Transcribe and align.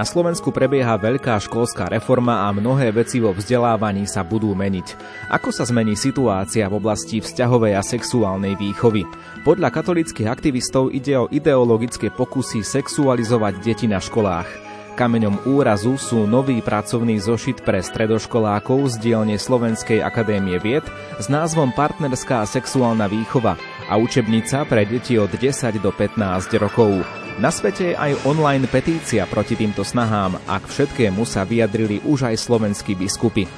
Na 0.00 0.08
Slovensku 0.08 0.48
prebieha 0.48 0.96
veľká 0.96 1.36
školská 1.44 1.92
reforma 1.92 2.48
a 2.48 2.56
mnohé 2.56 2.88
veci 2.88 3.20
vo 3.20 3.36
vzdelávaní 3.36 4.08
sa 4.08 4.24
budú 4.24 4.56
meniť. 4.56 4.96
Ako 5.28 5.52
sa 5.52 5.68
zmení 5.68 5.92
situácia 5.92 6.64
v 6.72 6.80
oblasti 6.80 7.20
vzťahovej 7.20 7.76
a 7.76 7.84
sexuálnej 7.84 8.56
výchovy? 8.56 9.04
Podľa 9.44 9.68
katolických 9.68 10.32
aktivistov 10.32 10.88
ide 10.96 11.20
o 11.20 11.28
ideologické 11.28 12.08
pokusy 12.08 12.64
sexualizovať 12.64 13.60
deti 13.60 13.84
na 13.84 14.00
školách. 14.00 14.69
Kameňom 15.00 15.48
úrazu 15.48 15.96
sú 15.96 16.28
nový 16.28 16.60
pracovný 16.60 17.16
zošit 17.16 17.64
pre 17.64 17.80
stredoškolákov 17.80 18.92
z 18.92 18.94
dielne 19.00 19.40
Slovenskej 19.40 20.04
akadémie 20.04 20.60
vied 20.60 20.84
s 21.16 21.24
názvom 21.32 21.72
Partnerská 21.72 22.44
sexuálna 22.44 23.08
výchova 23.08 23.56
a 23.88 23.96
učebnica 23.96 24.68
pre 24.68 24.84
deti 24.84 25.16
od 25.16 25.32
10 25.32 25.80
do 25.80 25.88
15 25.88 26.52
rokov. 26.60 27.00
Na 27.40 27.48
svete 27.48 27.96
je 27.96 27.96
aj 27.96 28.28
online 28.28 28.68
petícia 28.68 29.24
proti 29.24 29.56
týmto 29.56 29.88
snahám 29.88 30.36
a 30.44 30.60
k 30.60 30.68
všetkému 30.68 31.24
sa 31.24 31.48
vyjadrili 31.48 32.04
už 32.04 32.28
aj 32.28 32.36
slovenskí 32.36 32.92
biskupy. 32.92 33.48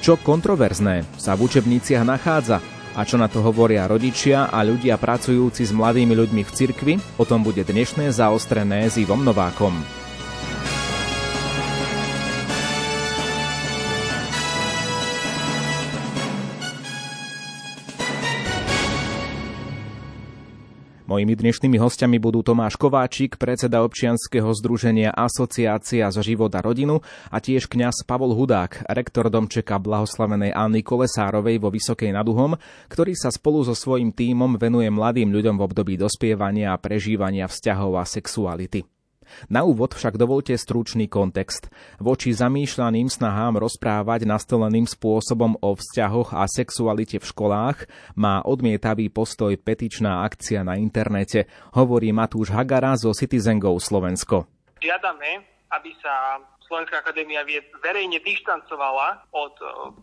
Čo 0.00 0.16
kontroverzné 0.16 1.04
sa 1.20 1.36
v 1.36 1.44
učebniciach 1.44 2.08
nachádza 2.08 2.64
a 2.96 3.04
čo 3.04 3.20
na 3.20 3.28
to 3.28 3.44
hovoria 3.44 3.84
rodičia 3.84 4.48
a 4.48 4.64
ľudia 4.64 4.96
pracujúci 4.96 5.60
s 5.60 5.76
mladými 5.76 6.16
ľuďmi 6.16 6.40
v 6.40 6.54
cirkvi, 6.56 6.94
o 7.20 7.28
tom 7.28 7.44
bude 7.44 7.60
dnešné 7.68 8.08
zaostrené 8.16 8.88
s 8.88 8.96
Ivom 8.96 9.20
Novákom. 9.20 10.05
Mojimi 21.16 21.32
dnešnými 21.32 21.80
hostiami 21.80 22.20
budú 22.20 22.44
Tomáš 22.44 22.76
Kováčik, 22.76 23.40
predseda 23.40 23.80
občianskeho 23.88 24.52
združenia 24.52 25.16
Asociácia 25.16 26.12
za 26.12 26.20
život 26.20 26.52
a 26.52 26.60
rodinu 26.60 27.00
a 27.32 27.40
tiež 27.40 27.72
kňaz 27.72 28.04
Pavol 28.04 28.36
Hudák, 28.36 28.84
rektor 28.92 29.32
domčeka 29.32 29.80
blahoslavenej 29.80 30.52
Anny 30.52 30.84
Kolesárovej 30.84 31.56
vo 31.56 31.72
Vysokej 31.72 32.12
naduhom, 32.12 32.60
ktorý 32.92 33.16
sa 33.16 33.32
spolu 33.32 33.64
so 33.64 33.72
svojím 33.72 34.12
tímom 34.12 34.60
venuje 34.60 34.92
mladým 34.92 35.32
ľuďom 35.32 35.56
v 35.56 35.64
období 35.64 35.96
dospievania 35.96 36.76
a 36.76 36.80
prežívania 36.84 37.48
vzťahov 37.48 37.96
a 37.96 38.04
sexuality. 38.04 38.95
Na 39.48 39.62
úvod 39.62 39.94
však 39.94 40.18
dovolte 40.18 40.56
stručný 40.56 41.06
kontext. 41.06 41.70
Voči 42.02 42.34
zamýšľaným 42.34 43.06
snahám 43.08 43.60
rozprávať 43.62 44.26
nastoleným 44.26 44.84
spôsobom 44.84 45.56
o 45.62 45.70
vzťahoch 45.76 46.34
a 46.34 46.44
sexualite 46.50 47.22
v 47.22 47.28
školách 47.28 47.86
má 48.18 48.42
odmietavý 48.42 49.08
postoj 49.12 49.54
petičná 49.56 50.26
akcia 50.26 50.66
na 50.66 50.76
internete, 50.76 51.46
hovorí 51.76 52.10
Matúš 52.10 52.50
Hagara 52.50 52.98
zo 52.98 53.14
Citizen 53.14 53.62
Go 53.62 53.76
Slovensko. 53.78 54.48
Žiadame, 54.82 55.42
aby 55.72 55.90
sa 56.02 56.42
Slovenská 56.66 56.98
akadémia 56.98 57.46
vied 57.46 57.70
verejne 57.78 58.18
dištancovala 58.18 59.30
od 59.30 59.54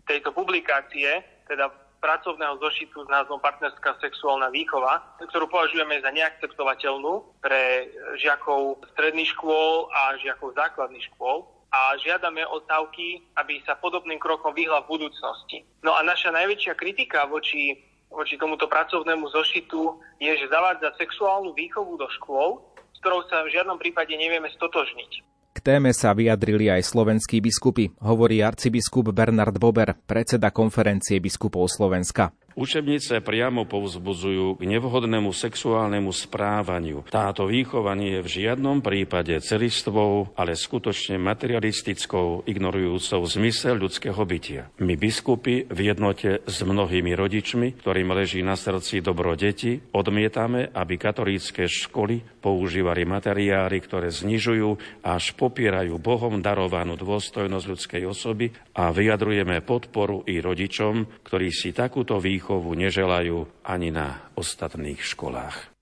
tejto 0.08 0.32
publikácie, 0.32 1.20
teda 1.44 1.68
pracovného 2.04 2.60
zošitu 2.60 3.00
s 3.00 3.08
názvom 3.08 3.40
Partnerská 3.40 3.96
sexuálna 3.96 4.52
výchova, 4.52 5.00
ktorú 5.24 5.48
považujeme 5.48 5.96
za 6.04 6.12
neakceptovateľnú 6.12 7.40
pre 7.40 7.88
žiakov 8.20 8.84
stredných 8.92 9.32
škôl 9.32 9.88
a 9.88 10.20
žiakov 10.20 10.52
základných 10.52 11.08
škôl 11.16 11.48
a 11.72 11.96
žiadame 11.96 12.44
od 12.44 12.60
stavky, 12.68 13.24
aby 13.40 13.64
sa 13.64 13.80
podobným 13.80 14.20
krokom 14.20 14.52
vyhla 14.52 14.84
v 14.84 15.00
budúcnosti. 15.00 15.64
No 15.80 15.96
a 15.96 16.04
naša 16.04 16.28
najväčšia 16.36 16.76
kritika 16.76 17.24
voči, 17.24 17.80
voči 18.12 18.36
tomuto 18.36 18.68
pracovnému 18.68 19.24
zošitu 19.32 19.96
je, 20.20 20.32
že 20.36 20.52
zavádza 20.52 20.92
sexuálnu 21.00 21.56
výchovu 21.56 21.96
do 21.96 22.06
škôl, 22.20 22.60
s 22.92 23.00
ktorou 23.00 23.24
sa 23.32 23.42
v 23.48 23.56
žiadnom 23.56 23.80
prípade 23.80 24.12
nevieme 24.12 24.52
stotožniť 24.52 25.33
téme 25.62 25.94
sa 25.94 26.10
vyjadrili 26.10 26.66
aj 26.66 26.82
slovenskí 26.82 27.38
biskupy, 27.38 27.94
hovorí 28.02 28.42
arcibiskup 28.42 29.14
Bernard 29.14 29.54
Bober, 29.58 29.94
predseda 29.94 30.50
konferencie 30.50 31.22
biskupov 31.22 31.70
Slovenska. 31.70 32.34
Učebnice 32.54 33.18
priamo 33.18 33.66
povzbudzujú 33.66 34.54
k 34.54 34.62
nevhodnému 34.70 35.34
sexuálnemu 35.34 36.14
správaniu. 36.14 37.02
Táto 37.10 37.50
výchova 37.50 37.98
nie 37.98 38.14
je 38.14 38.22
v 38.22 38.32
žiadnom 38.46 38.78
prípade 38.78 39.34
celistvou, 39.42 40.30
ale 40.38 40.54
skutočne 40.54 41.18
materialistickou, 41.18 42.46
ignorujúcou 42.46 43.26
zmysel 43.26 43.82
ľudského 43.82 44.22
bytia. 44.22 44.70
My 44.78 44.94
biskupy 44.94 45.66
v 45.66 45.78
jednote 45.82 46.46
s 46.46 46.62
mnohými 46.62 47.18
rodičmi, 47.18 47.74
ktorým 47.82 48.14
leží 48.14 48.38
na 48.46 48.54
srdci 48.54 49.02
dobro 49.02 49.34
deti, 49.34 49.82
odmietame, 49.90 50.70
aby 50.70 50.94
katolícke 50.94 51.66
školy 51.66 52.22
používali 52.38 53.02
materiály, 53.02 53.82
ktoré 53.82 54.14
znižujú 54.14 55.02
až 55.02 55.34
popierajú 55.34 55.98
Bohom 55.98 56.38
darovanú 56.38 56.94
dôstojnosť 56.94 57.66
ľudskej 57.66 58.02
osoby 58.06 58.54
a 58.78 58.94
vyjadrujeme 58.94 59.58
podporu 59.66 60.22
i 60.30 60.38
rodičom, 60.38 61.26
ktorí 61.26 61.50
si 61.50 61.74
takúto 61.74 62.22
výchovu 62.22 62.43
výchovu 62.44 62.76
neželajú 62.76 63.64
ani 63.64 63.88
na 63.88 64.20
ostatných 64.36 65.00
školách. 65.00 65.72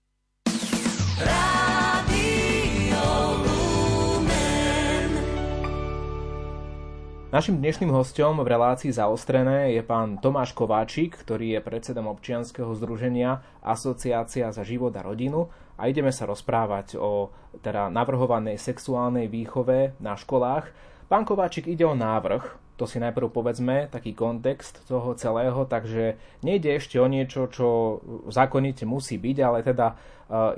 Našim 7.34 7.58
dnešným 7.58 7.90
hostom 7.90 8.38
v 8.38 8.46
relácii 8.46 8.94
zaostrené 8.94 9.74
je 9.74 9.82
pán 9.82 10.22
Tomáš 10.22 10.54
Kováčik, 10.54 11.18
ktorý 11.26 11.58
je 11.58 11.66
predsedom 11.66 12.06
občianskeho 12.06 12.70
združenia 12.78 13.42
Asociácia 13.58 14.54
za 14.54 14.62
život 14.62 14.94
a 14.94 15.02
rodinu 15.02 15.50
a 15.74 15.90
ideme 15.90 16.14
sa 16.14 16.30
rozprávať 16.30 16.94
o 16.94 17.34
teda 17.58 17.90
navrhovanej 17.90 18.62
sexuálnej 18.62 19.26
výchove 19.26 19.98
na 19.98 20.14
školách. 20.14 20.70
Pán 21.10 21.26
Kováčik, 21.26 21.66
ide 21.66 21.82
o 21.82 21.98
návrh, 21.98 22.61
to 22.82 22.90
si 22.90 22.98
najprv 22.98 23.30
povedzme, 23.30 23.86
taký 23.86 24.10
kontext 24.10 24.82
toho 24.90 25.14
celého, 25.14 25.62
takže 25.70 26.18
nejde 26.42 26.74
ešte 26.74 26.98
o 26.98 27.06
niečo, 27.06 27.46
čo 27.46 28.02
zákonite 28.26 28.82
musí 28.82 29.22
byť, 29.22 29.36
ale 29.38 29.62
teda 29.62 29.86
e, 29.86 29.94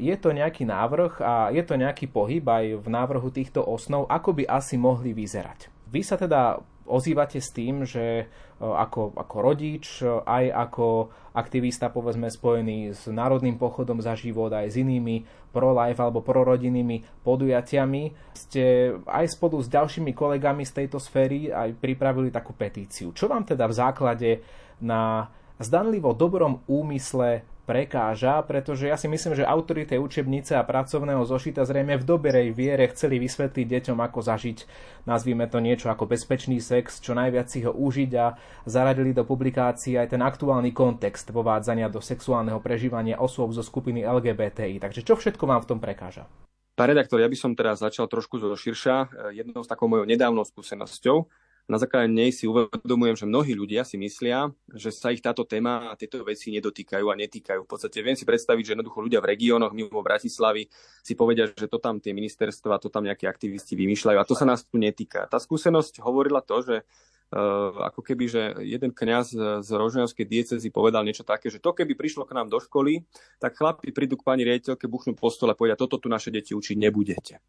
je 0.09 0.17
to 0.17 0.33
nejaký 0.33 0.65
návrh 0.65 1.21
a 1.21 1.53
je 1.53 1.61
to 1.61 1.77
nejaký 1.77 2.09
pohyb 2.09 2.41
aj 2.41 2.81
v 2.81 2.87
návrhu 2.89 3.29
týchto 3.29 3.61
osnov, 3.61 4.09
ako 4.09 4.41
by 4.41 4.49
asi 4.49 4.81
mohli 4.81 5.13
vyzerať. 5.13 5.69
Vy 5.93 6.01
sa 6.01 6.17
teda 6.17 6.65
ozývate 6.85 7.41
s 7.41 7.51
tým, 7.51 7.85
že 7.89 8.05
e, 8.23 8.25
ako, 8.61 9.17
ako 9.17 9.37
rodič, 9.41 10.05
aj 10.05 10.45
ako 10.53 11.13
aktivista, 11.35 11.91
povedzme, 11.91 12.31
spojený 12.31 12.95
s 12.95 13.11
Národným 13.11 13.59
pochodom 13.59 13.99
za 13.99 14.15
život, 14.15 14.55
aj 14.55 14.71
s 14.71 14.77
inými 14.79 15.27
pro-life 15.51 15.99
alebo 15.99 16.23
prorodinnými 16.23 17.25
podujatiami, 17.27 18.35
ste 18.37 18.95
aj 19.07 19.35
spolu 19.35 19.59
s 19.63 19.69
ďalšími 19.71 20.15
kolegami 20.15 20.63
z 20.63 20.85
tejto 20.85 21.03
sféry 21.03 21.51
aj 21.51 21.75
pripravili 21.79 22.31
takú 22.31 22.55
petíciu. 22.55 23.11
Čo 23.11 23.27
vám 23.27 23.43
teda 23.43 23.67
v 23.67 23.75
základe 23.75 24.31
na 24.83 25.31
zdanlivo 25.59 26.13
dobrom 26.13 26.67
úmysle 26.67 27.54
prekáža, 27.65 28.45
pretože 28.45 28.87
ja 28.87 29.01
si 29.01 29.09
myslím, 29.09 29.35
že 29.35 29.49
autory 29.49 29.89
tej 29.89 29.99
učebnice 30.01 30.55
a 30.55 30.63
pracovného 30.63 31.25
zošita 31.25 31.65
zrejme 31.65 31.97
v 31.97 32.05
dobrej 32.05 32.53
viere 32.53 32.87
chceli 32.93 33.17
vysvetliť 33.19 33.67
deťom, 33.67 33.99
ako 33.99 34.21
zažiť, 34.21 34.59
nazvime 35.09 35.49
to 35.49 35.65
niečo 35.65 35.89
ako 35.89 36.05
bezpečný 36.05 36.61
sex, 36.61 37.01
čo 37.01 37.17
najviac 37.17 37.49
si 37.49 37.65
ho 37.65 37.73
užiť 37.73 38.11
a 38.21 38.37
zaradili 38.69 39.17
do 39.17 39.25
publikácií 39.25 39.97
aj 39.97 40.13
ten 40.13 40.23
aktuálny 40.23 40.77
kontext 40.77 41.33
povádzania 41.33 41.89
do 41.89 42.05
sexuálneho 42.05 42.61
prežívania 42.61 43.17
osôb 43.17 43.57
zo 43.57 43.65
skupiny 43.65 44.05
LGBTI. 44.05 44.79
Takže 44.79 45.01
čo 45.01 45.17
všetko 45.17 45.49
vám 45.49 45.65
v 45.65 45.69
tom 45.73 45.81
prekáža? 45.81 46.29
Pán 46.75 46.91
redaktor, 46.91 47.23
ja 47.23 47.31
by 47.31 47.39
som 47.39 47.55
teraz 47.55 47.81
začal 47.81 48.11
trošku 48.11 48.43
zo 48.43 48.51
širša. 48.51 49.31
Jednou 49.31 49.63
z 49.63 49.71
takou 49.71 49.87
mojou 49.87 50.05
nedávnou 50.11 50.43
skúsenosťou 50.43 51.31
na 51.65 51.81
základe 51.81 52.13
nej 52.13 52.29
si 52.29 52.45
uvedomujem, 52.45 53.17
že 53.17 53.25
mnohí 53.25 53.57
ľudia 53.57 53.89
si 53.89 53.97
myslia, 53.97 54.53
že 54.69 54.93
sa 54.93 55.09
ich 55.09 55.25
táto 55.25 55.49
téma 55.49 55.89
a 55.89 55.97
tieto 55.97 56.21
veci 56.21 56.53
nedotýkajú 56.53 57.07
a 57.09 57.17
netýkajú. 57.17 57.65
V 57.65 57.71
podstate 57.71 58.05
viem 58.05 58.13
si 58.13 58.29
predstaviť, 58.29 58.63
že 58.63 58.73
jednoducho 58.77 59.01
ľudia 59.01 59.25
v 59.25 59.33
regiónoch 59.33 59.73
mimo 59.73 60.05
Bratislavy 60.05 60.69
si 61.01 61.17
povedia, 61.17 61.49
že 61.49 61.65
to 61.65 61.81
tam 61.81 62.05
tie 62.05 62.13
ministerstva, 62.13 62.83
to 62.85 62.93
tam 62.93 63.09
nejakí 63.09 63.25
aktivisti 63.25 63.73
vymýšľajú 63.81 64.19
a 64.21 64.29
to 64.29 64.37
sa 64.37 64.45
nás 64.45 64.69
tu 64.69 64.77
netýka. 64.77 65.25
Tá 65.25 65.41
skúsenosť 65.41 66.05
hovorila 66.05 66.45
to, 66.45 66.61
že 66.61 66.77
Uh, 67.35 67.75
ako 67.91 68.05
keby, 68.05 68.31
že 68.31 68.43
jeden 68.63 68.95
kňaz 68.95 69.35
z 69.65 69.71
Rožňavskej 69.75 70.23
diecezy 70.23 70.69
povedal 70.71 71.03
niečo 71.03 71.27
také, 71.27 71.51
že 71.51 71.59
to 71.59 71.75
keby 71.75 71.99
prišlo 71.99 72.29
k 72.29 72.37
nám 72.37 72.47
do 72.47 72.63
školy, 72.63 73.03
tak 73.43 73.59
chlapi 73.59 73.91
prídu 73.91 74.15
k 74.15 74.23
pani 74.23 74.47
riaditeľke, 74.47 74.87
buchnú 74.87 75.19
po 75.19 75.35
stole 75.35 75.51
a 75.51 75.59
povedia, 75.59 75.75
toto 75.75 75.99
tu 75.99 76.07
naše 76.07 76.31
deti 76.31 76.55
učiť 76.55 76.77
nebudete. 76.79 77.43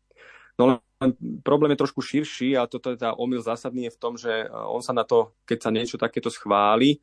No 0.55 0.79
len 1.03 1.11
problém 1.43 1.75
je 1.75 1.81
trošku 1.83 1.99
širší 1.99 2.55
a 2.55 2.67
toto 2.67 2.95
je 2.95 2.97
tá 2.99 3.11
omyl 3.11 3.43
zásadný 3.43 3.91
je 3.91 3.95
v 3.95 4.01
tom, 4.01 4.13
že 4.15 4.31
e, 4.31 4.47
on 4.47 4.79
sa 4.79 4.95
na 4.95 5.03
to, 5.03 5.35
keď 5.43 5.57
sa 5.59 5.69
niečo 5.71 5.99
takéto 5.99 6.31
schváli 6.31 6.95
e, 6.95 6.97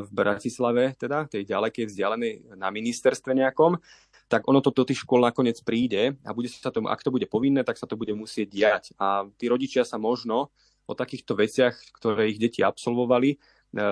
v 0.00 0.08
Bratislave, 0.08 0.96
teda 0.96 1.28
tej 1.28 1.44
ďalekej 1.44 1.84
vzdialenej 1.92 2.32
na 2.56 2.72
ministerstve 2.72 3.36
nejakom, 3.36 3.76
tak 4.32 4.48
ono 4.48 4.64
to 4.64 4.72
do 4.72 4.88
tých 4.88 5.04
škôl 5.04 5.20
nakoniec 5.20 5.60
príde 5.60 6.16
a 6.24 6.32
bude 6.32 6.48
sa 6.48 6.72
tomu, 6.72 6.88
ak 6.88 7.04
to 7.04 7.12
bude 7.12 7.28
povinné, 7.28 7.64
tak 7.64 7.76
sa 7.76 7.84
to 7.84 7.96
bude 8.00 8.12
musieť 8.16 8.48
diať. 8.48 8.84
A 8.96 9.28
tí 9.36 9.48
rodičia 9.52 9.84
sa 9.84 10.00
možno 10.00 10.48
o 10.88 10.96
takýchto 10.96 11.36
veciach, 11.36 11.76
ktoré 12.00 12.32
ich 12.32 12.40
deti 12.40 12.64
absolvovali, 12.64 13.36
e, 13.36 13.38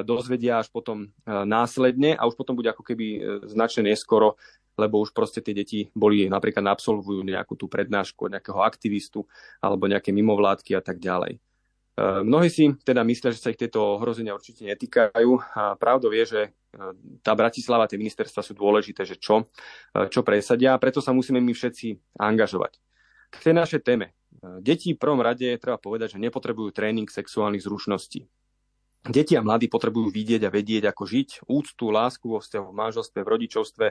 dozvedia 0.01 0.65
až 0.65 0.73
potom 0.73 1.13
následne 1.29 2.17
a 2.17 2.25
už 2.25 2.41
potom 2.41 2.57
bude 2.57 2.73
ako 2.73 2.81
keby 2.81 3.07
značne 3.45 3.93
neskoro 3.93 4.41
lebo 4.77 5.01
už 5.01 5.17
proste 5.17 5.41
tie 5.41 5.57
deti 5.57 5.89
boli 5.97 6.29
napríklad 6.29 6.65
absolvujú 6.69 7.25
nejakú 7.25 7.57
tú 7.57 7.67
prednášku 7.67 8.29
nejakého 8.29 8.61
aktivistu 8.61 9.25
alebo 9.61 9.89
nejaké 9.89 10.13
mimovládky 10.13 10.77
a 10.77 10.83
tak 10.85 11.01
ďalej. 11.01 11.41
Eh, 11.97 12.21
mnohí 12.21 12.53
si 12.53 12.69
teda 12.85 13.01
myslia, 13.09 13.33
že 13.33 13.41
sa 13.41 13.49
ich 13.49 13.57
tieto 13.57 13.97
ohrozenia 13.97 14.37
určite 14.37 14.69
netýkajú 14.69 15.57
a 15.57 15.81
pravdou 15.81 16.13
je, 16.13 16.25
že 16.29 16.43
eh, 16.45 16.93
tá 17.25 17.33
Bratislava, 17.33 17.89
tie 17.89 17.97
ministerstva 17.97 18.45
sú 18.45 18.53
dôležité, 18.53 19.09
že 19.09 19.17
čo, 19.17 19.49
eh, 19.97 20.05
čo 20.13 20.21
presadia 20.21 20.77
a 20.77 20.81
preto 20.83 21.01
sa 21.01 21.17
musíme 21.17 21.41
my 21.41 21.57
všetci 21.57 22.21
angažovať. 22.21 22.77
K 23.33 23.37
tej 23.41 23.55
našej 23.57 23.81
téme. 23.81 24.13
Deti 24.61 24.93
v 24.93 25.01
prvom 25.01 25.19
rade 25.25 25.49
treba 25.57 25.81
povedať, 25.81 26.15
že 26.15 26.23
nepotrebujú 26.23 26.71
tréning 26.71 27.09
sexuálnych 27.09 27.65
zručností. 27.65 28.29
Deti 29.07 29.39
a 29.39 29.43
mladí 29.45 29.71
potrebujú 29.71 30.11
vidieť 30.11 30.47
a 30.47 30.51
vedieť, 30.51 30.91
ako 30.91 31.03
žiť, 31.07 31.29
úctu, 31.47 31.85
lásku 31.95 32.27
vo 32.27 32.43
vzťahu 32.43 32.67
v 32.71 32.79
manželstve, 32.79 33.21
v 33.23 33.33
rodičovstve. 33.33 33.87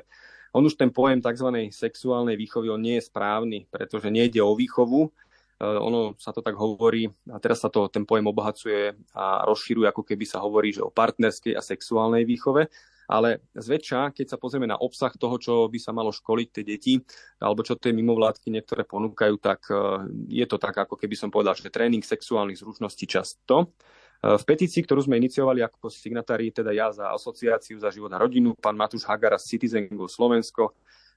On 0.55 0.63
už 0.63 0.79
ten 0.79 0.91
pojem 0.91 1.19
tzv. 1.19 1.71
sexuálnej 1.71 2.39
výchovy 2.39 2.71
on 2.71 2.79
nie 2.79 2.99
je 2.99 3.07
správny, 3.07 3.67
pretože 3.71 4.07
nejde 4.07 4.39
o 4.39 4.55
výchovu, 4.55 5.11
Eh, 5.55 5.79
ono 5.79 6.19
sa 6.19 6.35
to 6.35 6.43
tak 6.43 6.59
hovorí 6.59 7.07
a 7.31 7.39
teraz 7.39 7.63
sa 7.63 7.71
to, 7.71 7.87
ten 7.87 8.03
pojem 8.03 8.27
obohacuje 8.27 8.91
a 9.15 9.47
rozširuje, 9.47 9.87
ako 9.87 10.03
keby 10.03 10.27
sa 10.27 10.43
hovorí, 10.43 10.75
že 10.75 10.83
o 10.83 10.91
partnerskej 10.91 11.55
a 11.55 11.63
sexuálnej 11.63 12.27
výchove. 12.27 12.67
Ale 13.05 13.39
zväčša, 13.53 14.17
keď 14.17 14.33
sa 14.33 14.41
pozrieme 14.41 14.65
na 14.65 14.81
obsah 14.81 15.13
toho, 15.13 15.37
čo 15.37 15.69
by 15.69 15.77
sa 15.77 15.93
malo 15.93 16.09
školiť 16.09 16.47
tie 16.49 16.63
deti, 16.65 16.93
alebo 17.37 17.61
čo 17.61 17.77
tie 17.77 17.93
mimovládky 17.93 18.49
niektoré 18.49 18.83
ponúkajú, 18.83 19.35
tak 19.39 19.63
eh, 19.71 19.79
je 20.43 20.43
to 20.43 20.59
tak, 20.59 20.75
ako 20.75 20.99
keby 20.99 21.15
som 21.15 21.31
povedal, 21.31 21.55
že 21.55 21.71
tréning 21.71 22.03
sexuálnych 22.03 22.59
zručností 22.59 23.07
často. 23.07 23.71
V 24.25 24.41
petícii, 24.41 24.81
ktorú 24.81 25.05
sme 25.05 25.21
iniciovali 25.21 25.61
ako 25.61 25.85
signatári, 25.93 26.49
teda 26.49 26.73
ja 26.73 26.89
za 26.89 27.13
asociáciu 27.13 27.77
za 27.77 27.93
život 27.93 28.09
a 28.09 28.17
rodinu, 28.17 28.57
pán 28.57 28.73
Matúš 28.73 29.05
Hagara 29.05 29.37
z 29.37 29.53
Citizen 29.53 29.85
Go 29.93 30.09
Slovensko, 30.09 30.73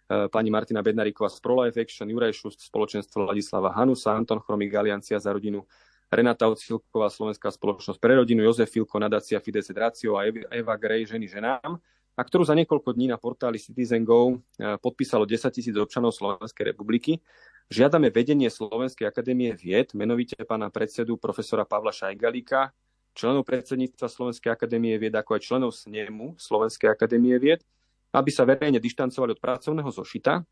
Eh, 0.09 0.29
pani 0.33 0.49
Martina 0.49 0.81
Bednaríková 0.81 1.29
z 1.29 1.37
ProLife 1.45 1.85
Action, 1.85 2.09
Juraj 2.09 2.33
Šust, 2.33 2.65
spoločenstvo 2.73 3.29
Ladislava 3.29 3.77
Hanusa, 3.77 4.17
Anton 4.17 4.41
Chromik, 4.41 4.73
Aliancia 4.73 5.21
za 5.21 5.29
rodinu, 5.37 5.69
Renata 6.09 6.49
Ocilková, 6.49 7.13
Slovenská 7.13 7.53
spoločnosť 7.53 8.01
pre 8.01 8.17
rodinu, 8.17 8.41
Jozef 8.41 8.73
Filko, 8.73 8.97
nadácia 8.97 9.37
Fides 9.37 9.69
Ratio 9.69 10.17
a 10.17 10.25
Eva 10.33 10.81
Grej, 10.81 11.13
ženy 11.13 11.29
ženám, 11.29 11.77
a 12.17 12.21
ktorú 12.25 12.41
za 12.41 12.57
niekoľko 12.57 12.97
dní 12.97 13.13
na 13.13 13.21
portáli 13.21 13.61
Citizen 13.61 14.01
Go 14.01 14.41
eh, 14.57 14.81
podpísalo 14.81 15.29
10 15.29 15.53
tisíc 15.53 15.77
občanov 15.77 16.17
Slovenskej 16.17 16.73
republiky. 16.73 17.21
Žiadame 17.69 18.09
vedenie 18.09 18.49
Slovenskej 18.49 19.05
akadémie 19.05 19.53
vied, 19.53 19.93
menovite 19.93 20.41
pána 20.49 20.73
predsedu 20.73 21.21
profesora 21.21 21.69
Pavla 21.69 21.93
Šajgalíka, 21.93 22.73
členov 23.19 23.43
predsedníctva 23.43 24.07
Slovenskej 24.07 24.55
akadémie 24.55 24.95
vied, 24.95 25.19
ako 25.19 25.35
aj 25.35 25.43
členov 25.43 25.75
snemu 25.75 26.39
Slovenskej 26.39 26.87
akadémie 26.87 27.35
vied, 27.43 27.67
aby 28.15 28.31
sa 28.31 28.47
verejne 28.47 28.79
dištancovali 28.79 29.35
od 29.35 29.43
pracovného 29.43 29.91
zošita, 29.91 30.47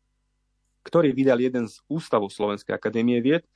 ktorý 0.83 1.15
vydal 1.15 1.39
jeden 1.39 1.71
z 1.71 1.79
ústavov 1.87 2.27
Slovenskej 2.27 2.75
akadémie 2.75 3.23
vied 3.23 3.47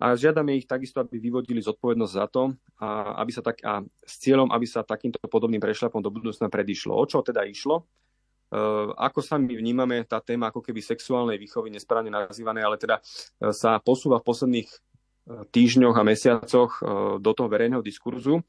a 0.00 0.16
žiadame 0.16 0.56
ich 0.56 0.70
takisto, 0.70 1.02
aby 1.02 1.20
vyvodili 1.20 1.60
zodpovednosť 1.60 2.14
za 2.14 2.26
to, 2.30 2.56
a, 2.80 3.20
aby 3.20 3.30
sa 3.34 3.42
tak, 3.44 3.60
a 3.60 3.84
s 4.00 4.14
cieľom, 4.22 4.48
aby 4.48 4.64
sa 4.64 4.86
takýmto 4.86 5.20
podobným 5.28 5.60
prešľapom 5.60 6.00
do 6.00 6.08
budúcna 6.08 6.48
predišlo. 6.48 6.96
O 6.96 7.04
čo 7.04 7.20
teda 7.20 7.44
išlo? 7.44 7.84
E, 8.50 8.56
ako 8.96 9.20
sa 9.20 9.36
my 9.36 9.52
vnímame 9.52 10.02
tá 10.08 10.24
téma 10.24 10.48
ako 10.48 10.64
keby 10.64 10.80
sexuálnej 10.80 11.36
výchovy, 11.36 11.68
nesprávne 11.68 12.08
nazývané, 12.08 12.64
ale 12.64 12.80
teda 12.80 12.96
e, 12.96 13.02
sa 13.52 13.76
posúva 13.76 14.24
v 14.24 14.26
posledných 14.26 14.68
týždňoch 15.50 15.96
a 15.96 16.06
mesiacoch 16.06 16.72
e, 16.78 16.82
do 17.22 17.30
toho 17.34 17.48
verejného 17.48 17.84
diskurzu. 17.84 18.42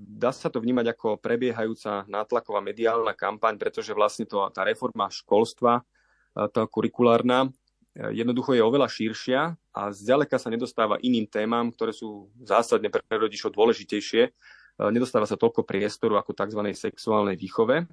Dá 0.00 0.32
sa 0.32 0.48
to 0.48 0.64
vnímať 0.64 0.96
ako 0.96 1.20
prebiehajúca 1.20 2.08
nátlaková 2.08 2.64
mediálna 2.64 3.12
kampaň, 3.12 3.60
pretože 3.60 3.92
vlastne 3.92 4.24
to, 4.24 4.48
tá 4.48 4.64
reforma 4.64 5.12
školstva, 5.12 5.84
tá 6.32 6.64
kurikulárna, 6.64 7.52
jednoducho 7.98 8.54
je 8.54 8.62
oveľa 8.62 8.88
širšia 8.88 9.40
a 9.74 9.82
zďaleka 9.90 10.38
sa 10.38 10.48
nedostáva 10.48 10.96
iným 11.02 11.26
témam, 11.26 11.68
ktoré 11.68 11.90
sú 11.90 12.30
zásadne 12.40 12.88
pre 12.88 13.02
rodičov 13.10 13.52
dôležitejšie. 13.52 14.30
Nedostáva 14.78 15.26
sa 15.26 15.34
toľko 15.34 15.66
priestoru 15.66 16.14
ako 16.14 16.30
tzv. 16.32 16.62
sexuálnej 16.70 17.34
výchove. 17.34 17.90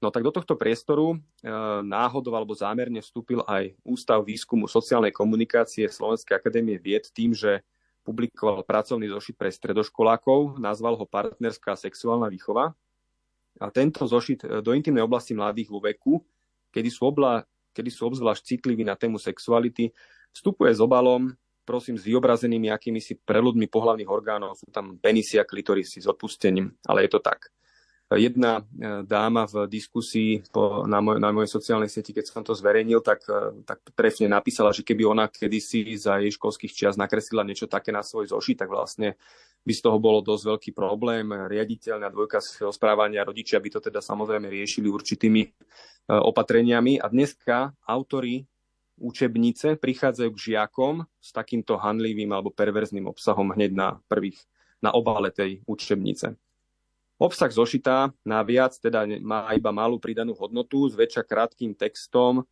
No 0.00 0.08
tak 0.08 0.24
do 0.24 0.32
tohto 0.32 0.56
priestoru 0.56 1.20
náhodou 1.84 2.32
alebo 2.32 2.56
zámerne 2.56 3.04
vstúpil 3.04 3.44
aj 3.44 3.76
Ústav 3.84 4.24
výskumu 4.24 4.64
sociálnej 4.64 5.12
komunikácie 5.12 5.84
Slovenskej 5.92 6.40
akadémie 6.40 6.80
vied 6.80 7.04
tým, 7.12 7.36
že 7.36 7.60
publikoval 8.00 8.64
pracovný 8.64 9.12
zošit 9.12 9.36
pre 9.36 9.52
stredoškolákov, 9.52 10.56
nazval 10.56 10.96
ho 10.96 11.04
Partnerská 11.04 11.76
sexuálna 11.76 12.32
výchova. 12.32 12.72
A 13.60 13.68
tento 13.68 14.08
zošit 14.08 14.40
e, 14.40 14.64
do 14.64 14.72
intimnej 14.72 15.04
oblasti 15.04 15.36
mladých 15.36 15.68
vo 15.68 15.84
veku, 15.84 16.24
kedy 16.72 16.88
sú, 16.88 17.12
obla, 17.12 17.44
kedy 17.76 17.92
sú 17.92 18.08
obzvlášť 18.08 18.56
citliví 18.56 18.88
na 18.88 18.96
tému 18.96 19.20
sexuality, 19.20 19.92
vstupuje 20.32 20.72
s 20.72 20.80
obalom, 20.80 21.28
prosím, 21.68 22.00
s 22.00 22.08
vyobrazenými 22.08 22.72
akýmisi 22.72 23.20
preludmi 23.20 23.68
pohlavných 23.68 24.08
orgánov. 24.08 24.56
Sú 24.56 24.72
tam 24.72 24.96
penisy 24.96 25.36
a 25.36 25.44
klitorisy 25.44 26.00
s 26.00 26.08
odpustením, 26.08 26.72
ale 26.88 27.04
je 27.04 27.10
to 27.12 27.20
tak. 27.20 27.52
Jedna 28.10 28.58
e, 28.58 28.62
dáma 29.06 29.46
v 29.46 29.70
diskusii 29.70 30.42
po, 30.50 30.82
na, 30.82 30.98
moj, 30.98 31.22
na 31.22 31.30
mojej 31.30 31.46
sociálnej 31.46 31.86
sieti, 31.86 32.10
keď 32.10 32.26
som 32.26 32.42
to 32.42 32.58
zverejnil, 32.58 33.06
tak, 33.06 33.22
e, 33.30 33.62
tak 33.62 33.86
trefne 33.94 34.26
napísala, 34.26 34.74
že 34.74 34.82
keby 34.82 35.06
ona 35.06 35.30
kedysi 35.30 35.94
za 35.94 36.18
jej 36.18 36.34
školských 36.34 36.74
čias 36.74 36.98
nakreslila 36.98 37.46
niečo 37.46 37.70
také 37.70 37.94
na 37.94 38.02
svoj 38.02 38.34
zoši, 38.34 38.58
tak 38.58 38.66
vlastne 38.66 39.14
by 39.62 39.70
z 39.70 39.82
toho 39.86 40.02
bolo 40.02 40.26
dosť 40.26 40.42
veľký 40.42 40.70
problém. 40.74 41.30
Riaditeľ 41.30 42.02
na 42.02 42.10
dvojkaz 42.10 42.66
správania 42.74 43.22
rodičia 43.22 43.62
by 43.62 43.78
to 43.78 43.78
teda 43.78 44.02
samozrejme 44.02 44.50
riešili 44.50 44.90
určitými 44.90 45.42
e, 45.46 45.48
opatreniami. 46.10 46.98
A 46.98 47.06
dneska 47.06 47.78
autory 47.86 48.42
učebnice 48.98 49.78
prichádzajú 49.78 50.30
k 50.34 50.44
žiakom 50.50 51.06
s 51.22 51.30
takýmto 51.30 51.78
hanlivým 51.78 52.34
alebo 52.34 52.50
perverzným 52.50 53.06
obsahom 53.06 53.54
hneď 53.54 53.70
na 53.70 53.88
prvých, 54.10 54.42
na 54.82 54.90
obale 54.90 55.30
tej 55.30 55.62
učebnice. 55.70 56.34
Obsah 57.20 57.52
zošita 57.52 58.16
naviac 58.24 58.72
teda 58.80 59.04
má 59.20 59.52
iba 59.52 59.68
malú 59.68 60.00
pridanú 60.00 60.32
hodnotu, 60.32 60.88
zväčša 60.88 61.28
krátkým 61.28 61.76
textom 61.76 62.40
e, 62.40 62.44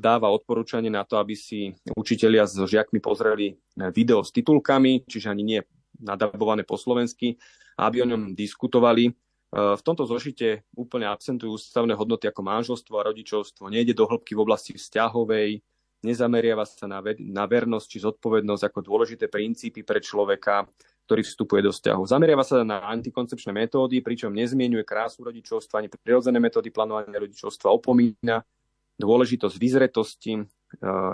dáva 0.00 0.32
odporúčanie 0.32 0.88
na 0.88 1.04
to, 1.04 1.20
aby 1.20 1.36
si 1.36 1.76
učitelia 1.92 2.48
so 2.48 2.64
žiakmi 2.64 2.96
pozreli 2.96 3.52
e, 3.52 3.54
video 3.92 4.24
s 4.24 4.32
titulkami, 4.32 5.04
čiže 5.04 5.28
ani 5.28 5.44
nie 5.44 5.60
nadabované 6.00 6.64
po 6.64 6.80
slovensky, 6.80 7.36
aby 7.76 8.00
o 8.00 8.08
ňom 8.08 8.32
diskutovali. 8.32 9.12
E, 9.12 9.12
v 9.52 9.82
tomto 9.84 10.08
zošite 10.08 10.64
úplne 10.72 11.04
absentujú 11.04 11.60
ústavné 11.60 11.92
hodnoty 11.92 12.24
ako 12.24 12.40
manželstvo 12.40 12.96
a 12.96 13.06
rodičovstvo, 13.12 13.68
nejde 13.68 13.92
do 13.92 14.08
hĺbky 14.08 14.32
v 14.32 14.40
oblasti 14.48 14.80
vzťahovej, 14.80 15.60
nezameriava 16.08 16.64
sa 16.64 16.88
na, 16.88 17.04
na 17.20 17.44
vernosť 17.44 17.84
či 17.84 17.98
zodpovednosť 18.00 18.64
ako 18.64 18.80
dôležité 18.80 19.28
princípy 19.28 19.84
pre 19.84 20.00
človeka, 20.00 20.64
ktorý 21.10 21.26
vstupuje 21.26 21.66
do 21.66 21.74
vzťahu. 21.74 22.06
Zameriava 22.06 22.46
sa 22.46 22.62
na 22.62 22.86
antikoncepčné 22.86 23.50
metódy, 23.50 23.98
pričom 23.98 24.30
nezmienuje 24.30 24.86
krásu 24.86 25.26
rodičovstva 25.26 25.82
ani 25.82 25.90
prirodzené 25.90 26.38
metódy 26.38 26.70
plánovania 26.70 27.18
rodičovstva, 27.18 27.66
opomína 27.66 28.46
dôležitosť 28.94 29.56
vyzretosti, 29.58 30.38
e, 30.38 30.42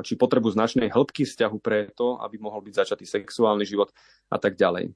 či 0.05 0.12
potrebu 0.21 0.53
značnej 0.53 0.93
hĺbky 0.93 1.25
vzťahu 1.25 1.57
pre 1.65 1.88
to, 1.97 2.21
aby 2.21 2.37
mohol 2.37 2.61
byť 2.61 2.75
začatý 2.76 3.09
sexuálny 3.09 3.65
život 3.65 3.88
a 4.29 4.37
tak 4.37 4.61
ďalej. 4.61 4.93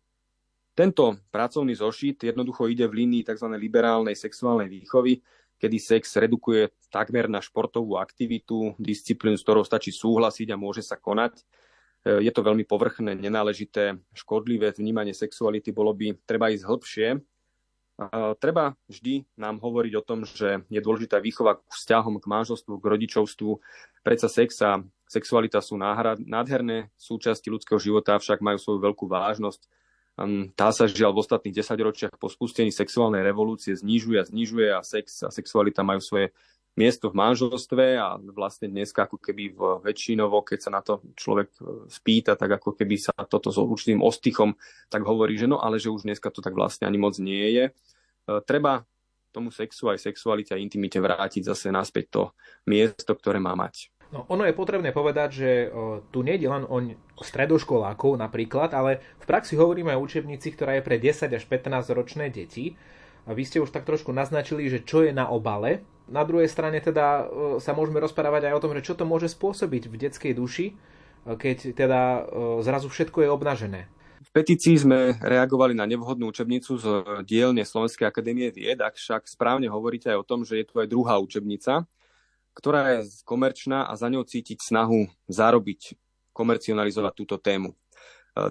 Tento 0.76 1.16
pracovný 1.32 1.72
zošit 1.80 2.20
jednoducho 2.20 2.68
ide 2.68 2.84
v 2.84 3.00
línii 3.00 3.24
tzv. 3.24 3.48
liberálnej 3.56 4.12
sexuálnej 4.12 4.68
výchovy, 4.68 5.24
kedy 5.56 5.76
sex 5.80 6.12
redukuje 6.20 6.76
takmer 6.92 7.24
na 7.24 7.40
športovú 7.40 7.96
aktivitu, 7.96 8.76
disciplínu, 8.76 9.40
s 9.40 9.44
ktorou 9.48 9.64
stačí 9.64 9.96
súhlasiť 9.96 10.52
a 10.52 10.60
môže 10.60 10.84
sa 10.84 11.00
konať 11.00 11.40
je 12.04 12.32
to 12.32 12.40
veľmi 12.40 12.64
povrchné, 12.64 13.12
nenáležité, 13.12 14.00
škodlivé 14.16 14.72
vnímanie 14.72 15.12
sexuality, 15.12 15.68
bolo 15.72 15.92
by 15.92 16.16
treba 16.24 16.48
ísť 16.48 16.64
hĺbšie. 16.64 17.08
Treba 18.40 18.72
vždy 18.88 19.28
nám 19.36 19.60
hovoriť 19.60 19.92
o 20.00 20.06
tom, 20.06 20.24
že 20.24 20.64
je 20.72 20.80
dôležitá 20.80 21.20
výchova 21.20 21.60
k 21.60 21.68
vzťahom, 21.68 22.16
k 22.16 22.30
manželstvu, 22.32 22.80
k 22.80 22.88
rodičovstvu. 22.96 23.50
Predsa 24.00 24.28
sex 24.32 24.56
a 24.64 24.80
sexualita 25.04 25.60
sú 25.60 25.76
nádherné 25.76 26.88
súčasti 26.96 27.52
ľudského 27.52 27.76
života, 27.76 28.16
však 28.16 28.40
majú 28.40 28.56
svoju 28.56 28.80
veľkú 28.80 29.04
vážnosť. 29.04 29.68
Tá 30.56 30.72
sa 30.72 30.88
žiaľ 30.88 31.12
v 31.12 31.20
ostatných 31.20 31.60
desaťročiach 31.60 32.16
po 32.16 32.32
spustení 32.32 32.72
sexuálnej 32.72 33.20
revolúcie 33.20 33.76
znižuje 33.76 34.16
a 34.16 34.24
znižuje 34.24 34.68
a 34.72 34.80
sex 34.80 35.20
a 35.24 35.28
sexualita 35.28 35.84
majú 35.84 36.00
svoje 36.00 36.32
miesto 36.80 37.12
v 37.12 37.20
manželstve 37.20 38.00
a 38.00 38.16
vlastne 38.32 38.72
dnes 38.72 38.96
ako 38.96 39.20
keby 39.20 39.52
v 39.52 39.60
väčšinovo, 39.84 40.40
keď 40.40 40.58
sa 40.64 40.70
na 40.72 40.80
to 40.80 41.04
človek 41.12 41.52
e, 41.60 41.84
spýta, 41.92 42.40
tak 42.40 42.56
ako 42.56 42.72
keby 42.72 42.96
sa 42.96 43.12
toto 43.28 43.52
s 43.52 43.60
určitým 43.60 44.00
ostychom 44.00 44.56
tak 44.88 45.04
hovorí, 45.04 45.36
že 45.36 45.44
no 45.44 45.60
ale 45.60 45.76
že 45.76 45.92
už 45.92 46.08
dneska 46.08 46.32
to 46.32 46.40
tak 46.40 46.56
vlastne 46.56 46.88
ani 46.88 46.96
moc 46.96 47.20
nie 47.20 47.52
je. 47.52 47.64
E, 47.68 47.72
treba 48.48 48.88
tomu 49.30 49.52
sexu 49.52 49.92
aj 49.92 50.00
sexualite 50.00 50.56
a 50.56 50.58
intimite 50.58 50.98
vrátiť 50.98 51.46
zase 51.52 51.70
naspäť 51.70 52.06
to 52.10 52.22
miesto, 52.66 53.12
ktoré 53.14 53.38
má 53.38 53.54
mať. 53.54 53.92
No, 54.10 54.26
ono 54.26 54.42
je 54.42 54.50
potrebné 54.50 54.90
povedať, 54.90 55.28
že 55.30 55.50
o, 55.70 56.02
tu 56.10 56.26
nie 56.26 56.34
je 56.34 56.50
len 56.50 56.66
o 56.66 56.82
stredoškolákov 57.22 58.18
napríklad, 58.18 58.74
ale 58.74 58.98
v 59.22 59.26
praxi 59.30 59.54
hovoríme 59.54 59.94
o 59.94 60.02
učebnici, 60.02 60.50
ktorá 60.50 60.74
je 60.78 60.86
pre 60.86 60.98
10 60.98 61.30
až 61.30 61.44
15 61.46 61.94
ročné 61.94 62.26
deti. 62.26 62.74
A 63.30 63.36
vy 63.38 63.46
ste 63.46 63.62
už 63.62 63.70
tak 63.70 63.86
trošku 63.86 64.10
naznačili, 64.10 64.66
že 64.66 64.82
čo 64.82 65.06
je 65.06 65.14
na 65.14 65.30
obale 65.30 65.86
Na 66.10 66.26
druhej 66.26 66.50
strane 66.50 66.82
teda 66.82 67.06
e, 67.06 67.24
sa 67.62 67.70
môžeme 67.70 68.02
rozprávať 68.02 68.50
aj 68.50 68.54
o 68.58 68.62
tom, 68.62 68.74
že 68.74 68.82
čo 68.82 68.98
to 68.98 69.06
môže 69.06 69.30
spôsobiť 69.30 69.86
v 69.86 69.94
detskej 69.94 70.32
duši, 70.34 70.66
e, 70.70 70.74
keď 71.38 71.72
teda 71.78 72.00
zrazu 72.66 72.90
všetko 72.90 73.24
je 73.24 73.30
obnažené. 73.30 73.80
V 74.20 74.30
petícii 74.36 74.76
sme 74.76 75.16
reagovali 75.16 75.72
na 75.72 75.88
nevhodnú 75.88 76.28
učebnicu 76.28 76.76
z 76.76 76.86
dielne 77.24 77.64
Slovenskej 77.64 78.04
akadémie 78.04 78.52
vied, 78.52 78.78
ak 78.78 78.98
však 78.98 79.26
správne 79.26 79.70
hovoríte 79.72 80.12
aj 80.12 80.18
o 80.20 80.28
tom, 80.28 80.44
že 80.44 80.60
je 80.60 80.68
tu 80.68 80.76
aj 80.76 80.90
druhá 80.92 81.16
učebnica, 81.16 81.88
ktorá 82.52 83.00
je 83.00 83.10
komerčná 83.24 83.88
a 83.88 83.96
za 83.96 84.12
ňou 84.12 84.26
cítiť 84.26 84.60
snahu 84.60 85.08
zarobiť, 85.30 85.96
komercionalizovať 86.36 87.12
túto 87.16 87.36
tému. 87.40 87.74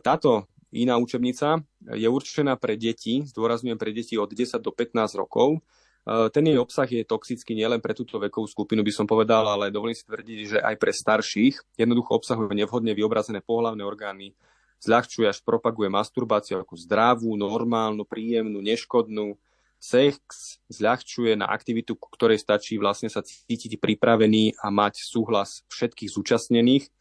Táto 0.04 0.50
iná 0.74 0.98
učebnica 0.98 1.62
je 1.96 2.10
určená 2.10 2.58
pre 2.58 2.78
deti, 2.78 3.26
zdôrazňujem 3.26 3.80
pre 3.80 3.92
deti 3.94 4.18
od 4.18 4.30
10 4.30 4.62
do 4.62 4.72
15 4.74 5.22
rokov. 5.22 5.62
E, 6.06 6.30
ten 6.30 6.44
jej 6.48 6.60
obsah 6.60 6.88
je 6.88 7.08
toxický 7.08 7.56
nielen 7.56 7.84
pre 7.84 7.96
túto 7.96 8.20
vekovú 8.20 8.48
skupinu, 8.48 8.84
by 8.84 8.94
som 8.94 9.08
povedal, 9.08 9.48
ale 9.48 9.74
dovolím 9.74 9.98
si 9.98 10.08
tvrdiť, 10.08 10.40
že 10.46 10.58
aj 10.64 10.76
pre 10.80 10.92
starších. 10.92 11.80
Jednoducho 11.80 12.16
obsahuje 12.16 12.56
nevhodne 12.56 12.96
vyobrazené 12.96 13.44
pohlavné 13.44 13.84
orgány, 13.84 14.36
zľahčuje 14.84 15.28
až 15.28 15.40
propaguje 15.44 15.92
masturbáciu 15.92 16.62
ako 16.62 16.76
zdravú, 16.80 17.36
normálnu, 17.36 18.08
príjemnú, 18.08 18.64
neškodnú. 18.64 19.36
Sex 19.80 20.60
zľahčuje 20.68 21.40
na 21.40 21.48
aktivitu, 21.48 21.96
ktorej 21.96 22.44
stačí 22.44 22.76
vlastne 22.76 23.08
sa 23.08 23.24
cítiť 23.24 23.80
pripravený 23.80 24.60
a 24.60 24.68
mať 24.68 25.08
súhlas 25.08 25.64
všetkých 25.72 26.12
zúčastnených 26.12 26.92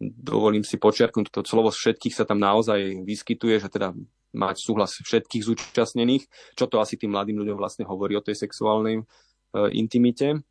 dovolím 0.00 0.64
si 0.64 0.80
počiarknúť, 0.80 1.28
to 1.28 1.40
slovo 1.44 1.68
všetkých 1.68 2.16
sa 2.16 2.24
tam 2.24 2.40
naozaj 2.40 3.04
vyskytuje, 3.04 3.60
že 3.60 3.68
teda 3.68 3.92
mať 4.34 4.56
súhlas 4.62 4.94
všetkých 5.00 5.42
zúčastnených, 5.42 6.24
čo 6.54 6.70
to 6.70 6.78
asi 6.78 6.94
tým 6.94 7.14
mladým 7.14 7.42
ľuďom 7.42 7.58
vlastne 7.58 7.84
hovorí 7.86 8.14
o 8.14 8.24
tej 8.24 8.38
sexuálnej 8.38 9.00
e, 9.00 9.04
intimite. 9.74 10.42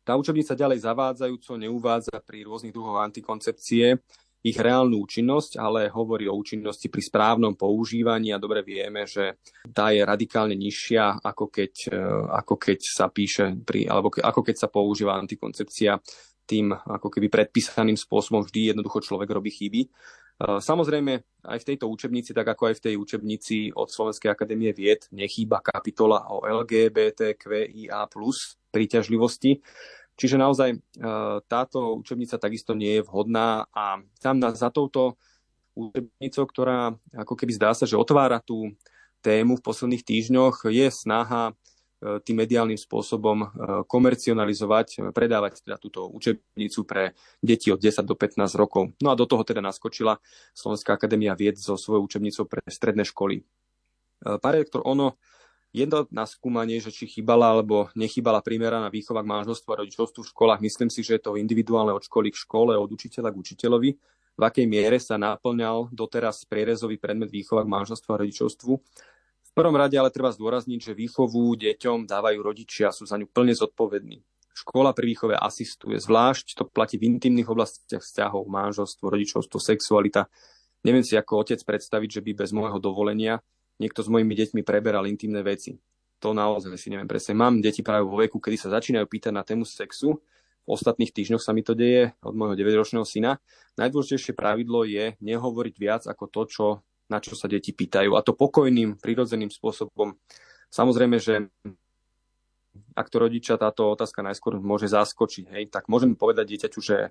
Tá 0.00 0.16
učebnica 0.16 0.56
ďalej 0.56 0.80
zavádzajúco 0.80 1.60
neuvádza 1.60 2.16
pri 2.24 2.48
rôznych 2.48 2.72
druhoch 2.72 3.04
antikoncepcie 3.04 4.00
ich 4.40 4.56
reálnu 4.56 5.04
účinnosť, 5.04 5.60
ale 5.60 5.92
hovorí 5.92 6.24
o 6.24 6.32
účinnosti 6.32 6.88
pri 6.88 7.02
správnom 7.04 7.60
používaní 7.60 8.32
a 8.32 8.40
dobre 8.40 8.64
vieme, 8.64 9.04
že 9.04 9.36
tá 9.68 9.92
je 9.92 10.00
radikálne 10.00 10.56
nižšia, 10.56 11.20
ako 11.20 11.52
keď, 11.52 11.72
e, 11.92 12.00
ako 12.40 12.54
keď 12.56 12.78
sa 12.80 13.12
píše, 13.12 13.52
pri, 13.60 13.84
alebo 13.84 14.08
ako 14.16 14.40
keď 14.40 14.56
sa 14.56 14.68
používa 14.72 15.20
antikoncepcia 15.20 16.00
tým 16.48 16.74
ako 16.74 17.14
keby 17.14 17.30
predpísaným 17.30 17.94
spôsobom 17.94 18.42
vždy 18.42 18.74
jednoducho 18.74 19.06
človek 19.06 19.30
robí 19.30 19.54
chyby. 19.54 19.86
Samozrejme, 20.40 21.20
aj 21.44 21.58
v 21.60 21.68
tejto 21.68 21.92
učebnici, 21.92 22.32
tak 22.32 22.48
ako 22.48 22.72
aj 22.72 22.74
v 22.80 22.84
tej 22.88 22.94
učebnici 22.96 23.76
od 23.76 23.92
Slovenskej 23.92 24.32
akadémie 24.32 24.72
vied, 24.72 25.04
nechýba 25.12 25.60
kapitola 25.60 26.32
o 26.32 26.40
LGBTQIA 26.48 28.08
plus 28.08 28.56
príťažlivosti. 28.72 29.60
Čiže 30.16 30.40
naozaj 30.40 30.80
táto 31.44 31.96
učebnica 32.00 32.40
takisto 32.40 32.72
nie 32.72 33.00
je 33.00 33.04
vhodná 33.04 33.68
a 33.68 34.00
tam 34.20 34.40
za 34.40 34.72
touto 34.72 35.20
učebnicou, 35.76 36.44
ktorá 36.48 36.96
ako 37.12 37.34
keby 37.36 37.52
zdá 37.60 37.76
sa, 37.76 37.84
že 37.84 38.00
otvára 38.00 38.40
tú 38.40 38.72
tému 39.20 39.60
v 39.60 39.64
posledných 39.64 40.04
týždňoch, 40.08 40.72
je 40.72 40.88
snaha 40.88 41.52
tým 42.00 42.36
mediálnym 42.40 42.80
spôsobom 42.80 43.44
e, 43.44 43.46
komercionalizovať, 43.84 45.12
predávať 45.12 45.60
teda 45.60 45.76
túto 45.76 46.08
učebnicu 46.08 46.80
pre 46.88 47.12
deti 47.44 47.68
od 47.68 47.76
10 47.76 48.08
do 48.08 48.16
15 48.16 48.56
rokov. 48.56 48.96
No 49.04 49.12
a 49.12 49.18
do 49.18 49.28
toho 49.28 49.44
teda 49.44 49.60
naskočila 49.60 50.16
Slovenská 50.56 50.96
akadémia 50.96 51.36
vied 51.36 51.60
so 51.60 51.76
svojou 51.76 52.08
učebnicou 52.08 52.48
pre 52.48 52.64
stredné 52.64 53.04
školy. 53.04 53.40
E, 53.40 53.42
pán 54.40 54.56
rektor, 54.56 54.80
ono 54.88 55.20
jedno 55.76 56.08
na 56.08 56.24
skúmanie, 56.24 56.80
že 56.80 56.88
či 56.88 57.04
chýbala 57.04 57.52
alebo 57.52 57.92
nechýbala 57.92 58.40
primeraná 58.40 58.88
výchova 58.88 59.20
k 59.20 59.30
manželstvu 59.36 59.68
a 59.70 59.80
rodičovstvu 59.84 60.20
v 60.24 60.30
školách, 60.32 60.60
myslím 60.64 60.88
si, 60.88 61.04
že 61.04 61.20
je 61.20 61.22
to 61.28 61.36
individuálne 61.36 61.92
od 61.92 62.00
školy 62.00 62.32
k 62.32 62.40
škole, 62.40 62.74
od 62.80 62.90
učiteľa 62.90 63.28
k 63.30 63.40
učiteľovi, 63.44 63.90
v 64.40 64.42
akej 64.48 64.64
miere 64.64 64.96
sa 64.96 65.20
naplňal 65.20 65.92
doteraz 65.92 66.48
prierezový 66.48 66.96
predmet 66.96 67.28
výchova 67.28 67.60
k 67.60 67.72
manželstvu 67.76 68.08
a 68.08 68.20
rodičovstvu 68.24 68.72
prvom 69.60 69.76
rade 69.76 70.00
ale 70.00 70.08
treba 70.08 70.32
zdôrazniť, 70.32 70.80
že 70.80 70.92
výchovu 70.96 71.52
deťom 71.60 72.08
dávajú 72.08 72.40
rodičia, 72.40 72.88
sú 72.88 73.04
za 73.04 73.20
ňu 73.20 73.28
plne 73.28 73.52
zodpovední. 73.52 74.24
Škola 74.56 74.96
pri 74.96 75.12
výchove 75.12 75.36
asistuje, 75.36 76.00
zvlášť 76.00 76.56
to 76.56 76.64
platí 76.64 76.96
v 76.96 77.12
intimných 77.12 77.48
oblastiach 77.52 78.00
vzťahov, 78.00 78.48
manželstvo, 78.48 79.04
rodičovstvo, 79.12 79.60
sexualita. 79.60 80.32
Neviem 80.80 81.04
si 81.04 81.12
ako 81.20 81.44
otec 81.44 81.60
predstaviť, 81.60 82.08
že 82.08 82.24
by 82.24 82.30
bez 82.40 82.50
môjho 82.56 82.80
dovolenia 82.80 83.44
niekto 83.76 84.00
s 84.00 84.08
mojimi 84.08 84.32
deťmi 84.32 84.60
preberal 84.64 85.04
intimné 85.04 85.44
veci. 85.44 85.76
To 86.20 86.36
naozaj 86.36 86.76
si 86.76 86.92
neviem 86.92 87.08
presne. 87.08 87.32
Mám 87.32 87.64
deti 87.64 87.80
práve 87.80 88.04
vo 88.04 88.20
veku, 88.20 88.36
kedy 88.36 88.56
sa 88.60 88.68
začínajú 88.76 89.08
pýtať 89.08 89.32
na 89.32 89.40
tému 89.40 89.64
sexu. 89.64 90.20
V 90.68 90.68
ostatných 90.68 91.12
týždňoch 91.16 91.40
sa 91.40 91.56
mi 91.56 91.64
to 91.64 91.72
deje 91.72 92.12
od 92.20 92.36
môjho 92.36 92.52
9-ročného 92.52 93.08
syna. 93.08 93.40
Najdôležitejšie 93.80 94.36
pravidlo 94.36 94.84
je 94.84 95.16
nehovoriť 95.24 95.74
viac 95.80 96.02
ako 96.04 96.24
to, 96.28 96.42
čo 96.52 96.66
na 97.10 97.18
čo 97.18 97.34
sa 97.34 97.50
deti 97.50 97.74
pýtajú. 97.74 98.14
A 98.14 98.24
to 98.24 98.32
pokojným, 98.32 98.96
prirodzeným 99.02 99.50
spôsobom. 99.50 100.14
Samozrejme, 100.70 101.18
že 101.18 101.50
ak 102.94 103.10
to 103.10 103.18
rodiča 103.18 103.58
táto 103.58 103.90
otázka 103.90 104.22
najskôr 104.22 104.62
môže 104.62 104.86
zaskočiť, 104.86 105.44
hej, 105.50 105.64
tak 105.74 105.90
môžem 105.90 106.14
povedať 106.14 106.54
dieťaťu, 106.54 106.80
že 106.80 107.10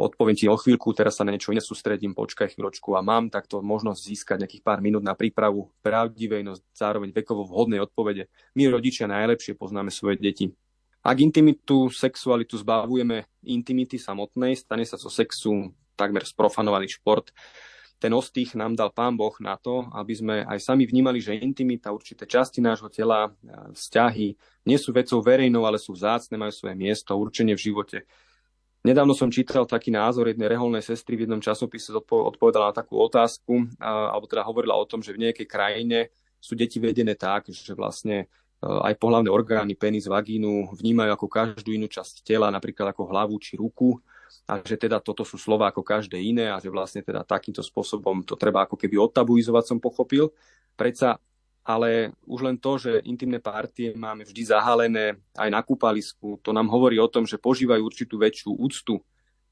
odpoviem 0.00 0.38
ti 0.38 0.46
o 0.48 0.56
chvíľku, 0.56 0.96
teraz 0.96 1.20
sa 1.20 1.26
na 1.28 1.34
niečo 1.34 1.52
iné 1.52 1.60
sústredím, 1.60 2.16
počkaj 2.16 2.56
chvíľočku 2.56 2.96
a 2.96 3.04
mám 3.04 3.28
takto 3.28 3.60
možnosť 3.60 4.00
získať 4.00 4.36
nejakých 4.40 4.64
pár 4.64 4.80
minút 4.80 5.04
na 5.04 5.12
prípravu 5.12 5.68
pravdivej, 5.84 6.40
no 6.40 6.56
zároveň 6.72 7.12
vekovo 7.12 7.44
vhodnej 7.44 7.84
odpovede. 7.84 8.32
My 8.56 8.72
rodičia 8.72 9.10
najlepšie 9.10 9.58
poznáme 9.60 9.92
svoje 9.92 10.16
deti. 10.16 10.48
Ak 11.00 11.16
intimitu, 11.20 11.88
sexualitu 11.88 12.60
zbavujeme 12.60 13.24
intimity 13.44 13.96
samotnej, 13.96 14.56
stane 14.56 14.84
sa 14.84 15.00
zo 15.00 15.08
sexu 15.08 15.72
takmer 15.96 16.24
sprofanovaný 16.24 16.92
šport, 16.92 17.32
ten 18.00 18.16
ostých 18.16 18.56
nám 18.56 18.72
dal 18.72 18.88
Pán 18.88 19.12
Boh 19.12 19.36
na 19.44 19.60
to, 19.60 19.84
aby 19.92 20.16
sme 20.16 20.34
aj 20.48 20.56
sami 20.56 20.88
vnímali, 20.88 21.20
že 21.20 21.36
intimita, 21.36 21.92
určité 21.92 22.24
časti 22.24 22.64
nášho 22.64 22.88
tela, 22.88 23.28
vzťahy 23.76 24.28
nie 24.64 24.78
sú 24.80 24.96
vecou 24.96 25.20
verejnou, 25.20 25.68
ale 25.68 25.76
sú 25.76 25.92
vzácne, 25.92 26.40
majú 26.40 26.48
svoje 26.48 26.80
miesto, 26.80 27.12
určenie 27.12 27.52
v 27.52 27.64
živote. 27.68 27.98
Nedávno 28.80 29.12
som 29.12 29.28
čítal 29.28 29.68
taký 29.68 29.92
názor 29.92 30.32
jednej 30.32 30.56
reholnej 30.56 30.80
sestry 30.80 31.20
v 31.20 31.28
jednom 31.28 31.44
časopise, 31.44 31.92
odpovedala 31.92 32.72
na 32.72 32.74
takú 32.80 32.96
otázku, 32.96 33.76
alebo 33.76 34.24
teda 34.24 34.40
hovorila 34.48 34.80
o 34.80 34.88
tom, 34.88 35.04
že 35.04 35.12
v 35.12 35.28
nejakej 35.28 35.44
krajine 35.44 36.08
sú 36.40 36.56
deti 36.56 36.80
vedené 36.80 37.12
tak, 37.12 37.52
že 37.52 37.76
vlastne 37.76 38.32
aj 38.64 38.96
pohľavné 38.96 39.28
orgány, 39.28 39.76
penis, 39.76 40.08
vagínu 40.08 40.72
vnímajú 40.72 41.12
ako 41.12 41.26
každú 41.28 41.76
inú 41.76 41.92
časť 41.92 42.24
tela, 42.24 42.48
napríklad 42.48 42.96
ako 42.96 43.12
hlavu 43.12 43.36
či 43.36 43.60
ruku 43.60 44.00
a 44.50 44.60
že 44.62 44.76
teda 44.76 44.98
toto 44.98 45.22
sú 45.22 45.38
slova 45.38 45.70
ako 45.70 45.84
každé 45.84 46.18
iné 46.18 46.50
a 46.50 46.58
že 46.58 46.72
vlastne 46.72 47.02
teda 47.04 47.22
takýmto 47.22 47.62
spôsobom 47.62 48.22
to 48.26 48.34
treba 48.34 48.66
ako 48.66 48.74
keby 48.74 48.98
odtabuizovať 48.98 49.64
som 49.64 49.78
pochopil. 49.78 50.32
Predsa 50.74 51.20
ale 51.60 52.16
už 52.24 52.40
len 52.40 52.56
to, 52.56 52.80
že 52.80 53.04
intimné 53.04 53.38
partie 53.38 53.92
máme 53.92 54.24
vždy 54.24 54.42
zahalené 54.48 55.20
aj 55.36 55.48
na 55.52 55.60
kúpalisku, 55.60 56.40
to 56.40 56.50
nám 56.56 56.72
hovorí 56.72 56.96
o 56.96 57.10
tom, 57.10 57.28
že 57.28 57.36
požívajú 57.36 57.84
určitú 57.84 58.16
väčšiu 58.16 58.56
úctu, 58.56 58.96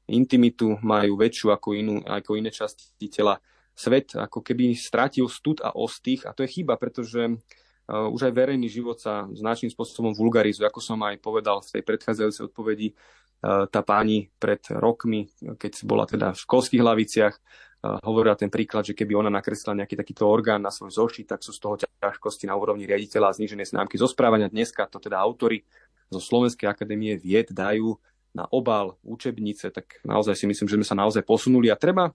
intimitu 0.09 0.75
majú 0.81 1.13
väčšiu 1.15 1.53
ako, 1.53 1.69
inú, 1.77 1.95
ako 2.01 2.35
iné 2.35 2.49
časti 2.49 3.07
tela. 3.07 3.37
Svet 3.77 4.17
ako 4.17 4.43
keby 4.43 4.75
strátil 4.75 5.29
stud 5.29 5.63
a 5.63 5.71
ostých 5.71 6.27
a 6.27 6.35
to 6.35 6.43
je 6.43 6.59
chyba, 6.59 6.75
pretože 6.75 7.29
uh, 7.29 8.09
už 8.11 8.27
aj 8.27 8.33
verejný 8.35 8.67
život 8.67 8.99
sa 8.99 9.29
značným 9.31 9.71
spôsobom 9.71 10.11
vulgarizuje, 10.11 10.67
ako 10.67 10.83
som 10.83 10.99
aj 11.05 11.15
povedal 11.23 11.63
v 11.63 11.79
tej 11.79 11.83
predchádzajúcej 11.87 12.43
odpovedi, 12.51 12.97
tá 13.43 13.81
pani 13.87 14.27
pred 14.35 14.59
rokmi, 14.75 15.31
keď 15.39 15.87
bola 15.87 16.03
teda 16.03 16.35
v 16.35 16.43
školských 16.43 16.83
hlaviciach, 16.83 17.35
hovorila 17.79 18.35
ten 18.35 18.51
príklad, 18.51 18.83
že 18.83 18.91
keby 18.91 19.15
ona 19.15 19.31
nakreslila 19.31 19.79
nejaký 19.83 19.95
takýto 19.95 20.27
orgán 20.27 20.59
na 20.59 20.67
svoj 20.67 20.91
zošit, 20.91 21.31
tak 21.31 21.39
sú 21.39 21.55
z 21.55 21.59
toho 21.63 21.75
ťažkosti 21.79 22.51
na 22.51 22.59
úrovni 22.59 22.83
riaditeľa 22.83 23.31
a 23.31 23.35
znížené 23.39 23.63
známky 23.63 23.95
zo 23.95 24.11
správania. 24.11 24.51
Dneska 24.51 24.91
to 24.91 24.99
teda 24.99 25.15
autory 25.15 25.63
zo 26.11 26.19
Slovenskej 26.19 26.67
akadémie 26.67 27.15
vied 27.15 27.55
dajú 27.55 27.95
na 28.35 28.45
obal 28.51 28.99
učebnice, 29.01 29.71
tak 29.71 30.03
naozaj 30.03 30.35
si 30.37 30.45
myslím, 30.45 30.67
že 30.69 30.77
sme 30.77 30.87
sa 30.87 30.99
naozaj 30.99 31.25
posunuli 31.25 31.71
a 31.71 31.79
treba 31.79 32.11
e, 32.11 32.13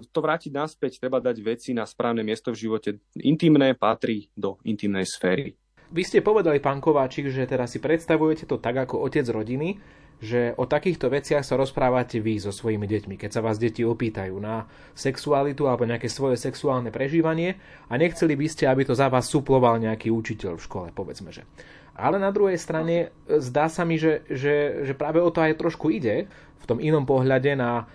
to 0.00 0.18
vrátiť 0.22 0.52
naspäť, 0.54 1.02
treba 1.02 1.20
dať 1.20 1.36
veci 1.44 1.70
na 1.76 1.84
správne 1.84 2.24
miesto 2.24 2.54
v 2.54 2.60
živote. 2.64 3.02
Intimné 3.20 3.76
patrí 3.76 4.32
do 4.32 4.56
intimnej 4.64 5.04
sféry. 5.04 5.58
Vy 5.90 6.02
ste 6.06 6.22
povedali, 6.22 6.62
pán 6.62 6.78
Kováčik, 6.78 7.28
že 7.34 7.50
teraz 7.50 7.74
si 7.74 7.82
predstavujete 7.82 8.46
to 8.46 8.62
tak 8.62 8.78
ako 8.78 9.02
otec 9.02 9.26
rodiny, 9.26 9.76
že 10.20 10.52
o 10.60 10.68
takýchto 10.68 11.08
veciach 11.08 11.40
sa 11.40 11.56
rozprávate 11.56 12.20
vy 12.20 12.36
so 12.36 12.52
svojimi 12.52 12.84
deťmi, 12.84 13.16
keď 13.16 13.40
sa 13.40 13.44
vás 13.44 13.56
deti 13.56 13.80
opýtajú 13.80 14.36
na 14.36 14.68
sexualitu 14.92 15.64
alebo 15.64 15.88
nejaké 15.88 16.12
svoje 16.12 16.36
sexuálne 16.36 16.92
prežívanie 16.92 17.56
a 17.88 17.96
nechceli 17.96 18.36
by 18.36 18.46
ste, 18.46 18.68
aby 18.68 18.84
to 18.84 18.92
za 18.92 19.08
vás 19.08 19.32
suploval 19.32 19.80
nejaký 19.80 20.12
učiteľ 20.12 20.60
v 20.60 20.64
škole, 20.68 20.88
povedzme, 20.92 21.32
že. 21.32 21.48
Ale 21.96 22.20
na 22.20 22.28
druhej 22.32 22.60
strane 22.60 23.16
zdá 23.28 23.72
sa 23.72 23.88
mi, 23.88 23.96
že, 23.96 24.24
že, 24.28 24.84
že 24.88 24.92
práve 24.92 25.20
o 25.24 25.32
to 25.32 25.40
aj 25.40 25.56
trošku 25.56 25.88
ide 25.88 26.28
v 26.60 26.64
tom 26.68 26.78
inom 26.78 27.08
pohľade 27.08 27.56
na 27.56 27.88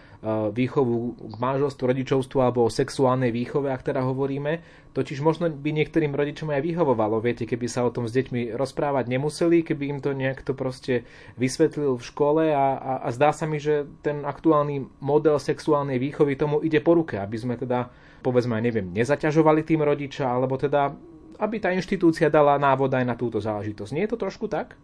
výchovu 0.49 1.13
k 1.21 1.35
manželstvu, 1.37 1.83
rodičovstvu 1.85 2.37
alebo 2.41 2.65
o 2.65 2.73
sexuálnej 2.73 3.29
výchove, 3.29 3.69
ak 3.69 3.85
teda 3.85 4.01
hovoríme. 4.01 4.65
Totiž 4.95 5.19
možno 5.21 5.51
by 5.51 5.69
niektorým 5.75 6.15
rodičom 6.15 6.49
aj 6.49 6.63
vyhovovalo, 6.63 7.19
viete, 7.19 7.43
keby 7.43 7.67
sa 7.67 7.83
o 7.83 7.91
tom 7.91 8.07
s 8.07 8.15
deťmi 8.15 8.55
rozprávať 8.55 9.11
nemuseli, 9.11 9.61
keby 9.61 9.83
im 9.91 9.99
to 9.99 10.15
niekto 10.15 10.55
proste 10.55 11.03
vysvetlil 11.35 11.99
v 11.99 12.03
škole 12.03 12.43
a, 12.49 12.79
a, 12.79 12.91
a 13.03 13.07
zdá 13.11 13.35
sa 13.35 13.43
mi, 13.43 13.59
že 13.59 13.85
ten 14.01 14.23
aktuálny 14.23 15.03
model 15.03 15.37
sexuálnej 15.37 15.99
výchovy 15.99 16.39
tomu 16.39 16.63
ide 16.63 16.79
po 16.79 16.95
ruke, 16.95 17.19
aby 17.19 17.35
sme 17.35 17.59
teda 17.59 17.91
povedzme, 18.25 18.57
neviem, 18.57 18.89
nezaťažovali 18.89 19.61
tým 19.61 19.85
rodiča, 19.85 20.25
alebo 20.25 20.57
teda 20.57 20.95
aby 21.35 21.59
tá 21.59 21.69
inštitúcia 21.75 22.31
dala 22.31 22.55
návod 22.55 22.89
aj 22.95 23.05
na 23.05 23.13
túto 23.19 23.43
záležitosť. 23.43 23.91
Nie 23.91 24.07
je 24.07 24.11
to 24.15 24.21
trošku 24.23 24.47
tak? 24.47 24.79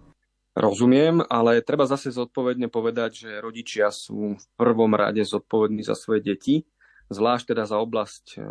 Rozumiem, 0.61 1.25
ale 1.25 1.65
treba 1.65 1.89
zase 1.89 2.13
zodpovedne 2.13 2.69
povedať, 2.69 3.25
že 3.25 3.41
rodičia 3.41 3.89
sú 3.89 4.37
v 4.37 4.45
prvom 4.53 4.93
rade 4.93 5.25
zodpovední 5.25 5.81
za 5.81 5.97
svoje 5.97 6.21
deti, 6.21 6.61
zvlášť 7.11 7.51
teda 7.51 7.67
za 7.67 7.75
oblasť 7.83 8.39
e, 8.39 8.41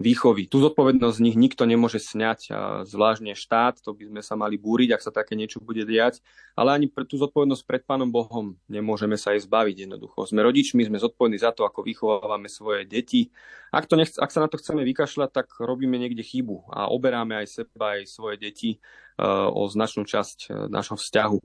výchovy. 0.00 0.48
Tu 0.48 0.56
zodpovednosť 0.64 1.20
z 1.20 1.24
nich 1.28 1.36
nikto 1.36 1.68
nemôže 1.68 2.00
sňať, 2.00 2.40
a 2.48 2.60
zvláštne 2.88 3.36
štát, 3.36 3.84
to 3.84 3.92
by 3.92 4.08
sme 4.08 4.20
sa 4.24 4.34
mali 4.34 4.56
búriť, 4.56 4.96
ak 4.96 5.04
sa 5.04 5.12
také 5.12 5.36
niečo 5.36 5.60
bude 5.60 5.84
diať, 5.84 6.24
ale 6.56 6.72
ani 6.72 6.88
pre 6.88 7.04
tú 7.04 7.20
zodpovednosť 7.20 7.62
pred 7.68 7.82
Pánom 7.84 8.08
Bohom 8.08 8.56
nemôžeme 8.66 9.20
sa 9.20 9.36
aj 9.36 9.44
zbaviť 9.44 9.84
jednoducho. 9.84 10.24
Sme 10.24 10.40
rodičmi, 10.40 10.88
sme 10.88 10.96
zodpovední 10.96 11.36
za 11.36 11.52
to, 11.52 11.68
ako 11.68 11.84
vychovávame 11.84 12.48
svoje 12.48 12.88
deti. 12.88 13.28
Ak, 13.68 13.84
to 13.84 14.00
nech, 14.00 14.16
ak 14.16 14.32
sa 14.32 14.40
na 14.40 14.48
to 14.48 14.56
chceme 14.56 14.80
vykašľať, 14.88 15.28
tak 15.28 15.52
robíme 15.60 16.00
niekde 16.00 16.24
chybu 16.24 16.72
a 16.72 16.88
oberáme 16.88 17.36
aj 17.44 17.46
seba, 17.60 18.00
aj 18.00 18.08
svoje 18.08 18.40
deti 18.40 18.80
uh, 19.20 19.52
o 19.52 19.68
značnú 19.68 20.08
časť 20.08 20.38
uh, 20.48 20.52
nášho 20.72 20.96
vzťahu. 20.96 21.38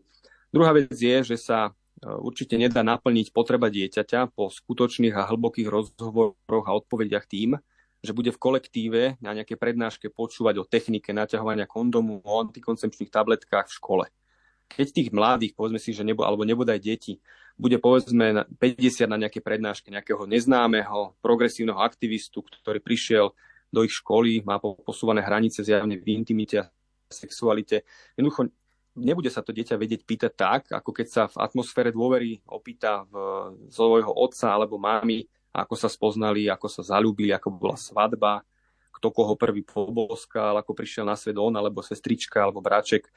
Druhá 0.55 0.71
vec 0.71 0.95
je, 0.95 1.35
že 1.35 1.35
sa 1.35 1.75
určite 2.03 2.59
nedá 2.59 2.83
naplniť 2.83 3.31
potreba 3.31 3.71
dieťaťa 3.71 4.35
po 4.35 4.51
skutočných 4.51 5.15
a 5.15 5.27
hlbokých 5.27 5.67
rozhovoroch 5.71 6.65
a 6.67 6.75
odpovediach 6.77 7.25
tým, 7.27 7.57
že 8.03 8.11
bude 8.11 8.35
v 8.35 8.41
kolektíve 8.41 9.01
na 9.23 9.31
nejaké 9.31 9.55
prednáške 9.55 10.11
počúvať 10.11 10.59
o 10.59 10.67
technike 10.67 11.15
naťahovania 11.15 11.63
kondomu, 11.63 12.19
o 12.19 12.33
antikoncepčných 12.43 13.07
tabletkách 13.07 13.71
v 13.71 13.77
škole. 13.79 14.05
Keď 14.67 14.87
tých 14.91 15.09
mladých, 15.15 15.55
povedzme 15.55 15.79
si, 15.79 15.95
že 15.95 16.03
nebo, 16.03 16.27
alebo 16.27 16.43
nebude 16.43 16.75
aj 16.75 16.81
deti, 16.83 17.23
bude 17.55 17.79
povedzme 17.79 18.43
50 18.59 19.07
na 19.07 19.17
nejaké 19.21 19.39
prednáške 19.39 19.87
nejakého 19.87 20.27
neznámeho 20.27 21.15
progresívneho 21.23 21.79
aktivistu, 21.79 22.43
ktorý 22.43 22.83
prišiel 22.83 23.31
do 23.71 23.85
ich 23.85 23.93
školy, 23.93 24.43
má 24.43 24.59
posúvané 24.59 25.21
hranice 25.23 25.63
zjavne 25.63 25.97
v 25.97 26.05
intimite 26.13 26.59
a 26.59 26.69
sexualite. 27.09 27.85
Jednoducho 28.17 28.49
nebude 28.97 29.29
sa 29.29 29.41
to 29.41 29.53
dieťa 29.53 29.75
vedieť 29.77 30.01
pýtať 30.05 30.33
tak, 30.33 30.61
ako 30.69 30.89
keď 30.93 31.07
sa 31.09 31.23
v 31.29 31.41
atmosfére 31.41 31.89
dôvery 31.89 32.41
opýta 32.49 33.05
v 33.09 33.15
svojho 33.73 34.13
otca 34.13 34.53
alebo 34.53 34.77
mámy, 34.77 35.25
ako 35.53 35.73
sa 35.77 35.89
spoznali, 35.89 36.49
ako 36.49 36.67
sa 36.69 36.81
zalúbili, 36.81 37.29
ako 37.33 37.53
bola 37.53 37.77
svadba, 37.77 38.41
kto 38.93 39.07
koho 39.13 39.33
prvý 39.37 39.61
poboskal, 39.65 40.57
ako 40.57 40.71
prišiel 40.73 41.05
na 41.05 41.17
svet 41.17 41.37
on, 41.37 41.53
alebo 41.53 41.81
sestrička, 41.81 42.41
alebo 42.41 42.61
bráček. 42.61 43.09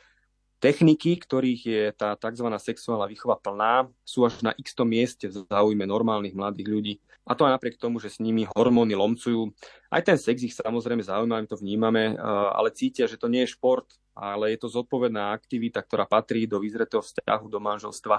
Techniky, 0.56 1.20
ktorých 1.20 1.62
je 1.68 1.84
tá 1.92 2.16
tzv. 2.16 2.48
sexuálna 2.56 3.04
výchova 3.04 3.36
plná, 3.36 3.92
sú 4.02 4.24
až 4.24 4.40
na 4.40 4.56
x 4.56 4.72
mieste 4.88 5.28
v 5.28 5.44
záujme 5.44 5.84
normálnych 5.84 6.32
mladých 6.32 6.68
ľudí. 6.68 6.94
A 7.26 7.34
to 7.34 7.42
aj 7.42 7.58
napriek 7.58 7.76
tomu, 7.76 7.98
že 7.98 8.08
s 8.08 8.22
nimi 8.22 8.46
hormóny 8.54 8.94
lomcujú. 8.94 9.50
Aj 9.90 9.98
ten 9.98 10.14
sex 10.14 10.46
ich 10.46 10.54
samozrejme 10.54 11.02
zaujíma, 11.02 11.42
my 11.42 11.48
to 11.50 11.58
vnímame, 11.58 12.14
ale 12.54 12.70
cítia, 12.70 13.10
že 13.10 13.18
to 13.18 13.26
nie 13.26 13.42
je 13.42 13.52
šport, 13.52 13.84
ale 14.16 14.54
je 14.54 14.62
to 14.62 14.70
zodpovedná 14.70 15.34
aktivita, 15.34 15.82
ktorá 15.82 16.06
patrí 16.06 16.46
do 16.46 16.62
vyzretého 16.62 17.02
vzťahu, 17.02 17.46
do 17.50 17.60
manželstva. 17.60 18.16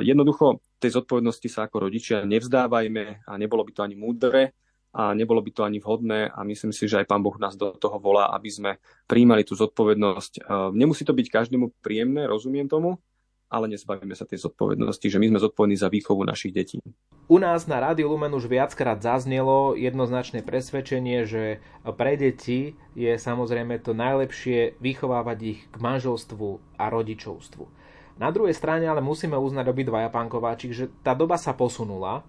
Jednoducho 0.00 0.62
tej 0.78 0.96
zodpovednosti 0.96 1.48
sa 1.50 1.66
ako 1.66 1.90
rodičia 1.90 2.22
nevzdávajme 2.22 3.26
a 3.26 3.32
nebolo 3.34 3.66
by 3.66 3.72
to 3.74 3.82
ani 3.82 3.98
múdre 3.98 4.56
a 4.94 5.10
nebolo 5.10 5.42
by 5.42 5.50
to 5.50 5.66
ani 5.66 5.82
vhodné 5.82 6.30
a 6.30 6.46
myslím 6.46 6.70
si, 6.70 6.86
že 6.86 7.02
aj 7.02 7.10
Pán 7.10 7.26
Boh 7.26 7.34
nás 7.42 7.58
do 7.58 7.74
toho 7.74 7.98
volá, 7.98 8.30
aby 8.30 8.46
sme 8.46 8.70
príjmali 9.10 9.42
tú 9.42 9.58
zodpovednosť. 9.58 10.46
Nemusí 10.70 11.02
to 11.02 11.10
byť 11.10 11.26
každému 11.34 11.82
príjemné, 11.82 12.30
rozumiem 12.30 12.70
tomu, 12.70 13.02
ale 13.50 13.66
nezbavíme 13.74 14.14
sa 14.14 14.22
tej 14.22 14.46
zodpovednosti, 14.46 15.06
že 15.10 15.18
my 15.18 15.34
sme 15.34 15.42
zodpovední 15.42 15.74
za 15.74 15.90
výchovu 15.90 16.22
našich 16.22 16.54
detí. 16.54 16.78
U 17.26 17.42
nás 17.42 17.66
na 17.66 17.80
Rádiu 17.80 18.12
Lumen 18.12 18.30
už 18.36 18.46
viackrát 18.46 19.00
zaznelo 19.00 19.74
jednoznačné 19.74 20.46
presvedčenie, 20.46 21.26
že 21.26 21.58
pre 21.82 22.14
deti 22.20 22.78
je 22.94 23.18
samozrejme 23.18 23.80
to 23.82 23.98
najlepšie 23.98 24.78
vychovávať 24.78 25.38
ich 25.42 25.60
k 25.72 25.76
manželstvu 25.80 26.78
a 26.78 26.84
rodičovstvu. 26.86 27.64
Na 28.14 28.30
druhej 28.30 28.54
strane 28.54 28.86
ale 28.86 29.02
musíme 29.02 29.34
uznať 29.34 29.66
obidvaja, 29.74 30.06
pán 30.06 30.30
Kováčik, 30.30 30.70
že 30.70 30.86
tá 31.02 31.18
doba 31.18 31.34
sa 31.34 31.50
posunula 31.50 32.22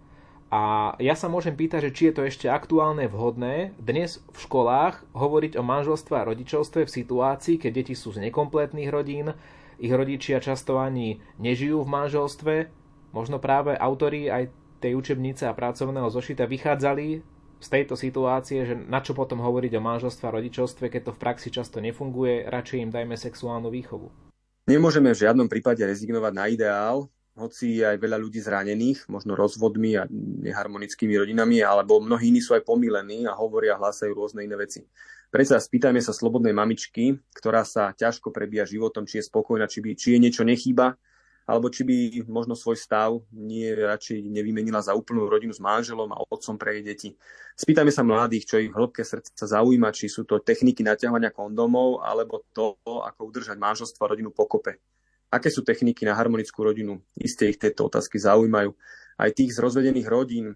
a 0.54 0.94
ja 1.02 1.18
sa 1.18 1.26
môžem 1.26 1.58
pýtať, 1.58 1.90
že 1.90 1.96
či 1.96 2.04
je 2.10 2.14
to 2.14 2.22
ešte 2.30 2.48
aktuálne 2.48 3.10
vhodné 3.10 3.74
dnes 3.82 4.22
v 4.30 4.38
školách 4.38 5.02
hovoriť 5.18 5.58
o 5.58 5.64
manželstve 5.66 6.14
a 6.22 6.28
rodičovstve 6.30 6.86
v 6.86 6.96
situácii, 7.02 7.56
keď 7.58 7.72
deti 7.82 7.96
sú 7.98 8.14
z 8.14 8.30
nekompletných 8.30 8.94
rodín, 8.94 9.34
ich 9.82 9.92
rodičia 9.92 10.40
často 10.40 10.80
ani 10.80 11.20
nežijú 11.42 11.84
v 11.84 11.92
manželstve. 11.92 12.54
Možno 13.12 13.42
práve 13.42 13.76
autori 13.76 14.30
aj 14.32 14.54
tej 14.80 14.96
učebnice 14.96 15.50
a 15.50 15.58
pracovného 15.58 16.08
zošita 16.14 16.46
vychádzali 16.46 17.26
z 17.60 17.68
tejto 17.72 17.98
situácie, 17.98 18.68
že 18.68 18.76
na 18.76 19.02
čo 19.02 19.18
potom 19.18 19.42
hovoriť 19.42 19.72
o 19.76 19.82
manželstve 19.82 20.30
a 20.30 20.36
rodičovstve, 20.38 20.86
keď 20.94 21.10
to 21.10 21.16
v 21.16 21.22
praxi 21.26 21.50
často 21.50 21.82
nefunguje, 21.82 22.46
radšej 22.46 22.86
im 22.86 22.92
dajme 22.94 23.16
sexuálnu 23.18 23.74
výchovu. 23.74 24.14
Nemôžeme 24.70 25.14
v 25.14 25.22
žiadnom 25.26 25.50
prípade 25.50 25.82
rezignovať 25.82 26.34
na 26.34 26.46
ideál, 26.50 27.10
hoci 27.36 27.84
aj 27.84 28.00
veľa 28.00 28.16
ľudí 28.16 28.40
zranených, 28.40 29.12
možno 29.12 29.36
rozvodmi 29.36 30.00
a 30.00 30.08
neharmonickými 30.48 31.20
rodinami, 31.20 31.60
alebo 31.60 32.00
mnohí 32.00 32.32
iní 32.32 32.40
sú 32.40 32.56
aj 32.56 32.64
pomilení 32.64 33.28
a 33.28 33.36
hovoria 33.36 33.76
hlásajú 33.76 34.12
rôzne 34.16 34.48
iné 34.48 34.56
veci. 34.56 34.88
Predsa 35.28 35.60
spýtajme 35.60 36.00
sa 36.00 36.16
slobodnej 36.16 36.56
mamičky, 36.56 37.20
ktorá 37.36 37.68
sa 37.68 37.92
ťažko 37.92 38.32
prebíja 38.32 38.64
životom, 38.64 39.04
či 39.04 39.20
je 39.20 39.28
spokojná, 39.28 39.68
či, 39.68 39.84
by, 39.84 39.90
či 40.00 40.16
je 40.16 40.24
niečo 40.24 40.48
nechýba, 40.48 40.96
alebo 41.44 41.68
či 41.68 41.84
by 41.84 42.24
možno 42.26 42.56
svoj 42.56 42.80
stav 42.80 43.20
nie 43.36 43.68
radšej 43.68 44.18
nevymenila 44.32 44.80
za 44.80 44.96
úplnú 44.96 45.28
rodinu 45.28 45.52
s 45.52 45.62
manželom 45.62 46.10
a 46.16 46.24
otcom 46.26 46.56
pre 46.56 46.80
jej 46.80 46.84
deti. 46.88 47.10
Spýtajme 47.54 47.92
sa 47.92 48.02
mladých, 48.02 48.48
čo 48.48 48.56
ich 48.64 48.72
hĺbke 48.72 49.04
srdca 49.04 49.46
zaujíma, 49.46 49.92
či 49.92 50.08
sú 50.08 50.24
to 50.24 50.40
techniky 50.42 50.82
naťahovania 50.82 51.36
kondomov, 51.36 52.02
alebo 52.02 52.48
to, 52.56 52.80
ako 52.82 53.30
udržať 53.30 53.60
manželstvo 53.60 54.02
a 54.08 54.12
rodinu 54.16 54.32
pokope. 54.32 54.80
Aké 55.36 55.52
sú 55.52 55.68
techniky 55.68 56.08
na 56.08 56.16
harmonickú 56.16 56.64
rodinu? 56.64 57.04
Isté 57.20 57.52
ich 57.52 57.60
tieto 57.60 57.92
otázky 57.92 58.16
zaujímajú. 58.16 58.72
Aj 59.20 59.28
tých 59.36 59.52
z 59.52 59.60
rozvedených 59.60 60.08
rodín, 60.08 60.56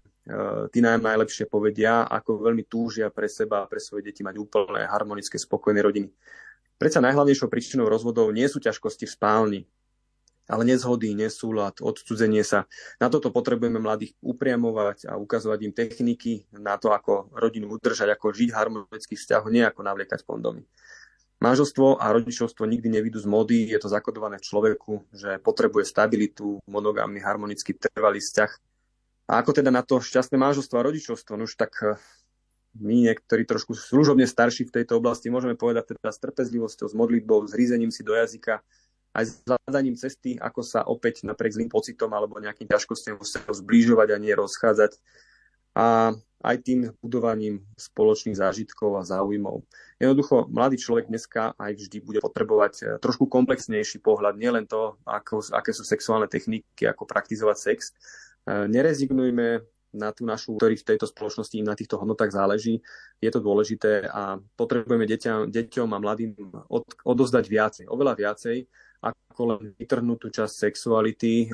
tí 0.72 0.80
najlepšie 0.80 1.52
povedia, 1.52 2.08
ako 2.08 2.40
veľmi 2.40 2.64
túžia 2.64 3.12
pre 3.12 3.28
seba 3.28 3.64
a 3.64 3.68
pre 3.68 3.76
svoje 3.76 4.08
deti 4.08 4.24
mať 4.24 4.40
úplné, 4.40 4.88
harmonické, 4.88 5.36
spokojné 5.36 5.84
rodiny. 5.84 6.08
Predsa 6.80 7.04
najhlavnejšou 7.04 7.52
príčinou 7.52 7.92
rozvodov 7.92 8.32
nie 8.32 8.48
sú 8.48 8.56
ťažkosti 8.56 9.04
v 9.04 9.12
spálni, 9.12 9.60
ale 10.48 10.64
nezhody, 10.64 11.12
nesúlad, 11.12 11.76
odcudzenie 11.84 12.40
sa. 12.40 12.64
Na 12.96 13.12
toto 13.12 13.28
potrebujeme 13.28 13.76
mladých 13.76 14.16
upriamovať 14.24 15.12
a 15.12 15.20
ukazovať 15.20 15.58
im 15.60 15.72
techniky 15.76 16.48
na 16.56 16.80
to, 16.80 16.96
ako 16.96 17.28
rodinu 17.36 17.68
udržať, 17.68 18.16
ako 18.16 18.32
žiť 18.32 18.50
harmonický 18.56 19.12
vzťah, 19.12 19.44
nie 19.52 19.60
ako 19.60 19.84
navliekať 19.84 20.24
kondomy. 20.24 20.64
Manželstvo 21.40 21.96
a 21.96 22.12
rodičovstvo 22.12 22.68
nikdy 22.68 23.00
nevidú 23.00 23.16
z 23.16 23.24
mody, 23.24 23.64
je 23.72 23.80
to 23.80 23.88
zakodované 23.88 24.36
v 24.36 24.44
človeku, 24.44 25.08
že 25.08 25.40
potrebuje 25.40 25.88
stabilitu, 25.88 26.60
monogámny, 26.68 27.16
harmonický, 27.16 27.72
trvalý 27.80 28.20
vzťah. 28.20 28.50
A 29.32 29.40
ako 29.40 29.56
teda 29.56 29.72
na 29.72 29.80
to 29.80 30.04
šťastné 30.04 30.36
manželstvo 30.36 30.76
a 30.76 30.84
rodičovstvo? 30.84 31.40
No 31.40 31.48
už 31.48 31.56
tak 31.56 31.72
eh, 31.80 31.96
my 32.76 33.08
niektorí 33.08 33.48
trošku 33.48 33.72
služobne 33.72 34.28
starší 34.28 34.68
v 34.68 34.84
tejto 34.84 35.00
oblasti 35.00 35.32
môžeme 35.32 35.56
povedať 35.56 35.96
teda 35.96 36.12
s 36.12 36.20
trpezlivosťou, 36.20 36.86
s 36.92 36.94
modlitbou, 36.94 37.48
s 37.48 37.56
rízením 37.56 37.88
si 37.88 38.04
do 38.04 38.12
jazyka, 38.12 38.60
aj 39.16 39.24
s 39.24 39.32
hľadaním 39.42 39.96
cesty, 39.96 40.36
ako 40.36 40.60
sa 40.60 40.84
opäť 40.86 41.26
napriek 41.26 41.56
zlým 41.56 41.70
pocitom 41.72 42.12
alebo 42.12 42.38
nejakým 42.38 42.68
ťažkostiam 42.68 43.16
zbližovať 43.48 44.08
a 44.12 44.22
nie 44.22 44.36
rozchádzať. 44.36 44.92
A 45.72 46.14
aj 46.40 46.56
tým 46.64 46.80
budovaním 47.04 47.60
spoločných 47.76 48.36
zážitkov 48.36 48.96
a 48.96 49.04
záujmov. 49.04 49.60
Jednoducho, 50.00 50.48
mladý 50.48 50.80
človek 50.80 51.12
dneska 51.12 51.52
aj 51.60 51.72
vždy 51.76 51.98
bude 52.00 52.20
potrebovať 52.24 52.74
eh, 52.80 52.86
trošku 52.98 53.28
komplexnejší 53.28 54.00
pohľad, 54.00 54.40
nielen 54.40 54.64
to, 54.64 54.96
ako, 55.04 55.44
aké 55.52 55.76
sú 55.76 55.84
sexuálne 55.84 56.26
techniky, 56.26 56.88
ako 56.88 57.04
praktizovať 57.04 57.56
sex. 57.60 57.92
Eh, 58.48 58.66
nerezignujme 58.66 59.64
na 59.90 60.14
tú 60.14 60.22
našu, 60.22 60.54
ktorý 60.54 60.78
v 60.78 60.86
tejto 60.94 61.10
spoločnosti 61.10 61.58
im 61.58 61.66
na 61.66 61.74
týchto 61.74 61.98
hodnotách 61.98 62.30
záleží. 62.30 62.78
Je 63.18 63.30
to 63.30 63.42
dôležité 63.42 64.06
a 64.06 64.38
potrebujeme 64.54 65.02
deťa, 65.02 65.50
deťom 65.50 65.88
a 65.90 65.98
mladým 65.98 66.30
od, 66.70 66.86
odozdať 67.02 67.44
viacej, 67.50 67.84
oveľa 67.90 68.14
viacej, 68.14 68.70
ako 69.00 69.42
len 69.56 69.62
vytrhnutú 69.80 70.28
časť 70.28 70.68
sexuality. 70.68 71.48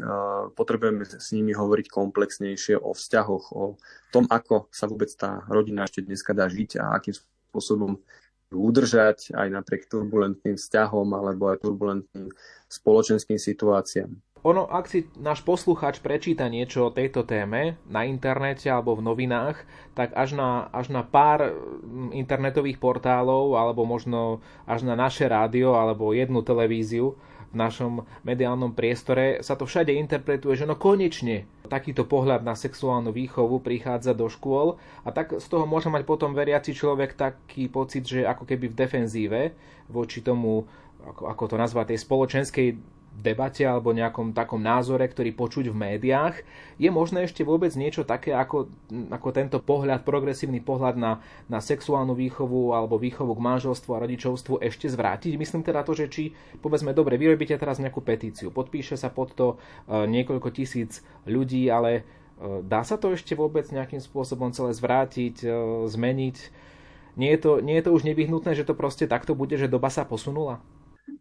Potrebujeme 0.58 1.06
s 1.06 1.30
nimi 1.30 1.54
hovoriť 1.54 1.86
komplexnejšie 1.86 2.82
o 2.82 2.90
vzťahoch, 2.90 3.44
o 3.54 3.78
tom, 4.10 4.26
ako 4.26 4.66
sa 4.74 4.90
vôbec 4.90 5.10
tá 5.14 5.46
rodina 5.46 5.86
ešte 5.86 6.02
dneska 6.02 6.34
dá 6.34 6.50
žiť 6.50 6.82
a 6.82 6.98
akým 6.98 7.14
spôsobom 7.14 8.02
udržať 8.50 9.34
aj 9.34 9.48
napriek 9.50 9.90
turbulentným 9.90 10.54
vzťahom 10.54 11.06
alebo 11.14 11.50
aj 11.50 11.66
turbulentným 11.66 12.30
spoločenským 12.70 13.38
situáciám. 13.42 14.10
ono, 14.46 14.70
ak 14.70 14.86
si 14.86 15.10
náš 15.18 15.42
posluchač 15.42 15.98
prečíta 15.98 16.46
niečo 16.46 16.86
o 16.86 16.94
tejto 16.94 17.26
téme 17.26 17.74
na 17.90 18.06
internete 18.06 18.70
alebo 18.70 18.94
v 18.94 19.02
novinách, 19.02 19.66
tak 19.98 20.14
až 20.14 20.38
na, 20.38 20.70
až 20.70 20.94
na 20.94 21.02
pár 21.02 21.50
mm, 21.50 22.14
internetových 22.14 22.78
portálov 22.78 23.58
alebo 23.58 23.82
možno 23.82 24.38
až 24.62 24.86
na 24.86 24.94
naše 24.94 25.26
rádio 25.26 25.74
alebo 25.74 26.14
jednu 26.14 26.46
televíziu 26.46 27.18
v 27.50 27.56
našom 27.56 28.06
mediálnom 28.26 28.72
priestore. 28.74 29.42
Sa 29.42 29.54
to 29.54 29.68
všade 29.68 29.94
interpretuje, 29.94 30.58
že 30.58 30.68
no 30.68 30.74
konečne 30.74 31.46
takýto 31.66 32.06
pohľad 32.06 32.46
na 32.46 32.54
sexuálnu 32.54 33.10
výchovu 33.10 33.62
prichádza 33.62 34.14
do 34.14 34.30
škôl. 34.30 34.78
A 35.02 35.10
tak 35.10 35.36
z 35.36 35.46
toho 35.46 35.66
môže 35.66 35.90
mať 35.90 36.06
potom 36.06 36.32
veriaci 36.34 36.74
človek 36.74 37.18
taký 37.18 37.66
pocit, 37.70 38.06
že 38.06 38.26
ako 38.26 38.46
keby 38.46 38.70
v 38.72 38.78
defenzíve 38.78 39.40
voči 39.90 40.22
tomu, 40.22 40.66
ako, 41.06 41.30
ako 41.30 41.44
to 41.50 41.56
nazvať, 41.58 41.94
tej 41.94 42.00
spoločenskej 42.02 42.68
debate 43.16 43.64
alebo 43.64 43.96
nejakom 43.96 44.36
takom 44.36 44.60
názore, 44.60 45.08
ktorý 45.08 45.32
počuť 45.32 45.72
v 45.72 45.76
médiách. 45.76 46.44
Je 46.76 46.92
možné 46.92 47.24
ešte 47.24 47.42
vôbec 47.42 47.72
niečo 47.72 48.04
také 48.04 48.36
ako, 48.36 48.68
ako 49.08 49.28
tento 49.32 49.58
pohľad, 49.58 50.04
progresívny 50.04 50.60
pohľad 50.60 51.00
na, 51.00 51.24
na 51.48 51.58
sexuálnu 51.64 52.12
výchovu 52.12 52.76
alebo 52.76 53.00
výchovu 53.00 53.32
k 53.32 53.44
manželstvu 53.44 53.90
a 53.96 54.02
rodičovstvu 54.04 54.60
ešte 54.60 54.86
zvrátiť? 54.92 55.40
Myslím 55.40 55.64
teda 55.64 55.80
to, 55.82 55.96
že 55.96 56.12
či, 56.12 56.36
povedzme, 56.60 56.92
dobre, 56.92 57.16
vyrobíte 57.16 57.56
teraz 57.56 57.80
nejakú 57.80 58.04
petíciu, 58.04 58.52
podpíše 58.52 59.00
sa 59.00 59.08
pod 59.08 59.32
to 59.32 59.56
e, 59.88 60.06
niekoľko 60.06 60.48
tisíc 60.52 61.00
ľudí, 61.24 61.72
ale 61.72 61.90
e, 61.96 62.02
dá 62.62 62.84
sa 62.84 63.00
to 63.00 63.16
ešte 63.16 63.32
vôbec 63.32 63.64
nejakým 63.72 63.98
spôsobom 63.98 64.52
celé 64.52 64.76
zvrátiť, 64.76 65.36
e, 65.42 65.48
zmeniť? 65.88 66.36
Nie 67.16 67.32
je, 67.32 67.40
to, 67.40 67.52
nie 67.64 67.80
je 67.80 67.84
to 67.88 67.96
už 67.96 68.04
nevyhnutné, 68.04 68.52
že 68.52 68.68
to 68.68 68.76
proste 68.76 69.08
takto 69.08 69.32
bude, 69.32 69.56
že 69.56 69.72
doba 69.72 69.88
sa 69.88 70.04
posunula? 70.04 70.60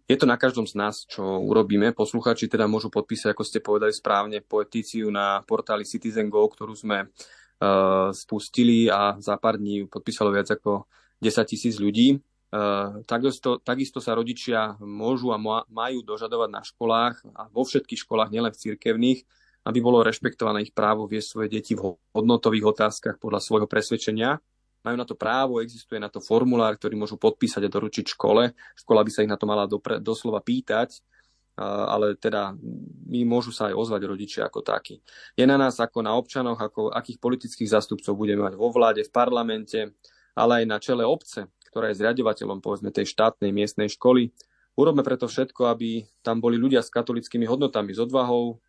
Je 0.05 0.13
to 0.21 0.29
na 0.29 0.37
každom 0.37 0.69
z 0.69 0.77
nás, 0.77 1.01
čo 1.09 1.25
urobíme. 1.41 1.89
Posluchači 1.89 2.45
teda 2.45 2.69
môžu 2.69 2.93
podpísať, 2.93 3.33
ako 3.33 3.41
ste 3.41 3.57
povedali 3.57 3.89
správne, 3.89 4.37
poetíciu 4.45 5.09
na 5.09 5.41
portáli 5.49 5.81
Citizen 5.81 6.29
Go, 6.29 6.45
ktorú 6.45 6.77
sme 6.77 7.09
uh, 7.09 8.13
spustili 8.13 8.85
a 8.85 9.17
za 9.17 9.33
pár 9.41 9.57
dní 9.57 9.89
podpísalo 9.89 10.29
viac 10.29 10.53
ako 10.53 10.85
10 11.25 11.49
tisíc 11.49 11.81
ľudí. 11.81 12.21
Uh, 12.53 13.01
takisto, 13.09 13.57
takisto 13.57 13.97
sa 13.97 14.13
rodičia 14.13 14.77
môžu 14.77 15.33
a 15.33 15.41
majú 15.65 16.05
dožadovať 16.05 16.49
na 16.53 16.61
školách 16.61 17.25
a 17.33 17.49
vo 17.49 17.65
všetkých 17.65 18.05
školách, 18.05 18.29
nielen 18.29 18.53
v 18.53 18.61
cirkevných, 18.61 19.19
aby 19.65 19.79
bolo 19.81 20.05
rešpektované 20.05 20.69
ich 20.69 20.73
právo 20.77 21.09
viesť 21.09 21.27
svoje 21.33 21.49
deti 21.49 21.73
v 21.73 21.97
hodnotových 22.13 22.77
otázkach 22.77 23.17
podľa 23.17 23.41
svojho 23.41 23.65
presvedčenia 23.65 24.37
majú 24.85 24.97
na 25.01 25.07
to 25.09 25.17
právo, 25.17 25.57
existuje 25.57 25.97
na 25.97 26.13
to 26.13 26.21
formulár, 26.21 26.77
ktorý 26.77 26.93
môžu 26.93 27.17
podpísať 27.17 27.65
a 27.65 27.73
doručiť 27.73 28.13
škole. 28.13 28.53
Škola 28.77 29.01
by 29.01 29.09
sa 29.09 29.25
ich 29.25 29.31
na 29.33 29.35
to 29.35 29.49
mala 29.49 29.65
dopre, 29.65 29.97
doslova 29.97 30.45
pýtať, 30.45 31.01
ale 31.57 32.13
teda 32.19 32.53
my 33.09 33.25
môžu 33.25 33.49
sa 33.49 33.71
aj 33.71 33.79
ozvať 33.79 34.01
rodičia 34.05 34.41
ako 34.45 34.61
takí. 34.61 35.01
Je 35.33 35.47
na 35.47 35.57
nás 35.57 35.81
ako 35.81 36.05
na 36.05 36.13
občanoch, 36.13 36.59
ako 36.61 36.93
akých 36.93 37.17
politických 37.17 37.73
zástupcov 37.73 38.13
budeme 38.13 38.45
mať 38.45 38.53
vo 38.53 38.69
vláde, 38.69 39.01
v 39.01 39.11
parlamente, 39.11 39.95
ale 40.37 40.61
aj 40.61 40.65
na 40.67 40.77
čele 40.77 41.07
obce, 41.07 41.47
ktorá 41.71 41.89
je 41.89 41.99
zriadovateľom 42.03 42.59
povedzme 42.59 42.91
tej 42.91 43.07
štátnej 43.07 43.55
miestnej 43.55 43.87
školy. 43.87 44.35
Urobme 44.75 45.07
preto 45.07 45.31
všetko, 45.31 45.71
aby 45.71 46.03
tam 46.19 46.43
boli 46.43 46.59
ľudia 46.59 46.83
s 46.83 46.91
katolickými 46.91 47.47
hodnotami, 47.47 47.95
s 47.95 48.03
odvahou, 48.03 48.59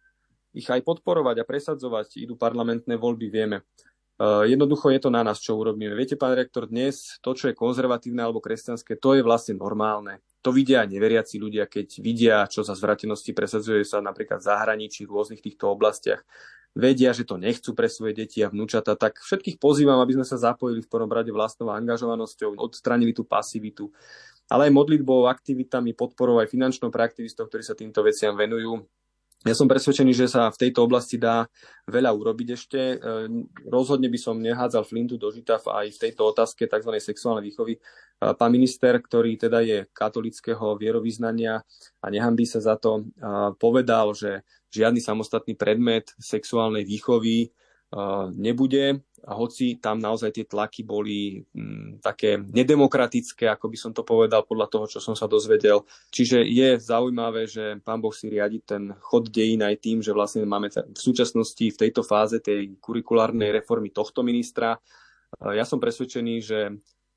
ich 0.55 0.71
aj 0.71 0.87
podporovať 0.87 1.43
a 1.43 1.45
presadzovať. 1.45 2.23
Idú 2.23 2.39
parlamentné 2.39 2.95
voľby, 2.95 3.27
vieme. 3.29 3.67
Uh, 4.17 4.49
jednoducho 4.49 4.89
je 4.89 5.01
to 5.05 5.11
na 5.13 5.21
nás, 5.21 5.37
čo 5.37 5.61
urobíme. 5.61 5.93
Viete, 5.93 6.17
pán 6.17 6.33
rektor, 6.33 6.65
dnes 6.65 7.21
to, 7.21 7.37
čo 7.37 7.53
je 7.53 7.59
konzervatívne 7.59 8.25
alebo 8.25 8.41
kresťanské, 8.41 8.97
to 8.97 9.13
je 9.13 9.21
vlastne 9.21 9.61
normálne. 9.61 10.25
To 10.41 10.57
vidia 10.57 10.81
aj 10.81 10.89
neveriaci 10.89 11.37
ľudia, 11.37 11.69
keď 11.69 12.01
vidia, 12.01 12.37
čo 12.49 12.65
za 12.65 12.73
zvratenosti 12.73 13.37
presadzuje 13.37 13.85
sa 13.85 14.01
napríklad 14.01 14.41
v 14.41 14.49
zahraničí, 14.49 15.05
v 15.05 15.13
rôznych 15.13 15.45
týchto 15.45 15.69
oblastiach. 15.69 16.25
Vedia, 16.73 17.13
že 17.13 17.29
to 17.29 17.37
nechcú 17.37 17.77
pre 17.77 17.93
svoje 17.93 18.17
deti 18.17 18.41
a 18.41 18.49
vnúčata, 18.49 18.97
tak 18.97 19.21
všetkých 19.21 19.61
pozývam, 19.61 20.01
aby 20.01 20.17
sme 20.17 20.25
sa 20.25 20.41
zapojili 20.41 20.81
v 20.81 20.89
prvom 20.89 21.13
rade 21.13 21.29
vlastnou 21.29 21.73
angažovanosťou, 21.77 22.57
odstranili 22.57 23.13
tú 23.13 23.29
pasivitu, 23.29 23.93
ale 24.49 24.69
aj 24.69 24.77
modlitbou, 24.77 25.29
aktivitami, 25.29 25.93
podporou 25.93 26.41
aj 26.41 26.49
finančnou 26.49 26.89
pre 26.89 27.05
aktivistov, 27.05 27.53
ktorí 27.53 27.61
sa 27.61 27.77
týmto 27.77 28.01
veciam 28.01 28.33
venujú 28.33 28.81
ja 29.47 29.55
som 29.55 29.71
presvedčený, 29.71 30.11
že 30.11 30.27
sa 30.27 30.51
v 30.51 30.59
tejto 30.59 30.83
oblasti 30.83 31.23
dá 31.23 31.47
veľa 31.87 32.11
urobiť 32.11 32.49
ešte. 32.59 32.81
E, 32.81 32.97
rozhodne 33.71 34.11
by 34.11 34.19
som 34.19 34.43
nehádzal 34.43 34.83
flintu 34.83 35.15
do 35.15 35.31
žita 35.31 35.63
aj 35.63 35.95
v 35.95 36.01
tejto 36.03 36.35
otázke 36.35 36.67
tzv. 36.67 36.91
sexuálnej 36.99 37.47
výchovy. 37.47 37.79
E, 37.79 37.81
pán 38.35 38.51
minister, 38.51 38.99
ktorý 38.99 39.39
teda 39.39 39.63
je 39.63 39.87
katolického 39.95 40.75
vierovýznania 40.75 41.63
a 42.03 42.07
nehambí 42.11 42.43
sa 42.43 42.59
za 42.59 42.75
to, 42.75 43.07
e, 43.07 43.23
povedal, 43.55 44.19
že 44.19 44.43
žiadny 44.75 44.99
samostatný 44.99 45.55
predmet 45.55 46.11
sexuálnej 46.19 46.83
výchovy 46.83 47.55
nebude 48.35 49.06
a 49.25 49.33
hoci 49.33 49.81
tam 49.81 49.97
naozaj 49.97 50.35
tie 50.37 50.45
tlaky 50.45 50.85
boli 50.85 51.41
m, 51.57 51.97
mm, 51.97 52.05
také 52.05 52.37
nedemokratické, 52.37 53.49
ako 53.49 53.73
by 53.73 53.77
som 53.81 53.93
to 53.97 54.05
povedal 54.05 54.45
podľa 54.45 54.69
toho, 54.69 54.87
čo 54.87 54.99
som 55.01 55.17
sa 55.17 55.25
dozvedel. 55.25 55.87
Čiže 56.13 56.45
je 56.45 56.77
zaujímavé, 56.77 57.49
že 57.49 57.81
pán 57.81 58.05
Boh 58.05 58.13
si 58.13 58.29
riadi 58.29 58.61
ten 58.61 58.93
chod 59.01 59.33
dejín 59.33 59.65
aj 59.65 59.81
tým, 59.81 60.05
že 60.05 60.13
vlastne 60.13 60.45
máme 60.45 60.69
v 60.69 61.01
súčasnosti 61.01 61.65
v 61.73 61.81
tejto 61.81 62.05
fáze 62.05 62.43
tej 62.45 62.77
kurikulárnej 62.83 63.57
reformy 63.57 63.89
tohto 63.89 64.21
ministra. 64.21 64.77
Ja 65.41 65.65
som 65.65 65.83
presvedčený, 65.83 66.35
že 66.41 66.61
e, 66.69 66.73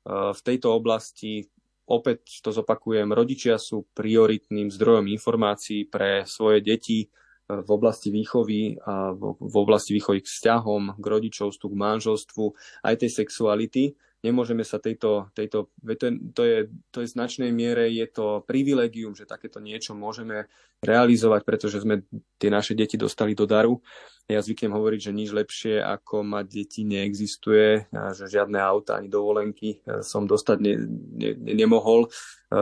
v 0.08 0.40
tejto 0.44 0.74
oblasti 0.74 1.46
opäť 1.90 2.38
to 2.38 2.54
zopakujem, 2.54 3.10
rodičia 3.10 3.58
sú 3.58 3.90
prioritným 3.90 4.70
zdrojom 4.70 5.10
informácií 5.10 5.90
pre 5.90 6.22
svoje 6.22 6.62
deti, 6.62 7.10
v 7.50 7.70
oblasti 7.70 8.14
výchovy 8.14 8.78
a 8.86 9.10
v 9.16 9.54
oblasti 9.58 9.94
výchovy 9.96 10.22
k 10.22 10.30
vzťahom, 10.30 10.98
k 10.98 11.04
rodičovstvu, 11.04 11.66
k 11.66 11.80
manželstvu, 11.80 12.44
aj 12.86 12.94
tej 13.00 13.10
sexuality. 13.10 13.84
Nemôžeme 14.20 14.68
sa 14.68 14.76
tejto, 14.76 15.32
tejto 15.32 15.72
to, 15.80 15.88
je, 15.88 15.96
to, 16.36 16.42
je, 16.44 16.58
to 16.92 16.98
je 17.00 17.08
značnej 17.08 17.48
miere 17.56 17.88
je 17.88 18.04
to 18.04 18.44
privilegium, 18.44 19.16
že 19.16 19.24
takéto 19.24 19.64
niečo 19.64 19.96
môžeme 19.96 20.44
realizovať, 20.84 21.40
pretože 21.48 21.80
sme 21.80 22.04
tie 22.36 22.52
naše 22.52 22.76
deti 22.76 23.00
dostali 23.00 23.32
do 23.32 23.48
daru. 23.48 23.80
Ja 24.28 24.44
zvyknem 24.44 24.76
hovoriť, 24.76 25.00
že 25.08 25.16
nič 25.16 25.32
lepšie 25.32 25.74
ako 25.80 26.22
mať 26.22 26.46
deti 26.52 26.84
neexistuje, 26.84 27.88
že 27.90 28.24
žiadne 28.28 28.60
auta 28.60 29.00
ani 29.00 29.08
dovolenky 29.10 29.80
e, 29.82 30.06
som 30.06 30.28
dostať 30.28 30.56
ne, 30.62 30.74
ne, 31.18 31.30
nemohol 31.56 32.06
e, 32.06 32.08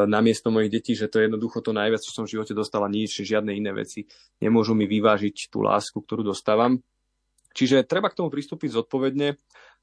na 0.08 0.24
miesto 0.24 0.48
mojich 0.48 0.72
detí, 0.72 0.96
že 0.96 1.10
to 1.12 1.20
je 1.20 1.28
jednoducho 1.28 1.60
to 1.60 1.76
najviac, 1.76 2.00
čo 2.00 2.14
som 2.14 2.24
v 2.24 2.38
živote 2.38 2.56
dostala, 2.56 2.88
nič, 2.88 3.20
žiadne 3.20 3.52
iné 3.52 3.74
veci 3.76 4.08
nemôžu 4.40 4.72
mi 4.72 4.88
vyvážiť 4.88 5.50
tú 5.52 5.60
lásku, 5.60 5.98
ktorú 6.00 6.22
dostávam. 6.24 6.80
Čiže 7.52 7.84
treba 7.84 8.08
k 8.08 8.22
tomu 8.22 8.30
pristúpiť 8.30 8.70
zodpovedne 8.78 9.34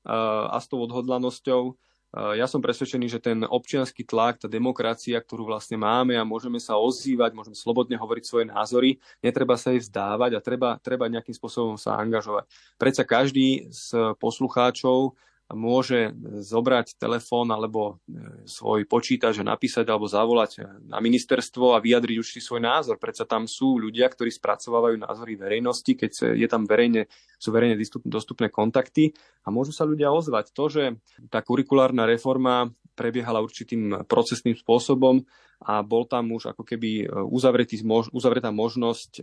a 0.06 0.58
s 0.62 0.70
tou 0.70 0.80
odhodlanosťou. 0.86 1.74
Ja 2.16 2.48
som 2.48 2.64
presvedčený, 2.64 3.12
že 3.12 3.20
ten 3.20 3.44
občianský 3.44 4.08
tlak, 4.08 4.40
tá 4.40 4.48
demokracia, 4.48 5.20
ktorú 5.20 5.52
vlastne 5.52 5.76
máme 5.76 6.16
a 6.16 6.24
môžeme 6.24 6.64
sa 6.64 6.80
ozývať, 6.80 7.36
môžeme 7.36 7.60
slobodne 7.60 8.00
hovoriť 8.00 8.24
svoje 8.24 8.46
názory, 8.48 9.04
netreba 9.20 9.60
sa 9.60 9.76
jej 9.76 9.84
vzdávať 9.84 10.32
a 10.32 10.40
treba, 10.40 10.80
treba 10.80 11.12
nejakým 11.12 11.36
spôsobom 11.36 11.76
sa 11.76 12.00
angažovať. 12.00 12.48
Predsa 12.80 13.04
každý 13.04 13.68
z 13.68 14.16
poslucháčov 14.16 15.20
môže 15.54 16.10
zobrať 16.42 16.98
telefón 16.98 17.54
alebo 17.54 18.02
e, 18.10 18.46
svoj 18.50 18.90
počítač 18.90 19.38
a 19.42 19.46
napísať 19.46 19.86
alebo 19.86 20.10
zavolať 20.10 20.66
na 20.90 20.98
ministerstvo 20.98 21.78
a 21.78 21.84
vyjadriť 21.84 22.18
si 22.26 22.42
svoj 22.42 22.66
názor. 22.66 22.98
Predsa 22.98 23.30
tam 23.30 23.46
sú 23.46 23.78
ľudia, 23.78 24.10
ktorí 24.10 24.34
spracovávajú 24.34 24.98
názory 24.98 25.38
verejnosti, 25.38 25.92
keď 25.94 26.34
je 26.34 26.48
tam 26.50 26.66
verejne, 26.66 27.06
sú 27.38 27.54
verejne 27.54 27.78
dostupné 28.10 28.50
kontakty 28.50 29.14
a 29.46 29.54
môžu 29.54 29.70
sa 29.70 29.86
ľudia 29.86 30.10
ozvať. 30.10 30.50
To, 30.58 30.66
že 30.66 30.98
tá 31.30 31.46
kurikulárna 31.46 32.10
reforma 32.10 32.74
prebiehala 32.96 33.44
určitým 33.44 34.08
procesným 34.08 34.56
spôsobom, 34.56 35.22
a 35.64 35.80
bol 35.80 36.04
tam 36.04 36.36
už 36.36 36.52
ako 36.52 36.68
keby 36.68 37.06
e, 37.06 37.16
uzavretý, 37.32 37.80
uzavretá 38.12 38.52
možnosť 38.52 39.12
e, 39.18 39.22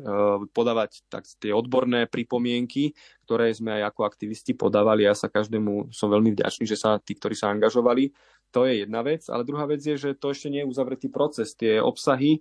podávať 0.49 1.05
tak 1.13 1.29
tie 1.37 1.53
odborné 1.53 2.09
pripomienky, 2.09 2.97
ktoré 3.29 3.53
sme 3.53 3.77
aj 3.81 3.93
ako 3.93 4.01
aktivisti 4.09 4.57
podávali. 4.57 5.05
Ja 5.05 5.13
sa 5.13 5.29
každému 5.29 5.93
som 5.93 6.09
veľmi 6.09 6.33
vďačný, 6.33 6.65
že 6.65 6.81
sa 6.81 6.97
tí, 6.97 7.13
ktorí 7.13 7.37
sa 7.37 7.53
angažovali. 7.53 8.17
To 8.53 8.65
je 8.65 8.85
jedna 8.85 9.05
vec, 9.05 9.29
ale 9.29 9.45
druhá 9.45 9.69
vec 9.69 9.81
je, 9.85 9.97
že 9.97 10.17
to 10.17 10.33
ešte 10.33 10.49
nie 10.49 10.65
je 10.65 10.71
uzavretý 10.73 11.13
proces. 11.13 11.53
Tie 11.53 11.77
obsahy 11.81 12.41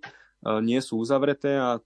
nie 0.64 0.80
sú 0.80 0.96
uzavreté 0.96 1.60
a 1.60 1.76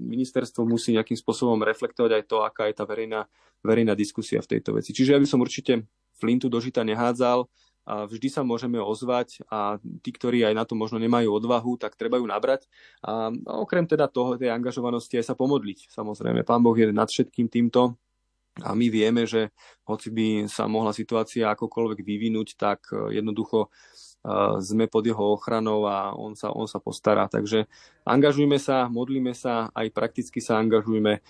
ministerstvo 0.00 0.64
musí 0.64 0.96
nejakým 0.96 1.16
spôsobom 1.16 1.60
reflektovať 1.60 2.12
aj 2.16 2.24
to, 2.24 2.36
aká 2.40 2.72
je 2.72 2.74
tá 2.76 2.88
verejná, 2.88 3.28
verejná 3.60 3.92
diskusia 3.92 4.40
v 4.40 4.56
tejto 4.56 4.80
veci. 4.80 4.96
Čiže 4.96 5.12
ja 5.12 5.20
by 5.20 5.28
som 5.28 5.44
určite 5.44 5.84
flintu 6.16 6.52
do 6.52 6.60
žita 6.60 6.84
nehádzal, 6.84 7.48
a 7.90 8.06
vždy 8.06 8.30
sa 8.30 8.46
môžeme 8.46 8.78
ozvať 8.78 9.42
a 9.50 9.82
tí, 9.82 10.14
ktorí 10.14 10.46
aj 10.46 10.54
na 10.54 10.62
to 10.62 10.78
možno 10.78 11.02
nemajú 11.02 11.34
odvahu, 11.34 11.74
tak 11.74 11.98
treba 11.98 12.22
ju 12.22 12.26
nabrať. 12.30 12.70
A 13.02 13.34
okrem 13.34 13.90
teda 13.90 14.06
toho, 14.06 14.38
tej 14.38 14.54
angažovanosti 14.54 15.18
aj 15.18 15.26
sa 15.26 15.34
pomodliť. 15.34 15.90
Samozrejme, 15.90 16.46
Pán 16.46 16.62
Boh 16.62 16.78
je 16.78 16.94
nad 16.94 17.10
všetkým 17.10 17.50
týmto 17.50 17.98
a 18.62 18.78
my 18.78 18.86
vieme, 18.86 19.26
že 19.26 19.50
hoci 19.82 20.14
by 20.14 20.26
sa 20.46 20.70
mohla 20.70 20.94
situácia 20.94 21.50
akokoľvek 21.50 21.98
vyvinúť, 22.06 22.48
tak 22.54 22.94
e, 22.94 23.18
jednoducho 23.18 23.66
sme 24.60 24.84
pod 24.84 25.08
jeho 25.08 25.32
ochranou 25.32 25.88
a 25.88 26.12
on 26.12 26.36
sa, 26.36 26.52
on 26.52 26.68
sa 26.68 26.76
postará. 26.76 27.24
Takže 27.24 27.64
angažujme 28.04 28.60
sa, 28.60 28.84
modlíme 28.92 29.32
sa, 29.32 29.72
aj 29.72 29.88
prakticky 29.96 30.44
sa 30.44 30.60
angažujme, 30.60 31.24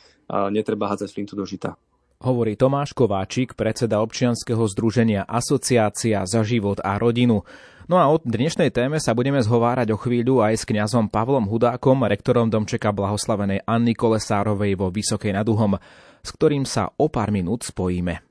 netreba 0.51 0.90
hádzať 0.90 1.14
flintu 1.14 1.38
do 1.38 1.46
žita. 1.46 1.79
Hovorí 2.20 2.52
Tomáš 2.52 2.92
Kováčik, 2.92 3.56
predseda 3.56 4.04
občianskeho 4.04 4.61
združenia 4.68 5.24
Asociácia 5.24 6.20
za 6.28 6.44
život 6.44 6.76
a 6.85 7.00
rodinu. 7.00 7.48
No 7.88 7.96
a 7.96 8.12
o 8.12 8.20
dnešnej 8.20 8.68
téme 8.68 9.00
sa 9.00 9.16
budeme 9.16 9.40
zhovárať 9.40 9.88
o 9.88 9.96
chvíľu 9.96 10.44
aj 10.44 10.61
s 10.61 10.68
kňazom 10.68 11.09
Pavlom 11.09 11.48
Hudákom, 11.48 12.04
rektorom 12.04 12.52
domčeka 12.52 12.92
blahoslavenej 12.92 13.64
Anny 13.64 13.96
Kolesárovej 13.96 14.76
vo 14.76 14.92
Vysokej 14.92 15.33
nad 15.33 15.48
Uhom, 15.48 15.80
s 16.20 16.28
ktorým 16.37 16.68
sa 16.68 16.92
o 16.92 17.09
pár 17.09 17.33
minút 17.33 17.64
spojíme. 17.64 18.29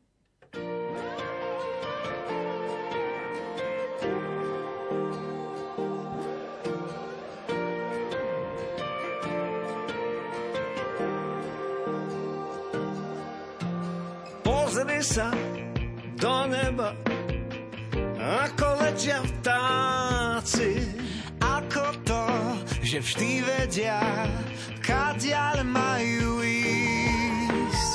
Že 22.89 23.05
vždy 23.05 23.45
vedia, 23.45 24.01
kadiaľ 24.81 25.61
majú 25.61 26.41
ísť. 26.41 27.93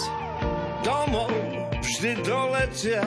Domov 0.87 1.35
vždy 1.83 2.23
doletia, 2.23 3.03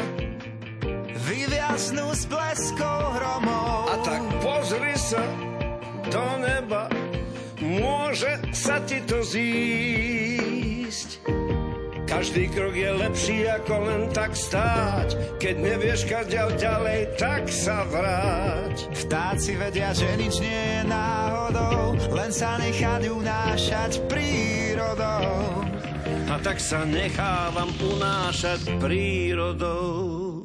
vyviaznú 1.15 2.11
s 2.11 2.27
bleskou 2.27 2.99
hromov. 3.15 3.87
A 3.87 3.95
tak 4.03 4.19
pozri 4.43 4.99
sa 4.99 5.23
do 6.11 6.27
neba, 6.43 6.91
môže 7.63 8.35
sa 8.51 8.83
ti 8.83 8.99
to 9.07 9.23
zísť. 9.23 10.36
Každý 12.17 12.49
krok 12.49 12.73
je 12.73 12.91
lepší 12.97 13.45
ako 13.45 13.75
len 13.77 14.09
tak 14.09 14.33
stáť. 14.33 15.37
Keď 15.37 15.55
nevieš 15.61 16.01
kaďal 16.09 16.49
ďalej, 16.57 17.13
tak 17.13 17.45
sa 17.45 17.85
vráť. 17.85 18.89
Vtáci 19.05 19.53
vedia, 19.53 19.93
že 19.93 20.17
nič 20.17 20.41
nie 20.41 20.49
je 20.49 20.81
náhodou, 20.89 21.93
len 22.17 22.33
sa 22.33 22.57
nechať 22.57 23.13
unášať 23.13 24.01
prírodou. 24.09 25.61
A 26.25 26.41
tak 26.41 26.57
sa 26.57 26.89
nechávam 26.89 27.69
unášať 27.85 28.65
prírodou. 28.81 30.41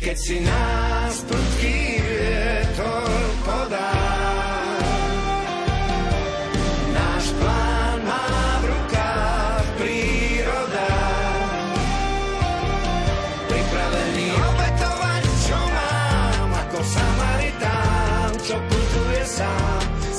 Keď 0.00 0.16
si 0.16 0.40
nás 0.40 1.28
prudký 1.28 2.00
vietor 2.00 3.12
podá, 3.44 4.07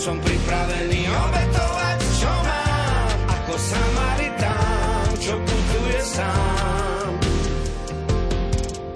som 0.09 0.17
pripravený 0.25 1.05
obetovať, 1.05 1.99
čo 2.17 2.33
mám, 2.41 3.29
ako 3.29 3.53
Samaritán, 3.61 5.05
čo 5.21 5.37
putuje 5.37 6.01
sám. 6.01 7.13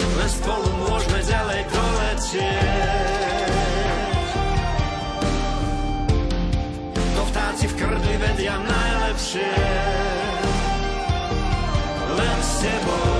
Len 0.02 0.30
spolu 0.34 0.73
môžeme 0.73 1.21
ďaleko 1.21 1.78
letieť. 2.02 2.58
To 6.97 7.21
vtáci 7.30 7.69
v 7.69 7.73
krdli 7.78 8.15
vedia 8.17 8.58
najlepšie. 8.58 9.54
Len 12.10 12.38
s 12.41 12.52
tebou 12.58 13.12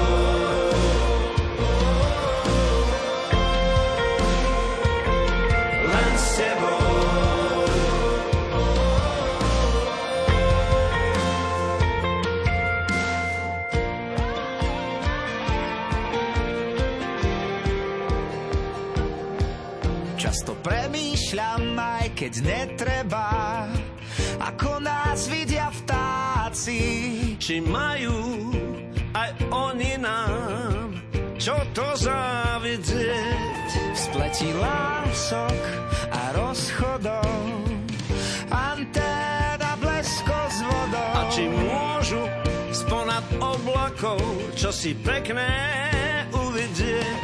keď 22.24 22.34
netreba, 22.46 23.66
ako 24.38 24.78
nás 24.80 25.26
vidia 25.26 25.74
vtáci. 25.74 26.80
Či 27.42 27.60
majú 27.60 28.54
aj 29.12 29.32
oni 29.50 29.98
nám, 29.98 30.94
čo 31.42 31.58
to 31.74 31.84
závidieť. 31.98 33.70
V 33.94 33.98
spleti 33.98 34.50
lások 34.54 35.62
a 36.14 36.22
rozchodov, 36.38 37.34
anténa 38.54 39.74
blesko 39.82 40.40
s 40.54 40.60
vodou. 40.62 41.12
A 41.18 41.22
či 41.34 41.44
môžu 41.50 42.24
sponad 42.70 43.26
oblakov, 43.42 44.22
čo 44.54 44.70
si 44.70 44.94
pekné 44.94 45.50
uvidieť. 46.30 47.23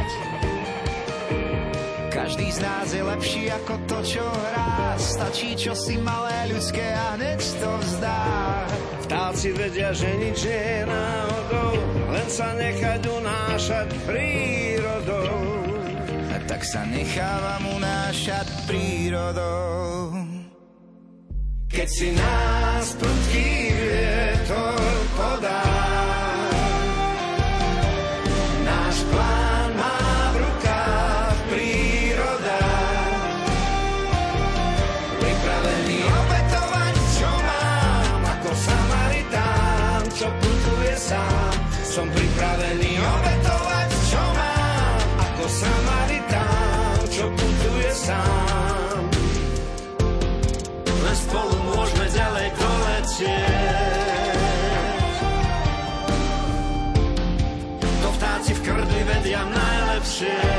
Každý 2.30 2.46
z 2.54 2.62
nás 2.62 2.88
je 2.94 3.02
lepší 3.02 3.44
ako 3.50 3.74
to, 3.90 3.98
čo 4.06 4.22
hrá. 4.22 4.94
Stačí 5.02 5.58
čo 5.58 5.74
si 5.74 5.98
malé 5.98 6.54
ľudské 6.54 6.86
a 6.94 7.18
hneď 7.18 7.42
to 7.42 7.72
vzdá. 7.82 8.22
Vtáci 9.02 9.50
vedia, 9.50 9.90
že 9.98 10.14
nič 10.14 10.38
je 10.46 10.86
náhodou, 10.86 11.74
len 12.14 12.28
sa 12.30 12.54
nechať 12.54 13.02
unášať 13.02 13.90
prírodou. 14.06 15.42
A 16.30 16.38
tak 16.46 16.62
sa 16.70 16.86
nechávam 16.86 17.66
unášať 17.82 18.46
prírodou. 18.70 20.14
Keď 21.66 21.90
si 21.90 22.14
nás 22.14 22.94
prudký 22.94 23.50
vietor 23.74 24.78
podá, 25.18 25.66
ja 59.30 59.46
najlepšie. 59.46 60.59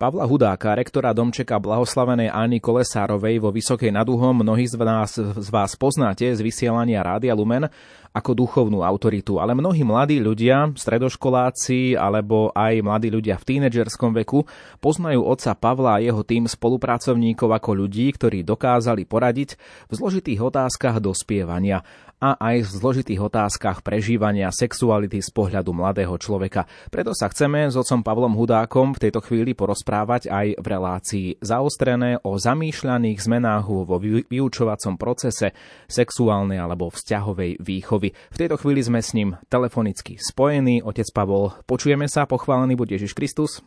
Pavla 0.00 0.24
Hudáka, 0.24 0.72
rektora 0.72 1.12
domčeka 1.12 1.60
blahoslavenej 1.60 2.32
Ány 2.32 2.56
Kolesárovej 2.56 3.36
vo 3.36 3.52
Vysokej 3.52 3.92
nad 3.92 4.08
Uhom, 4.08 4.40
mnohí 4.40 4.64
z 4.64 4.80
vás, 4.80 5.12
z 5.20 5.48
vás 5.52 5.76
poznáte 5.76 6.24
z 6.24 6.40
vysielania 6.40 7.04
Rádia 7.04 7.36
Lumen 7.36 7.68
ako 8.08 8.32
duchovnú 8.32 8.80
autoritu, 8.80 9.36
ale 9.36 9.52
mnohí 9.52 9.84
mladí 9.84 10.16
ľudia, 10.16 10.72
stredoškoláci 10.72 12.00
alebo 12.00 12.48
aj 12.56 12.80
mladí 12.80 13.12
ľudia 13.12 13.36
v 13.36 13.44
tínedžerskom 13.44 14.16
veku 14.24 14.48
poznajú 14.80 15.20
otca 15.20 15.52
Pavla 15.52 16.00
a 16.00 16.02
jeho 16.02 16.24
tým 16.24 16.48
spolupracovníkov 16.48 17.52
ako 17.60 17.84
ľudí, 17.84 18.08
ktorí 18.16 18.40
dokázali 18.40 19.04
poradiť 19.04 19.60
v 19.84 19.92
zložitých 20.00 20.40
otázkach 20.40 20.96
dospievania 20.96 21.84
a 22.20 22.36
aj 22.36 22.68
v 22.68 22.70
zložitých 22.70 23.20
otázkach 23.24 23.80
prežívania 23.80 24.52
sexuality 24.52 25.24
z 25.24 25.32
pohľadu 25.32 25.72
mladého 25.72 26.12
človeka. 26.20 26.68
Preto 26.92 27.16
sa 27.16 27.32
chceme 27.32 27.72
s 27.72 27.74
otcom 27.80 28.04
Pavlom 28.04 28.36
Hudákom 28.36 28.92
v 28.92 29.08
tejto 29.08 29.24
chvíli 29.24 29.56
porozprávať 29.56 30.28
aj 30.28 30.46
v 30.60 30.66
relácii 30.68 31.26
zaostrené 31.40 32.20
o 32.20 32.36
zamýšľaných 32.36 33.18
zmenách 33.24 33.64
vo 33.88 33.96
vyučovacom 34.28 35.00
procese 35.00 35.56
sexuálnej 35.88 36.60
alebo 36.60 36.92
vzťahovej 36.92 37.64
výchovy. 37.64 38.12
V 38.12 38.36
tejto 38.36 38.60
chvíli 38.60 38.84
sme 38.84 39.00
s 39.00 39.16
ním 39.16 39.40
telefonicky 39.48 40.20
spojení. 40.20 40.84
Otec 40.84 41.08
Pavol, 41.16 41.56
počujeme 41.64 42.04
sa, 42.04 42.28
pochválený 42.28 42.76
bude 42.76 42.92
Ježiš 42.92 43.16
Kristus. 43.16 43.64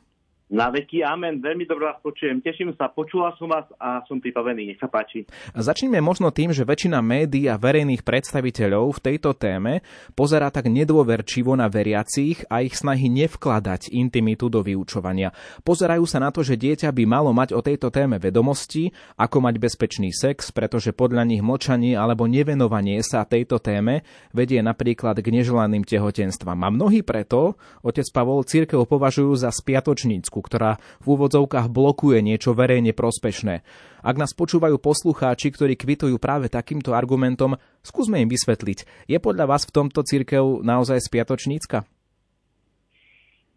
Na 0.54 0.70
veky, 0.70 1.02
amen. 1.02 1.42
Veľmi 1.42 1.66
dobre 1.66 1.90
vás 1.90 1.98
počujem. 2.06 2.38
Teším 2.38 2.78
sa, 2.78 2.86
počula 2.86 3.34
som 3.42 3.50
vás 3.50 3.66
a 3.82 4.06
som 4.06 4.22
pripravený. 4.22 4.70
Nech 4.70 4.78
sa 4.78 4.86
páči. 4.86 5.26
Začneme 5.58 5.98
možno 5.98 6.30
tým, 6.30 6.54
že 6.54 6.62
väčšina 6.62 7.02
médií 7.02 7.50
a 7.50 7.58
verejných 7.58 8.06
predstaviteľov 8.06 8.94
v 8.94 9.00
tejto 9.02 9.34
téme 9.34 9.82
pozerá 10.14 10.54
tak 10.54 10.70
nedôverčivo 10.70 11.58
na 11.58 11.66
veriacich 11.74 12.46
a 12.54 12.62
ich 12.62 12.78
snahy 12.78 13.10
nevkladať 13.10 13.98
intimitu 13.98 14.46
do 14.46 14.62
vyučovania. 14.62 15.34
Pozerajú 15.66 16.06
sa 16.06 16.22
na 16.22 16.30
to, 16.30 16.46
že 16.46 16.54
dieťa 16.54 16.94
by 16.94 17.04
malo 17.10 17.34
mať 17.34 17.58
o 17.58 17.66
tejto 17.66 17.90
téme 17.90 18.22
vedomosti, 18.22 18.94
ako 19.18 19.50
mať 19.50 19.58
bezpečný 19.58 20.14
sex, 20.14 20.54
pretože 20.54 20.94
podľa 20.94 21.34
nich 21.34 21.42
mlčanie 21.42 21.98
alebo 21.98 22.30
nevenovanie 22.30 23.02
sa 23.02 23.26
tejto 23.26 23.58
téme 23.58 24.06
vedie 24.38 24.62
napríklad 24.62 25.18
k 25.18 25.34
neželaným 25.34 25.82
tehotenstvám. 25.82 26.62
A 26.62 26.70
mnohí 26.70 27.02
preto, 27.02 27.58
otec 27.82 28.06
Pavol, 28.14 28.46
církev 28.46 28.86
považujú 28.86 29.34
za 29.34 29.50
spiatočnícku, 29.50 30.43
ktorá 30.44 30.78
v 31.00 31.16
úvodzovkách 31.16 31.72
blokuje 31.72 32.20
niečo 32.20 32.52
verejne 32.52 32.92
prospešné. 32.92 33.64
Ak 34.04 34.20
nás 34.20 34.36
počúvajú 34.36 34.78
poslucháči, 34.84 35.56
ktorí 35.56 35.80
kvitujú 35.80 36.20
práve 36.20 36.52
takýmto 36.52 36.92
argumentom, 36.92 37.56
skúsme 37.80 38.20
im 38.20 38.28
vysvetliť. 38.28 39.08
Je 39.08 39.18
podľa 39.24 39.48
vás 39.48 39.64
v 39.64 39.76
tomto 39.80 40.04
církev 40.04 40.60
naozaj 40.60 41.00
spiatočnícka? 41.08 41.88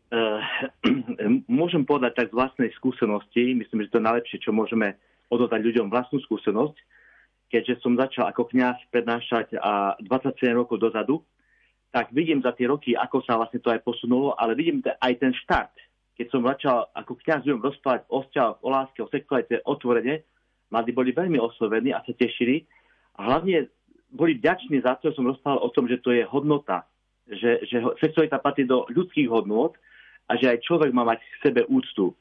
Uh, 0.06 0.38
môžem 1.50 1.82
povedať 1.82 2.14
tak 2.14 2.30
z 2.30 2.38
vlastnej 2.38 2.70
skúsenosti, 2.78 3.58
myslím, 3.58 3.84
že 3.84 3.90
to 3.90 3.98
je 3.98 4.06
najlepšie, 4.06 4.38
čo 4.38 4.54
môžeme 4.54 4.94
ododať 5.26 5.58
ľuďom 5.66 5.90
vlastnú 5.90 6.22
skúsenosť, 6.22 6.78
keďže 7.50 7.82
som 7.82 7.98
začal 7.98 8.30
ako 8.30 8.46
kňaz 8.46 8.78
prednášať 8.94 9.58
a 9.58 9.98
27 9.98 10.54
rokov 10.54 10.78
dozadu, 10.78 11.26
tak 11.90 12.12
vidím 12.12 12.42
za 12.42 12.52
tie 12.52 12.70
roky, 12.70 12.94
ako 12.94 13.22
sa 13.24 13.38
vlastne 13.38 13.62
to 13.62 13.72
aj 13.72 13.82
posunulo, 13.82 14.34
ale 14.38 14.54
vidím 14.54 14.82
aj 14.84 15.12
ten 15.18 15.32
štart, 15.32 15.74
keď 16.16 16.26
som 16.32 16.40
začal 16.48 16.88
ako 16.96 17.12
kniaz 17.20 17.44
ľuďom 17.44 17.60
rozprávať 17.60 18.02
o 18.08 18.24
vzťahoch, 18.24 18.58
o 18.64 18.68
láske, 18.72 18.98
o 19.04 19.12
sexualite 19.12 19.60
otvorene, 19.68 20.24
mladí 20.72 20.90
boli 20.96 21.12
veľmi 21.12 21.36
oslovení 21.36 21.92
a 21.92 22.00
sa 22.02 22.12
tešili. 22.16 22.64
A 23.20 23.28
hlavne 23.28 23.68
boli 24.08 24.40
vďační 24.40 24.80
za 24.80 24.96
to, 24.96 25.12
že 25.12 25.20
som 25.20 25.28
rozprával 25.28 25.60
o 25.60 25.72
tom, 25.72 25.84
že 25.84 26.00
to 26.00 26.16
je 26.16 26.24
hodnota, 26.24 26.88
že, 27.28 27.60
že 27.68 27.84
sexualita 28.00 28.40
patrí 28.40 28.64
do 28.64 28.88
ľudských 28.88 29.28
hodnot 29.28 29.76
a 30.26 30.40
že 30.40 30.56
aj 30.56 30.64
človek 30.64 30.90
má 30.90 31.04
mať 31.04 31.20
k 31.20 31.52
sebe 31.52 31.60
úctu. 31.68 32.16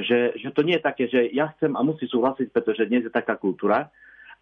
Že, 0.00 0.38
že 0.38 0.48
to 0.54 0.62
nie 0.62 0.78
je 0.78 0.86
také, 0.86 1.04
že 1.10 1.28
ja 1.34 1.50
chcem 1.58 1.76
a 1.76 1.82
musí 1.82 2.08
súhlasiť, 2.08 2.54
pretože 2.54 2.88
dnes 2.88 3.04
je 3.04 3.12
taká 3.12 3.36
kultúra 3.36 3.90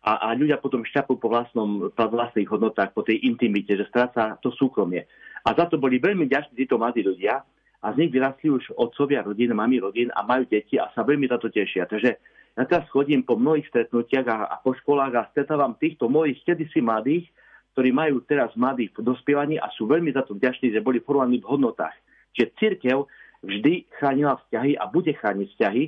a, 0.04 0.30
a 0.30 0.36
ľudia 0.36 0.60
potom 0.60 0.86
šťapú 0.86 1.18
po, 1.18 1.26
vlastnom, 1.32 1.90
po 1.90 2.04
vlastných 2.06 2.46
hodnotách, 2.46 2.94
po 2.94 3.02
tej 3.02 3.26
intimite, 3.26 3.74
že 3.74 3.88
stráca 3.90 4.38
to 4.38 4.54
súkromie. 4.54 5.08
A 5.42 5.56
za 5.56 5.66
to 5.66 5.80
boli 5.80 5.98
veľmi 5.98 6.28
ďační 6.28 6.54
títo 6.54 6.78
mladí 6.78 7.02
ľudia, 7.02 7.42
a 7.78 7.94
z 7.94 7.96
nich 8.02 8.10
vyrastli 8.10 8.50
už 8.50 8.74
otcovia 8.74 9.22
rodín, 9.22 9.54
mami 9.54 9.78
rodín 9.78 10.10
a 10.10 10.26
majú 10.26 10.46
deti 10.50 10.78
a 10.78 10.90
sa 10.94 11.06
veľmi 11.06 11.30
za 11.30 11.38
to 11.38 11.46
tešia. 11.46 11.86
Takže 11.86 12.10
ja 12.58 12.64
teraz 12.66 12.90
chodím 12.90 13.22
po 13.22 13.38
mnohých 13.38 13.70
stretnutiach 13.70 14.26
a, 14.26 14.36
a 14.50 14.56
po 14.58 14.74
školách 14.74 15.14
a 15.14 15.28
stretávam 15.30 15.78
týchto 15.78 16.10
mojich 16.10 16.42
kedysi 16.42 16.82
mladých, 16.82 17.30
ktorí 17.78 17.94
majú 17.94 18.18
teraz 18.26 18.50
mladých 18.58 18.90
v 18.98 19.06
dospievaní 19.06 19.62
a 19.62 19.70
sú 19.78 19.86
veľmi 19.86 20.10
za 20.10 20.26
to 20.26 20.34
vďační, 20.34 20.74
že 20.74 20.82
boli 20.82 20.98
formovaní 20.98 21.38
v 21.38 21.46
hodnotách. 21.46 21.94
Čiže 22.34 22.54
církev 22.58 23.06
vždy 23.46 23.86
chránila 23.94 24.34
vzťahy 24.42 24.74
a 24.74 24.84
bude 24.90 25.14
chrániť 25.14 25.46
vzťahy 25.54 25.84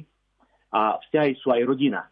a 0.70 1.02
vzťahy 1.02 1.32
sú 1.42 1.50
aj 1.50 1.62
rodina, 1.66 2.06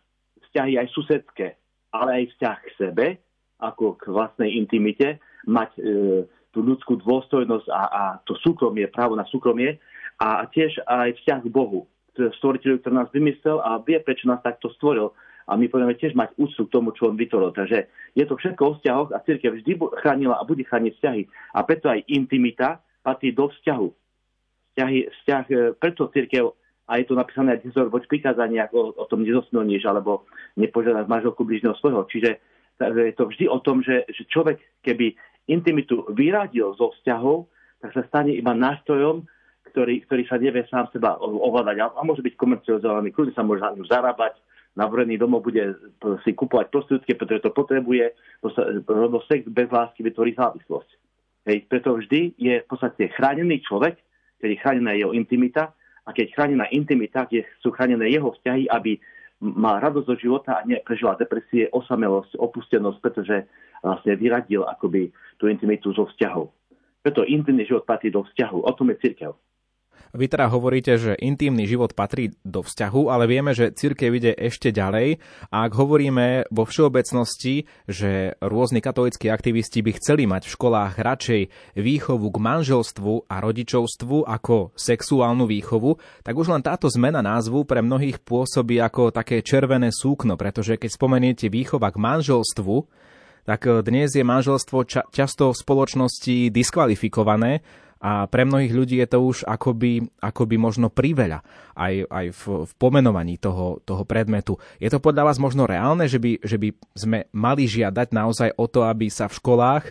vzťahy 0.51 0.75
aj 0.83 0.88
susedské, 0.91 1.55
ale 1.95 2.11
aj 2.19 2.25
vzťah 2.35 2.57
k 2.59 2.69
sebe, 2.75 3.07
ako 3.62 3.95
k 3.95 4.11
vlastnej 4.11 4.59
intimite, 4.59 5.23
mať 5.47 5.71
e, 5.79 5.83
tú 6.52 6.64
ľudskú 6.64 6.96
dôstojnosť 7.00 7.66
a, 7.68 7.82
a 7.88 8.02
to 8.24 8.34
súkromie, 8.40 8.88
právo 8.88 9.14
na 9.14 9.28
súkromie 9.28 9.76
a 10.18 10.44
tiež 10.48 10.82
aj 10.88 11.14
vzťah 11.22 11.40
k 11.46 11.52
Bohu, 11.52 11.87
stvoriteľu, 12.18 12.82
ktorý 12.82 12.94
nás 12.98 13.11
vymyslel 13.14 13.62
a 13.62 13.78
vie, 13.78 14.02
prečo 14.02 14.26
nás 14.26 14.42
takto 14.42 14.72
stvoril. 14.74 15.14
A 15.48 15.56
my 15.56 15.64
budeme 15.64 15.96
tiež 15.96 16.12
mať 16.12 16.37
úctu 16.37 16.68
k 16.68 16.72
tomu, 16.76 16.92
čo 16.92 17.08
on 17.08 17.16
vytvoril. 17.16 17.56
Takže 17.56 17.88
je 18.12 18.24
to 18.28 18.37
všetko 18.37 18.62
o 18.68 18.74
vzťahoch 18.76 19.11
a 19.16 19.24
církev 19.24 19.56
vždy 19.56 19.80
chránila 20.04 20.37
a 20.37 20.44
bude 20.44 20.61
chrániť 20.61 20.92
vzťahy. 20.92 21.22
A 21.56 21.64
preto 21.64 21.88
aj 21.88 22.04
intimita 22.04 22.84
patrí 23.00 23.32
do 23.32 23.48
vzťahu. 23.48 23.88
Vzťahy, 24.76 24.98
vzťah, 25.08 25.44
e, 25.48 25.54
preto 25.72 26.12
církev 26.12 26.52
a 26.88 26.92
je 27.00 27.04
to 27.08 27.16
napísané 27.16 27.56
aj 27.56 27.64
dizor 27.64 27.88
voč 27.92 28.04
prikázania, 28.08 28.68
o, 28.72 28.92
o 28.92 29.04
tom 29.08 29.24
nezosmilníš, 29.24 29.84
alebo 29.88 30.28
nepožiadať 30.56 31.04
manželku 31.04 31.44
bližného 31.44 31.76
svojho. 31.80 32.04
Čiže 32.08 32.30
je 32.80 33.14
to 33.16 33.28
vždy 33.28 33.44
o 33.48 33.58
tom, 33.61 33.84
že, 33.84 34.08
že 34.08 34.24
človek, 34.28 34.56
keby 34.80 35.12
intimitu 35.48 36.04
vyradil 36.12 36.76
zo 36.76 36.92
vzťahov, 37.00 37.48
tak 37.80 37.96
sa 37.96 38.02
stane 38.06 38.37
iba 38.37 38.52
nástrojom, 38.52 39.24
ktorý, 39.72 40.04
ktorý 40.08 40.22
sa 40.28 40.37
nevie 40.40 40.64
sám 40.68 40.88
seba 40.92 41.16
ovládať. 41.20 41.92
A 41.92 42.02
môže 42.04 42.24
byť 42.24 42.34
komercializovaný, 42.37 43.12
kľudne 43.12 43.34
sa 43.37 43.44
môže 43.44 43.64
na 43.64 43.74
ňu 43.76 43.84
zarábať, 43.88 44.37
navorený 44.78 45.18
domov 45.18 45.42
bude 45.42 45.74
si 46.22 46.30
kupovať 46.34 46.70
prostriedky, 46.70 47.18
pretože 47.18 47.44
to 47.44 47.50
potrebuje, 47.50 48.14
lebo 48.87 49.18
sex 49.26 49.42
bez 49.50 49.68
lásky 49.68 50.06
vytvorí 50.06 50.38
závislosť. 50.38 50.90
Hej, 51.48 51.64
preto 51.66 51.96
vždy 51.96 52.37
je 52.37 52.61
v 52.61 52.66
podstate 52.68 53.08
chránený 53.16 53.64
človek, 53.64 53.96
keď 54.38 54.48
je 54.54 54.62
chránená 54.62 54.92
jeho 54.94 55.16
intimita 55.16 55.74
a 56.06 56.11
keď 56.14 56.37
chránená 56.37 56.68
intimita, 56.70 57.26
kde 57.26 57.42
sú 57.58 57.74
chránené 57.74 58.12
jeho 58.12 58.30
vzťahy, 58.37 58.70
aby 58.70 59.00
mal 59.38 59.78
radosť 59.78 60.06
do 60.06 60.16
života 60.18 60.58
a 60.58 60.66
neprežila 60.66 61.14
depresie, 61.14 61.70
osamelosť, 61.70 62.38
opustenosť, 62.38 62.98
pretože 62.98 63.37
vlastne 63.83 64.14
vyradil 64.19 64.67
akoby 64.67 65.11
tú 65.38 65.47
intimitu 65.47 65.95
zo 65.95 66.07
vzťahov. 66.11 66.51
Preto 67.03 67.23
intimný 67.25 67.64
život 67.64 67.87
patrí 67.87 68.11
do 68.11 68.27
vzťahu. 68.27 68.59
O 68.67 68.73
tom 68.75 68.91
je 68.93 69.01
církev. 69.01 69.33
Vy 70.17 70.33
teda 70.33 70.49
hovoríte, 70.49 70.97
že 70.97 71.21
intímny 71.21 71.69
život 71.69 71.93
patrí 71.93 72.33
do 72.41 72.64
vzťahu, 72.64 73.12
ale 73.12 73.29
vieme, 73.29 73.53
že 73.53 73.75
církev 73.77 74.09
ide 74.17 74.33
ešte 74.33 74.73
ďalej. 74.73 75.21
A 75.53 75.69
ak 75.69 75.73
hovoríme 75.77 76.49
vo 76.49 76.64
všeobecnosti, 76.64 77.69
že 77.85 78.33
rôzni 78.41 78.81
katolíckí 78.81 79.29
aktivisti 79.29 79.85
by 79.85 79.91
chceli 80.01 80.25
mať 80.25 80.49
v 80.49 80.55
školách 80.57 80.95
radšej 80.97 81.43
výchovu 81.77 82.27
k 82.33 82.38
manželstvu 82.41 83.12
a 83.29 83.37
rodičovstvu 83.45 84.25
ako 84.25 84.73
sexuálnu 84.73 85.45
výchovu, 85.45 86.01
tak 86.25 86.35
už 86.41 86.57
len 86.57 86.64
táto 86.64 86.88
zmena 86.88 87.21
názvu 87.21 87.69
pre 87.69 87.85
mnohých 87.85 88.25
pôsobí 88.25 88.81
ako 88.81 89.12
také 89.12 89.45
červené 89.45 89.93
súkno, 89.93 90.41
pretože 90.41 90.81
keď 90.81 90.88
spomeniete 90.88 91.47
výchova 91.53 91.93
k 91.93 92.01
manželstvu, 92.01 92.77
tak 93.48 93.64
eh, 93.64 93.80
dnes 93.80 94.12
je 94.12 94.20
manželstvo 94.20 94.84
ča- 94.84 95.08
často 95.08 95.56
v 95.56 95.61
spoločnosti 95.64 96.52
diskvalifikované 96.52 97.64
a 97.98 98.30
pre 98.30 98.46
mnohých 98.46 98.76
ľudí 98.76 98.96
je 99.02 99.08
to 99.11 99.18
už 99.18 99.42
akoby, 99.42 100.06
akoby 100.22 100.54
možno 100.54 100.87
priveľa 100.87 101.42
aj, 101.74 102.06
aj 102.06 102.26
v, 102.30 102.42
v 102.62 102.72
pomenovaní 102.78 103.42
toho, 103.42 103.82
toho 103.82 104.06
predmetu. 104.06 104.54
Je 104.78 104.87
to 104.87 105.02
podľa 105.02 105.32
vás 105.32 105.42
možno 105.42 105.66
reálne, 105.66 106.06
že 106.06 106.22
by, 106.22 106.38
že 106.38 106.62
by 106.62 106.68
sme 106.94 107.26
mali 107.34 107.66
žiadať 107.66 108.14
naozaj 108.14 108.54
o 108.54 108.70
to, 108.70 108.87
aby 108.87 109.11
sa 109.11 109.26
v 109.26 109.38
školách 109.42 109.84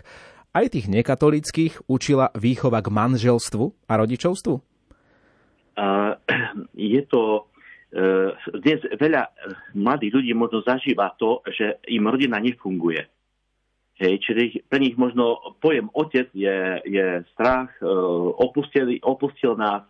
aj 0.56 0.64
tých 0.72 0.88
nekatolických 0.88 1.84
učila 1.84 2.32
výchova 2.32 2.80
k 2.80 2.88
manželstvu 2.88 3.64
a 3.84 3.92
rodičovstvu? 4.00 4.54
Uh, 5.76 6.16
je 6.96 7.04
to 7.04 7.44
uh, 7.44 8.32
dnes 8.56 8.80
veľa 8.96 9.28
mladých 9.76 10.16
ľudí 10.16 10.32
možno 10.32 10.64
zažíva 10.64 11.12
to, 11.20 11.44
že 11.52 11.76
im 11.92 12.08
rodina 12.08 12.40
nefunguje 12.40 13.17
Hej, 13.98 14.22
čiže 14.22 14.62
pre 14.70 14.78
nich 14.78 14.94
možno 14.94 15.58
pojem 15.58 15.90
otec 15.90 16.30
je, 16.30 16.78
je 16.86 17.06
strach, 17.34 17.66
e, 17.82 17.86
opustil, 18.38 18.94
opustil 19.02 19.58
nás, 19.58 19.82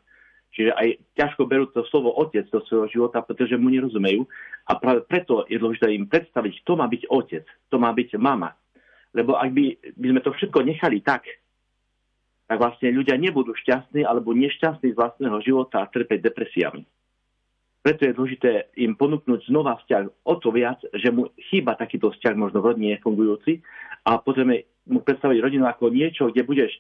čiže 0.57 0.73
aj 0.73 0.89
ťažko 1.13 1.45
berú 1.45 1.69
to 1.69 1.85
slovo 1.93 2.17
otec 2.17 2.49
do 2.49 2.65
svojho 2.65 2.89
života, 2.89 3.21
pretože 3.21 3.61
mu 3.61 3.69
nerozumejú. 3.69 4.25
A 4.65 4.81
práve 4.81 5.05
preto 5.05 5.45
je 5.45 5.61
dôležité 5.61 5.93
im 5.93 6.09
predstaviť, 6.09 6.65
kto 6.65 6.73
má 6.81 6.89
byť 6.89 7.03
otec, 7.05 7.45
kto 7.69 7.77
má 7.77 7.93
byť 7.93 8.17
mama. 8.17 8.57
Lebo 9.13 9.37
ak 9.37 9.53
by, 9.53 9.65
by 10.01 10.07
sme 10.17 10.21
to 10.25 10.33
všetko 10.33 10.59
nechali 10.65 11.05
tak, 11.05 11.29
tak 12.49 12.57
vlastne 12.57 12.89
ľudia 12.89 13.21
nebudú 13.21 13.53
šťastní 13.53 14.09
alebo 14.09 14.33
nešťastní 14.33 14.97
z 14.97 14.97
vlastného 14.97 15.37
života 15.45 15.85
a 15.85 15.91
trpeť 15.93 16.33
depresiami. 16.33 16.81
Preto 17.85 18.09
je 18.09 18.17
dôležité 18.17 18.73
im 18.81 18.97
ponúknuť 18.97 19.49
znova 19.53 19.79
vzťah 19.85 20.27
o 20.27 20.35
to 20.41 20.49
viac, 20.51 20.81
že 20.97 21.13
mu 21.13 21.29
chýba 21.53 21.77
takýto 21.77 22.11
vzťah 22.11 22.35
možno 22.37 22.65
v 22.65 22.69
rodine 22.73 22.97
fungujúci 23.05 23.61
a 24.05 24.19
potrebujeme 24.21 24.69
mu 24.89 25.01
predstaviť 25.03 25.39
rodinu 25.41 25.65
ako 25.67 25.91
niečo, 25.91 26.31
kde 26.31 26.43
budeš 26.45 26.73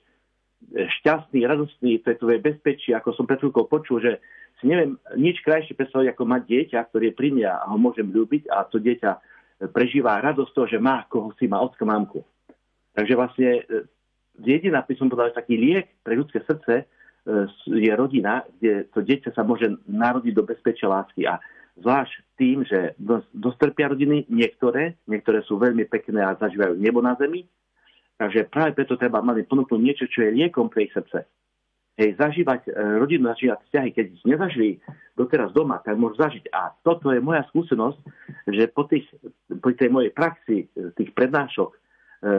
šťastný, 0.75 1.47
radostný, 1.47 2.03
to 2.03 2.11
je 2.11 2.21
tvoje 2.21 2.39
bezpečie, 2.43 2.91
ako 2.95 3.14
som 3.14 3.31
pred 3.31 3.39
chvíľkou 3.39 3.71
počul, 3.71 4.03
že 4.03 4.19
si 4.59 4.66
neviem 4.66 4.99
nič 5.14 5.39
krajšie 5.47 5.79
predstaviť, 5.79 6.11
ako 6.11 6.23
mať 6.27 6.43
dieťa, 6.51 6.79
ktoré 6.91 7.11
je 7.11 7.19
pri 7.19 7.31
mňa 7.31 7.51
a 7.62 7.64
ho 7.71 7.79
môžem 7.79 8.11
ľúbiť 8.11 8.51
a 8.51 8.66
to 8.66 8.83
dieťa 8.83 9.23
prežíva 9.71 10.19
radosť 10.19 10.51
toho, 10.55 10.66
že 10.66 10.83
má 10.83 11.07
koho 11.07 11.31
si 11.39 11.47
má 11.47 11.62
ocka 11.62 11.87
mamku. 11.87 12.27
Takže 12.95 13.14
vlastne 13.14 13.62
jediná, 14.43 14.83
by 14.83 14.95
som 14.99 15.07
povedal, 15.07 15.31
taký 15.31 15.55
liek 15.55 16.03
pre 16.03 16.19
ľudské 16.19 16.43
srdce 16.43 16.91
je 17.66 17.93
rodina, 17.95 18.43
kde 18.59 18.91
to 18.91 19.05
dieťa 19.05 19.37
sa 19.39 19.47
môže 19.47 19.69
narodiť 19.87 20.33
do 20.35 20.43
bezpečia 20.43 20.91
lásky. 20.91 21.23
A 21.23 21.39
zvlášť 21.81 22.12
tým, 22.39 22.62
že 22.66 22.95
dostrpia 23.35 23.91
rodiny 23.91 24.26
niektoré, 24.31 24.99
niektoré 25.07 25.43
sú 25.47 25.59
veľmi 25.59 25.87
pekné 25.87 26.22
a 26.22 26.39
zažívajú 26.39 26.79
nebo 26.79 27.03
na 27.03 27.18
zemi, 27.18 27.47
takže 28.18 28.51
práve 28.51 28.74
preto 28.74 28.99
treba 28.99 29.22
mať 29.22 29.47
ponúknuť 29.47 29.81
niečo, 29.81 30.05
čo 30.11 30.26
je 30.26 30.35
liekom 30.35 30.70
pre 30.70 30.87
ich 30.87 30.95
srdce. 30.95 31.26
Hej, 31.99 32.14
zažívať 32.14 32.70
e, 32.70 32.70
rodinu, 32.95 33.26
zažívať 33.35 33.59
vzťahy, 33.59 33.89
keď 33.91 34.07
nezažili 34.22 34.79
doteraz 35.18 35.51
doma, 35.51 35.83
tak 35.83 35.99
môžu 35.99 36.22
zažiť. 36.22 36.47
A 36.55 36.70
toto 36.87 37.11
je 37.11 37.18
moja 37.18 37.43
skúsenosť, 37.51 37.99
že 38.55 38.70
po, 38.70 38.87
tých, 38.87 39.03
po 39.59 39.74
tej 39.74 39.91
mojej 39.91 40.14
praxi, 40.14 40.70
e, 40.79 40.95
tých 40.95 41.11
prednášok, 41.11 41.74
e, 41.74 41.79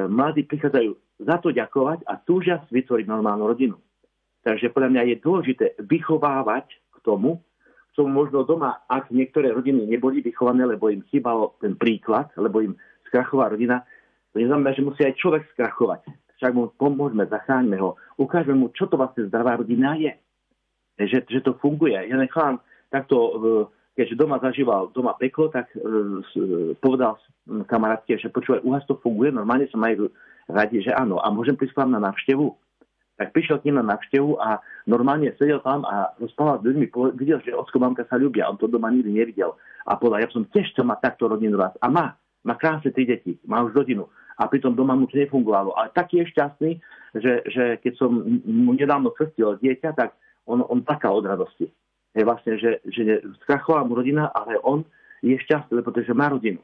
mladí 0.08 0.48
prichádzajú 0.48 0.92
za 1.28 1.44
to 1.44 1.52
ďakovať 1.52 2.08
a 2.08 2.16
túžia 2.24 2.64
vytvoriť 2.72 3.04
normálnu 3.04 3.52
rodinu. 3.52 3.76
Takže 4.48 4.72
podľa 4.72 4.96
mňa 4.96 5.04
je 5.12 5.16
dôležité 5.20 5.66
vychovávať 5.84 6.72
k 6.72 6.98
tomu, 7.04 7.44
čo 8.00 8.08
možno 8.08 8.48
doma, 8.48 8.88
ak 8.88 9.12
niektoré 9.12 9.52
rodiny 9.52 9.84
neboli 9.84 10.24
vychované, 10.24 10.64
lebo 10.64 10.88
im 10.88 11.04
chýbalo 11.12 11.60
ten 11.60 11.76
príklad, 11.76 12.32
lebo 12.40 12.64
im 12.64 12.80
skrachová 13.12 13.52
rodina, 13.52 13.84
to 14.32 14.40
neznamená, 14.40 14.72
že 14.72 14.88
musí 14.88 15.04
aj 15.04 15.20
človek 15.20 15.44
skrachovať. 15.52 16.08
Však 16.40 16.56
mu 16.56 16.72
pomôžeme, 16.80 17.28
zachráňme 17.28 17.76
ho, 17.76 18.00
ukážeme 18.16 18.56
mu, 18.56 18.72
čo 18.72 18.88
to 18.88 18.96
vlastne 18.96 19.28
zdravá 19.28 19.60
rodina 19.60 20.00
je. 20.00 20.16
Že, 20.96 21.28
že 21.28 21.40
to 21.44 21.60
funguje. 21.60 22.00
Ja 22.00 22.16
nechám 22.16 22.64
takto, 22.88 23.16
e, 23.20 23.32
keďže 24.00 24.16
doma 24.16 24.40
zažíval 24.40 24.96
doma 24.96 25.20
peklo, 25.20 25.52
tak 25.52 25.68
e, 25.76 25.84
povedal 26.80 27.20
kamarátke, 27.68 28.16
že 28.16 28.32
počúvaj, 28.32 28.64
u 28.64 28.80
vás 28.80 28.88
to 28.88 28.96
funguje, 29.04 29.36
normálne 29.36 29.68
sa 29.68 29.76
majú 29.76 30.08
radi, 30.48 30.80
že 30.80 30.96
áno. 30.96 31.20
A 31.20 31.28
môžem 31.36 31.60
prísť 31.60 31.84
na 31.84 32.00
návštevu? 32.00 32.48
Tak 33.20 33.36
prišiel 33.36 33.60
k 33.60 33.68
ním 33.68 33.84
na 33.84 34.00
návštevu 34.00 34.40
a 34.40 34.64
normálne 34.88 35.36
sedel 35.36 35.60
tam 35.60 35.84
a 35.84 36.16
rozprával 36.24 36.64
s 36.64 36.66
ľuďmi, 36.72 36.86
videl, 37.20 37.44
že 37.44 37.52
ocko 37.52 37.76
mamka 37.76 38.08
sa 38.08 38.16
ľúbia, 38.16 38.48
on 38.48 38.56
to 38.56 38.72
doma 38.72 38.88
nikdy 38.88 39.12
nevidel. 39.12 39.60
A 39.84 40.00
povedal, 40.00 40.24
ja 40.24 40.32
som 40.32 40.48
tiež 40.48 40.72
chcel 40.72 40.88
mať 40.88 41.04
takto 41.04 41.28
rodinu 41.28 41.60
raz. 41.60 41.76
A 41.84 41.92
má, 41.92 42.16
má 42.48 42.56
krásne 42.56 42.96
tri 42.96 43.04
deti, 43.04 43.36
má 43.44 43.60
už 43.60 43.76
rodinu. 43.76 44.08
A 44.40 44.48
pritom 44.48 44.72
doma 44.72 44.96
mu 44.96 45.04
to 45.12 45.20
nefungovalo. 45.20 45.76
Ale 45.76 45.92
taký 45.92 46.24
je 46.24 46.32
šťastný, 46.32 46.72
že, 47.20 47.34
že 47.52 47.64
keď 47.84 47.94
som 48.00 48.24
mu 48.48 48.72
nedávno 48.72 49.12
krstil 49.12 49.60
dieťa, 49.60 50.00
tak 50.00 50.16
on, 50.48 50.64
on 50.64 50.80
taká 50.88 51.12
od 51.12 51.28
radosti. 51.28 51.68
Je 52.16 52.24
vlastne, 52.24 52.56
že, 52.56 52.80
že 52.88 53.20
skrachovala 53.44 53.84
mu 53.84 54.00
rodina, 54.00 54.32
ale 54.32 54.56
on 54.64 54.88
je 55.20 55.36
šťastný, 55.36 55.84
pretože 55.84 56.16
má 56.16 56.32
rodinu. 56.32 56.64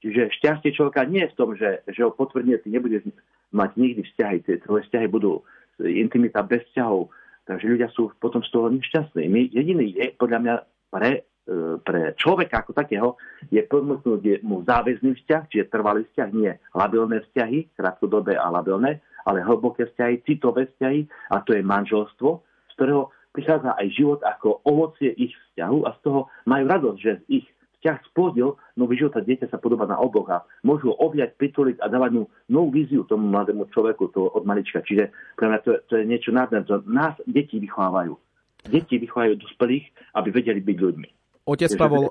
Čiže 0.00 0.32
šťastie 0.40 0.72
človeka 0.72 1.04
nie 1.04 1.28
je 1.28 1.32
v 1.32 1.36
tom, 1.36 1.52
že, 1.56 1.84
že 1.92 2.00
ho 2.00 2.12
potvrdne, 2.12 2.56
ty 2.60 2.72
nebudeš 2.72 3.04
mať 3.52 3.70
nikdy 3.76 4.02
vzťahy, 4.04 4.36
tie 4.44 4.56
tvoje 4.60 4.84
vzťahy 4.88 5.08
budú 5.08 5.40
intimita 5.82 6.44
bez 6.46 6.62
vzťahov. 6.70 7.10
Takže 7.44 7.66
ľudia 7.68 7.88
sú 7.92 8.12
potom 8.16 8.40
z 8.40 8.50
toho 8.50 8.72
nešťastní. 8.72 9.28
My, 9.28 9.40
jediný 9.52 9.92
je, 9.92 10.06
podľa 10.16 10.38
mňa, 10.40 10.54
pre, 10.88 11.10
e, 11.44 11.76
pre 11.84 12.16
človeka 12.16 12.64
ako 12.64 12.72
takého, 12.72 13.08
je 13.52 13.60
ponúknuť 13.66 14.40
mu 14.46 14.64
záväzný 14.64 15.18
vzťah, 15.20 15.42
čiže 15.52 15.68
trvalý 15.68 16.08
vzťah, 16.08 16.28
nie 16.32 16.52
labilné 16.72 17.20
vzťahy, 17.28 17.76
krátkodobé 17.76 18.40
a 18.40 18.48
labilné, 18.48 19.04
ale 19.28 19.44
hlboké 19.44 19.92
vzťahy, 19.92 20.24
citové 20.24 20.72
vzťahy, 20.72 21.04
a 21.32 21.40
to 21.44 21.52
je 21.52 21.62
manželstvo, 21.64 22.30
z 22.40 22.72
ktorého 22.76 23.12
prichádza 23.34 23.74
aj 23.76 23.86
život 23.90 24.20
ako 24.22 24.62
ovocie 24.64 25.10
ich 25.18 25.34
vzťahu 25.34 25.78
a 25.84 25.90
z 25.98 26.00
toho 26.06 26.20
majú 26.46 26.64
radosť, 26.70 26.98
že 27.02 27.12
ich 27.28 27.44
vzťah 27.84 28.00
splodil 28.08 28.56
nový 28.80 28.96
život 28.96 29.20
a 29.20 29.20
dieťa 29.20 29.52
sa 29.52 29.60
podobá 29.60 29.84
na 29.84 30.00
oboch 30.00 30.24
a 30.32 30.48
môžu 30.64 30.88
ho 30.88 30.96
objať, 31.04 31.36
pritoliť 31.36 31.84
a 31.84 31.92
dávať 31.92 32.16
mu 32.16 32.22
novú 32.48 32.72
víziu 32.72 33.04
tomu 33.04 33.28
mladému 33.28 33.68
človeku 33.68 34.08
to 34.08 34.32
od 34.32 34.48
malička. 34.48 34.80
Čiže 34.80 35.12
pre 35.36 35.52
mňa 35.52 35.58
to, 35.60 35.70
to 35.92 36.00
je 36.00 36.08
niečo 36.08 36.32
nádherné. 36.32 36.64
Nás 36.88 37.12
deti 37.28 37.60
vychovávajú. 37.60 38.16
Deti 38.64 38.96
vychovajú 38.96 39.36
dospelých, 39.36 40.16
aby 40.16 40.28
vedeli 40.32 40.64
byť 40.64 40.78
ľuďmi. 40.80 41.08
Otec 41.44 41.76
Pavol, 41.76 42.08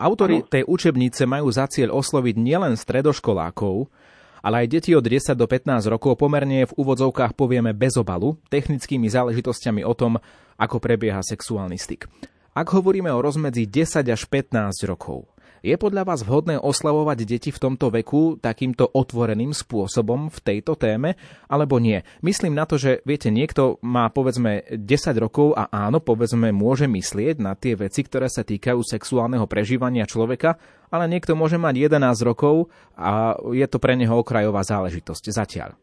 autori 0.00 0.40
tej 0.40 0.64
učebnice 0.64 1.28
majú 1.28 1.52
za 1.52 1.68
cieľ 1.68 2.00
osloviť 2.00 2.40
nielen 2.40 2.80
stredoškolákov, 2.80 3.92
ale 4.40 4.64
aj 4.64 4.66
deti 4.72 4.96
od 4.96 5.04
10 5.04 5.36
do 5.36 5.44
15 5.44 5.84
rokov 5.92 6.16
pomerne 6.16 6.64
v 6.64 6.72
úvodzovkách 6.72 7.36
povieme 7.36 7.76
bez 7.76 8.00
obalu, 8.00 8.40
technickými 8.48 9.04
záležitosťami 9.12 9.84
o 9.84 9.92
tom, 9.92 10.16
ako 10.56 10.80
prebieha 10.80 11.20
sexuálny 11.20 11.76
styk. 11.76 12.08
Ak 12.50 12.74
hovoríme 12.74 13.06
o 13.14 13.22
rozmedzi 13.22 13.70
10 13.70 14.10
až 14.10 14.26
15 14.26 14.74
rokov, 14.90 15.30
je 15.62 15.70
podľa 15.78 16.02
vás 16.02 16.26
vhodné 16.26 16.58
oslavovať 16.58 17.22
deti 17.22 17.54
v 17.54 17.62
tomto 17.62 17.94
veku 17.94 18.42
takýmto 18.42 18.90
otvoreným 18.90 19.54
spôsobom 19.54 20.34
v 20.34 20.38
tejto 20.42 20.74
téme, 20.74 21.14
alebo 21.46 21.78
nie? 21.78 22.02
Myslím 22.26 22.58
na 22.58 22.66
to, 22.66 22.74
že 22.74 23.06
viete, 23.06 23.30
niekto 23.30 23.78
má 23.86 24.10
povedzme 24.10 24.66
10 24.66 24.82
rokov 25.22 25.54
a 25.54 25.70
áno, 25.70 26.02
povedzme 26.02 26.50
môže 26.50 26.90
myslieť 26.90 27.38
na 27.38 27.54
tie 27.54 27.78
veci, 27.78 28.02
ktoré 28.02 28.26
sa 28.26 28.42
týkajú 28.42 28.82
sexuálneho 28.82 29.46
prežívania 29.46 30.02
človeka, 30.02 30.58
ale 30.90 31.06
niekto 31.06 31.38
môže 31.38 31.54
mať 31.54 31.86
11 31.86 32.02
rokov 32.26 32.66
a 32.98 33.38
je 33.54 33.66
to 33.70 33.78
pre 33.78 33.94
neho 33.94 34.18
okrajová 34.18 34.66
záležitosť 34.66 35.24
zatiaľ. 35.30 35.78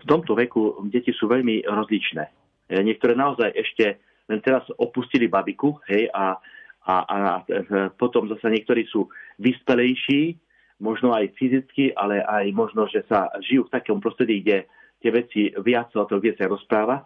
V 0.00 0.04
tomto 0.08 0.32
veku 0.32 0.80
deti 0.88 1.12
sú 1.12 1.28
veľmi 1.28 1.68
rozličné. 1.68 2.24
Niektoré 2.72 3.12
naozaj 3.12 3.52
ešte 3.52 4.00
len 4.26 4.40
teraz 4.42 4.66
opustili 4.78 5.30
babiku, 5.30 5.78
hej, 5.86 6.10
a, 6.10 6.36
a, 6.86 6.94
a, 6.94 7.18
a 7.18 7.20
potom 7.94 8.26
zase 8.30 8.46
niektorí 8.50 8.86
sú 8.90 9.06
vyspelejší, 9.38 10.38
možno 10.80 11.16
aj 11.16 11.32
fyzicky, 11.40 11.96
ale 11.96 12.20
aj 12.20 12.52
možno, 12.52 12.84
že 12.88 13.04
sa 13.08 13.32
žijú 13.40 13.64
v 13.66 13.74
takom 13.74 13.98
prostredí, 14.00 14.44
kde 14.44 14.68
tie 15.00 15.10
veci 15.12 15.42
viac 15.64 15.92
o 15.96 16.04
tom 16.04 16.20
viac 16.20 16.36
rozpráva. 16.40 17.04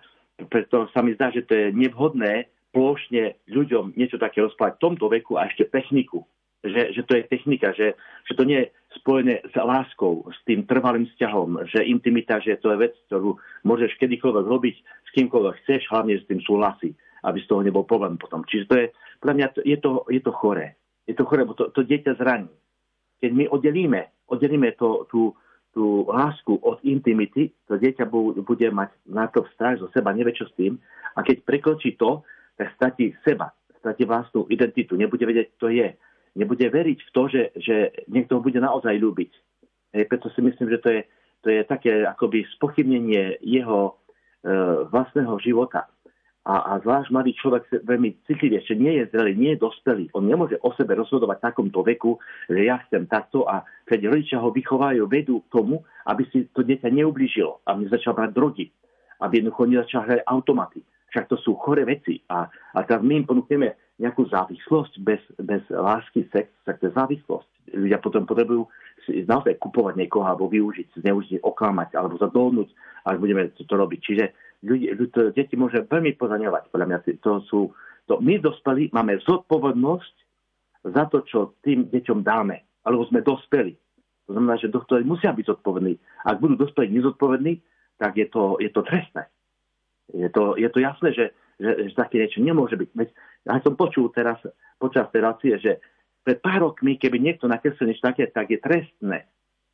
Preto 0.50 0.88
sa 0.90 1.04
mi 1.04 1.14
zdá, 1.14 1.30
že 1.30 1.46
to 1.46 1.54
je 1.54 1.66
nevhodné 1.70 2.50
plošne 2.70 3.38
ľuďom 3.50 3.98
niečo 3.98 4.18
také 4.18 4.42
rozprávať 4.42 4.78
v 4.78 4.82
tomto 4.82 5.06
veku 5.10 5.36
a 5.38 5.46
ešte 5.50 5.70
techniku. 5.70 6.22
Že, 6.60 6.92
že 6.92 7.02
to 7.08 7.12
je 7.16 7.22
technika, 7.24 7.72
že, 7.72 7.96
že 8.28 8.32
to 8.36 8.44
nie 8.44 8.60
je 8.60 8.68
spojené 9.00 9.40
s 9.48 9.54
láskou, 9.56 10.28
s 10.28 10.36
tým 10.44 10.68
trvalým 10.68 11.08
vzťahom, 11.08 11.64
že 11.64 11.88
intimita, 11.88 12.36
že 12.36 12.60
to 12.60 12.76
je 12.76 12.84
vec, 12.84 12.94
ktorú 13.08 13.32
môžeš 13.64 13.96
kedykoľvek 13.96 14.44
robiť 14.44 14.76
s 14.76 15.10
kýmkoľvek 15.16 15.54
chceš, 15.64 15.88
hlavne 15.88 16.20
s 16.20 16.28
tým 16.28 16.44
súhlasí 16.44 16.92
aby 17.24 17.38
z 17.40 17.48
toho 17.48 17.60
nebol 17.64 17.84
problém 17.84 18.16
potom. 18.16 18.44
Čiže 18.44 18.64
to 18.66 18.74
je, 18.76 18.86
pre 19.20 19.32
mňa 19.36 19.46
je 19.64 19.78
to, 19.80 20.04
je 20.08 20.20
to 20.20 20.32
chore. 20.32 20.76
Je 21.04 21.14
to 21.14 21.24
chore, 21.26 21.42
bo 21.44 21.52
to, 21.58 21.68
to 21.74 21.84
dieťa 21.84 22.16
zraní. 22.16 22.52
Keď 23.20 23.30
my 23.36 23.44
oddelíme, 23.52 24.00
oddelíme 24.32 24.72
to, 24.80 25.04
tú, 25.12 25.36
tú 25.74 26.08
lásku 26.08 26.56
od 26.56 26.80
intimity, 26.82 27.52
to 27.68 27.76
dieťa 27.76 28.08
bude 28.40 28.68
mať 28.72 28.90
na 29.06 29.28
to 29.28 29.44
vzťah 29.44 29.74
zo 29.78 29.88
seba, 29.92 30.16
nevie 30.16 30.32
čo 30.32 30.48
s 30.48 30.56
tým. 30.56 30.80
A 31.14 31.20
keď 31.20 31.44
prekročí 31.44 32.00
to, 32.00 32.24
tak 32.56 32.72
stratí 32.76 33.12
seba, 33.26 33.52
stratí 33.80 34.04
vlastnú 34.04 34.44
identitu, 34.48 34.96
nebude 34.96 35.24
vedieť, 35.24 35.56
kto 35.56 35.72
je. 35.72 35.88
Nebude 36.36 36.62
veriť 36.62 36.98
v 37.00 37.10
to, 37.10 37.22
že, 37.26 37.42
že 37.58 37.76
niekto 38.06 38.38
ho 38.38 38.44
bude 38.44 38.60
naozaj 38.60 38.94
ľúbiť. 38.94 39.32
E, 39.96 40.06
preto 40.06 40.30
si 40.30 40.40
myslím, 40.44 40.70
že 40.70 40.78
to 40.78 40.88
je, 40.92 41.00
to 41.42 41.48
je 41.50 41.60
také 41.66 42.06
akoby 42.06 42.46
spochybnenie 42.54 43.40
jeho 43.42 43.90
e, 43.90 43.92
vlastného 44.92 45.34
života 45.42 45.90
a, 46.40 46.72
a 46.72 46.72
zvlášť 46.80 47.12
mladý 47.12 47.36
človek 47.36 47.84
veľmi 47.84 48.24
citlivý, 48.24 48.64
ešte 48.64 48.72
nie 48.72 48.96
je 48.96 49.12
zrelý, 49.12 49.32
nie 49.36 49.50
je 49.52 49.60
dospelý. 49.60 50.08
On 50.16 50.24
nemôže 50.24 50.56
o 50.64 50.72
sebe 50.72 50.96
rozhodovať 50.96 51.36
v 51.36 51.46
takomto 51.52 51.80
veku, 51.84 52.16
že 52.48 52.64
ja 52.64 52.80
chcem 52.88 53.04
takto 53.04 53.44
a 53.44 53.60
keď 53.84 54.08
rodičia 54.08 54.40
ho 54.40 54.48
vychovajú, 54.48 55.04
vedú 55.04 55.44
k 55.44 55.52
tomu, 55.52 55.84
aby 56.08 56.24
si 56.32 56.48
to 56.56 56.64
dieťa 56.64 56.88
neublížilo, 56.88 57.60
aby 57.68 57.92
začal 57.92 58.16
brať 58.16 58.32
drogy, 58.32 58.72
aby 59.20 59.44
jednoducho 59.44 59.68
nezačal 59.68 60.02
hrať 60.08 60.20
automaty. 60.24 60.80
Však 61.12 61.28
to 61.28 61.36
sú 61.42 61.60
chore 61.60 61.84
veci. 61.84 62.24
A, 62.32 62.48
a 62.48 62.78
teraz 62.88 63.04
my 63.04 63.20
im 63.20 63.26
ponúkneme 63.28 63.76
nejakú 64.00 64.24
závislosť 64.32 64.96
bez, 65.04 65.20
bez 65.36 65.60
lásky, 65.68 66.24
sex, 66.32 66.48
tak 66.64 66.80
to 66.80 66.88
je 66.88 66.96
závislosť. 66.96 67.76
Ľudia 67.76 68.00
potom 68.00 68.24
potrebujú 68.24 68.64
naozaj 69.28 69.60
kupovať 69.60 70.00
niekoho 70.00 70.24
alebo 70.24 70.48
využiť, 70.48 71.04
zneužiť, 71.04 71.44
oklamať 71.44 72.00
alebo 72.00 72.16
zadohnúť, 72.16 72.72
ak 73.04 73.16
budeme 73.20 73.52
to, 73.52 73.68
to 73.68 73.74
robiť. 73.76 74.00
Čiže 74.00 74.24
ľudí, 74.64 74.92
to, 75.12 75.32
deti 75.32 75.56
môže 75.56 75.84
veľmi 75.88 76.16
pozaňovať. 76.16 76.68
Podľa 76.72 76.86
mňa 76.86 76.98
to 77.24 77.40
sú, 77.48 77.60
to, 78.06 78.20
my 78.20 78.40
dospelí 78.40 78.92
máme 78.92 79.20
zodpovednosť 79.24 80.14
za 80.88 81.04
to, 81.08 81.24
čo 81.24 81.38
tým 81.64 81.88
deťom 81.88 82.24
dáme. 82.24 82.64
Alebo 82.84 83.04
sme 83.08 83.20
dospeli. 83.20 83.76
To 84.28 84.32
znamená, 84.32 84.56
že 84.56 84.72
dospelí 84.72 85.04
musia 85.04 85.36
byť 85.36 85.46
zodpovední. 85.56 85.94
Ak 86.24 86.40
budú 86.40 86.56
dospelí 86.56 86.88
nezodpovední, 86.96 87.60
tak 88.00 88.16
je 88.16 88.26
to, 88.32 88.56
je 88.56 88.70
to 88.72 88.80
trestné. 88.86 89.28
Je 90.10 90.28
to, 90.32 90.56
je 90.56 90.68
to 90.72 90.78
jasné, 90.80 91.08
že, 91.12 91.26
že, 91.60 91.92
že 91.92 91.94
také 91.94 92.24
niečo 92.24 92.40
nemôže 92.40 92.74
byť. 92.74 92.88
Veď, 92.96 93.08
ja 93.46 93.60
som 93.60 93.76
počul 93.76 94.08
teraz 94.10 94.40
počas 94.80 95.06
relácie, 95.12 95.60
že 95.60 95.84
pred 96.24 96.40
pár 96.40 96.72
rokmi, 96.72 96.96
keby 96.96 97.20
niekto 97.20 97.48
nakreslil 97.48 97.92
niečo 97.92 98.04
také, 98.04 98.28
tak 98.28 98.48
je 98.48 98.60
trestné. 98.60 99.28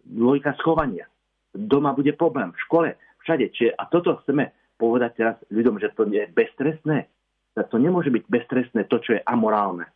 Logika 0.07 0.55
schovania. 0.59 1.07
Doma 1.55 1.95
bude 1.95 2.15
problém, 2.15 2.51
v 2.55 2.63
škole, 2.67 2.89
všade. 3.23 3.51
Čiže, 3.51 3.75
a 3.75 3.87
toto 3.91 4.19
chceme 4.23 4.51
povedať 4.77 5.11
teraz 5.21 5.37
ľuďom, 5.49 5.81
že 5.81 5.93
to 5.97 6.09
je 6.09 6.25
beztrestné. 6.33 7.09
To 7.57 7.77
nemôže 7.81 8.13
byť 8.13 8.25
beztrestné 8.29 8.85
to, 8.89 9.01
čo 9.01 9.17
je 9.17 9.21
amorálne. 9.25 9.89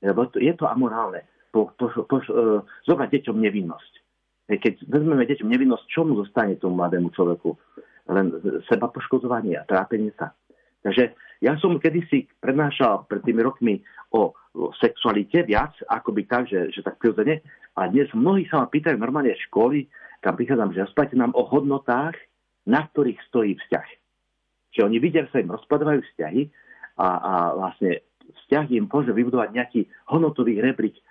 Lebo 0.00 0.28
to, 0.32 0.40
je 0.40 0.52
to 0.56 0.64
amorálne. 0.64 1.24
Po, 1.52 1.72
po, 1.76 1.88
po, 2.08 2.16
uh, 2.20 2.60
zobrať 2.88 3.20
deťom 3.20 3.36
nevinnosť. 3.36 3.92
Keď 4.46 4.88
vezmeme 4.88 5.24
deťom 5.28 5.48
nevinnosť, 5.48 5.84
čo 5.88 6.04
mu 6.06 6.16
zostane 6.20 6.56
tomu 6.56 6.80
mladému 6.80 7.12
človeku? 7.12 7.56
Len 8.06 8.30
seba 8.70 8.86
poškodzovanie 8.88 9.58
a 9.58 9.66
trápenie 9.66 10.14
sa. 10.14 10.30
Takže 10.86 11.18
ja 11.42 11.58
som 11.58 11.76
kedysi 11.82 12.30
prednášal 12.38 13.10
pred 13.10 13.20
tými 13.26 13.42
rokmi 13.42 13.82
o, 14.14 14.30
sexualite 14.78 15.42
viac, 15.42 15.74
ako 15.90 16.14
by 16.14 16.22
tak, 16.30 16.46
že, 16.46 16.70
že 16.70 16.80
tak 16.86 17.02
prirodzene. 17.02 17.42
A 17.74 17.90
dnes 17.90 18.08
mnohí 18.14 18.46
sa 18.46 18.62
ma 18.62 18.70
pýtajú 18.70 18.94
normálne 18.96 19.34
školy, 19.50 19.90
kam 20.22 20.38
prichádzam, 20.38 20.72
že 20.72 20.86
rozprávate 20.86 21.18
nám 21.18 21.34
o 21.34 21.42
hodnotách, 21.44 22.14
na 22.64 22.86
ktorých 22.86 23.18
stojí 23.26 23.58
vzťah. 23.58 24.05
Čiže 24.76 24.92
oni 24.92 25.00
vidia, 25.00 25.24
že 25.24 25.32
sa 25.32 25.40
im 25.40 25.56
rozpadávajú 25.56 26.04
vzťahy 26.04 26.52
a, 27.00 27.08
a 27.08 27.34
vlastne 27.56 28.04
vzťah 28.44 28.64
im 28.76 28.84
môže 28.84 29.08
vybudovať 29.08 29.48
nejaký 29.56 29.80
hodnotový 30.12 30.60
rebrík, 30.60 31.00
e, 31.00 31.02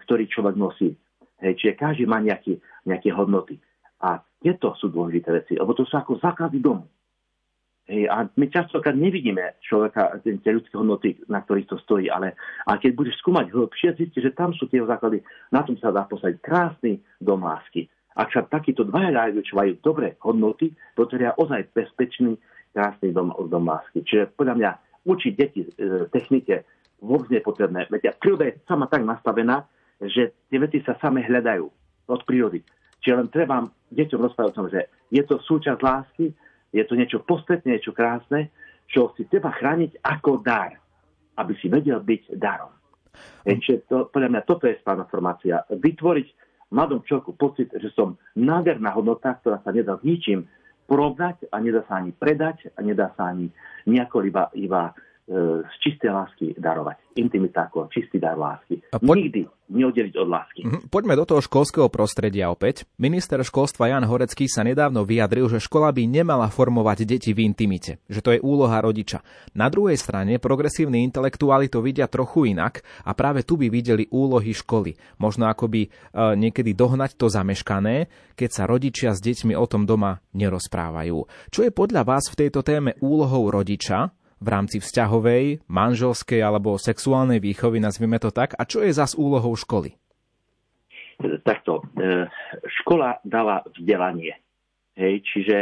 ktorý 0.00 0.24
človek 0.24 0.56
nosí. 0.56 0.96
Hej, 1.44 1.60
čiže 1.60 1.76
každý 1.76 2.08
má 2.08 2.16
nejaký, 2.24 2.56
nejaké 2.88 3.12
hodnoty. 3.12 3.60
A 4.00 4.24
tieto 4.40 4.72
sú 4.80 4.88
dôležité 4.88 5.44
veci, 5.44 5.52
lebo 5.60 5.76
to 5.76 5.84
sú 5.84 6.00
ako 6.00 6.16
základy 6.16 6.64
domu. 6.64 6.88
Hej, 7.84 8.08
a 8.08 8.24
my 8.24 8.46
častokrát 8.48 8.96
nevidíme 8.96 9.60
človeka, 9.60 10.16
tie 10.24 10.56
ľudské 10.56 10.80
hodnoty, 10.80 11.20
na 11.28 11.44
ktorých 11.44 11.68
to 11.68 11.76
stojí, 11.84 12.08
ale 12.08 12.32
a 12.64 12.80
keď 12.80 12.96
budeš 12.96 13.20
skúmať 13.20 13.52
hĺbšie, 13.52 14.00
zistíš, 14.00 14.32
že 14.32 14.36
tam 14.36 14.56
sú 14.56 14.64
tie 14.72 14.80
základy, 14.80 15.20
na 15.52 15.60
tom 15.60 15.76
sa 15.76 15.92
dá 15.92 16.08
postaviť 16.08 16.40
krásny 16.40 17.04
dom 17.20 17.44
lásky. 17.44 17.84
Ak 18.16 18.32
sa 18.32 18.42
takíto 18.48 18.82
dvaja 18.84 19.32
ľudia 19.32 19.54
majú 19.54 19.72
dobré 19.80 20.16
hodnoty, 20.24 20.72
potrebia 20.96 21.36
ozaj 21.36 21.72
bezpečný, 21.76 22.40
krásny 22.72 23.12
dom, 23.12 23.34
dom 23.50 23.66
lásky. 23.66 24.02
Čiže 24.06 24.34
podľa 24.34 24.54
mňa 24.56 24.70
učiť 25.06 25.32
deti 25.34 25.62
e, 25.64 25.68
technike 26.12 26.64
vôbec 27.00 27.32
nie 27.32 27.40
je 27.40 27.48
potrebné. 27.48 27.88
Veď 27.88 28.16
príroda 28.20 28.46
je 28.46 28.60
sama 28.68 28.86
tak 28.86 29.02
nastavená, 29.02 29.64
že 30.00 30.32
tie 30.48 30.58
veci 30.60 30.80
sa 30.84 30.96
same 31.00 31.24
hľadajú 31.24 31.64
od 32.08 32.20
prírody. 32.24 32.60
Čiže 33.00 33.16
len 33.16 33.28
treba 33.32 33.64
deťom 33.92 34.20
rozprávať 34.20 34.52
tom, 34.52 34.68
že 34.68 34.92
je 35.08 35.22
to 35.24 35.40
súčasť 35.40 35.80
lásky, 35.80 36.32
je 36.70 36.84
to 36.84 36.94
niečo 36.94 37.24
posvetné, 37.24 37.80
niečo 37.80 37.96
krásne, 37.96 38.52
čo 38.86 39.16
si 39.16 39.24
treba 39.26 39.50
chrániť 39.50 40.04
ako 40.04 40.44
dar, 40.44 40.76
aby 41.40 41.52
si 41.58 41.72
vedel 41.72 41.98
byť 42.04 42.36
darom. 42.36 42.70
Čiže 43.44 43.88
to, 43.88 43.96
podľa 44.12 44.28
mňa 44.36 44.42
toto 44.46 44.68
je 44.68 44.78
správna 44.78 45.08
formácia. 45.08 45.64
Vytvoriť 45.72 46.28
mladom 46.70 47.02
človeku 47.02 47.34
pocit, 47.34 47.72
že 47.74 47.90
som 47.96 48.14
nádherná 48.38 48.94
hodnota, 48.94 49.34
ktorá 49.40 49.58
sa 49.64 49.74
nedá 49.74 49.98
s 49.98 50.06
ničím 50.06 50.46
porovnať 50.90 51.54
a 51.54 51.62
nedá 51.62 51.86
sa 51.86 52.02
ani 52.02 52.10
predať 52.10 52.74
a 52.74 52.82
nedá 52.82 53.14
sa 53.14 53.30
ani 53.30 53.46
nejako 53.86 54.26
iba, 54.26 54.50
iba 54.58 54.90
z 55.30 55.74
čistej 55.78 56.10
lásky 56.10 56.58
darovať. 56.58 57.14
Intimita 57.22 57.70
ako 57.70 57.86
čistý 57.86 58.18
dar 58.18 58.34
lásky. 58.34 58.82
A 58.90 58.98
poď... 58.98 59.30
Nikdy 59.30 59.40
neoddeliť 59.70 60.14
od 60.18 60.28
lásky. 60.28 60.60
Mhm, 60.66 60.80
poďme 60.90 61.14
do 61.14 61.22
toho 61.22 61.38
školského 61.38 61.86
prostredia 61.86 62.50
opäť. 62.50 62.84
Minister 62.98 63.38
školstva 63.38 63.86
Jan 63.86 64.02
Horecký 64.02 64.50
sa 64.50 64.66
nedávno 64.66 65.06
vyjadril, 65.06 65.46
že 65.46 65.62
škola 65.62 65.94
by 65.94 66.10
nemala 66.10 66.50
formovať 66.50 67.06
deti 67.06 67.30
v 67.30 67.46
intimite, 67.46 68.02
že 68.10 68.20
to 68.20 68.34
je 68.34 68.42
úloha 68.42 68.82
rodiča. 68.82 69.22
Na 69.54 69.70
druhej 69.70 69.94
strane 69.94 70.42
progresívni 70.42 71.06
intelektuáli 71.06 71.70
to 71.70 71.78
vidia 71.78 72.10
trochu 72.10 72.50
inak 72.50 72.82
a 73.06 73.14
práve 73.14 73.46
tu 73.46 73.54
by 73.54 73.70
videli 73.70 74.10
úlohy 74.10 74.50
školy. 74.50 74.98
Možno 75.22 75.46
akoby 75.46 75.86
e, 75.86 75.88
niekedy 76.34 76.74
dohnať 76.74 77.14
to 77.14 77.30
zameškané, 77.30 78.10
keď 78.34 78.50
sa 78.50 78.64
rodičia 78.66 79.14
s 79.14 79.22
deťmi 79.22 79.54
o 79.54 79.64
tom 79.70 79.86
doma 79.86 80.18
nerozprávajú. 80.34 81.30
Čo 81.54 81.60
je 81.62 81.70
podľa 81.70 82.02
vás 82.02 82.26
v 82.26 82.38
tejto 82.46 82.66
téme 82.66 82.98
úlohou 82.98 83.46
rodiča 83.54 84.10
v 84.40 84.48
rámci 84.48 84.80
vzťahovej, 84.80 85.68
manželskej 85.68 86.40
alebo 86.40 86.80
sexuálnej 86.80 87.38
výchovy, 87.44 87.76
nazvime 87.76 88.16
to 88.16 88.32
tak, 88.32 88.56
a 88.56 88.64
čo 88.64 88.80
je 88.80 88.90
zas 88.90 89.12
úlohou 89.12 89.52
školy? 89.52 89.92
Takto, 91.44 91.84
e, 92.00 92.24
škola 92.80 93.20
dáva 93.20 93.60
vzdelanie. 93.76 94.40
Hej, 94.96 95.20
čiže 95.28 95.56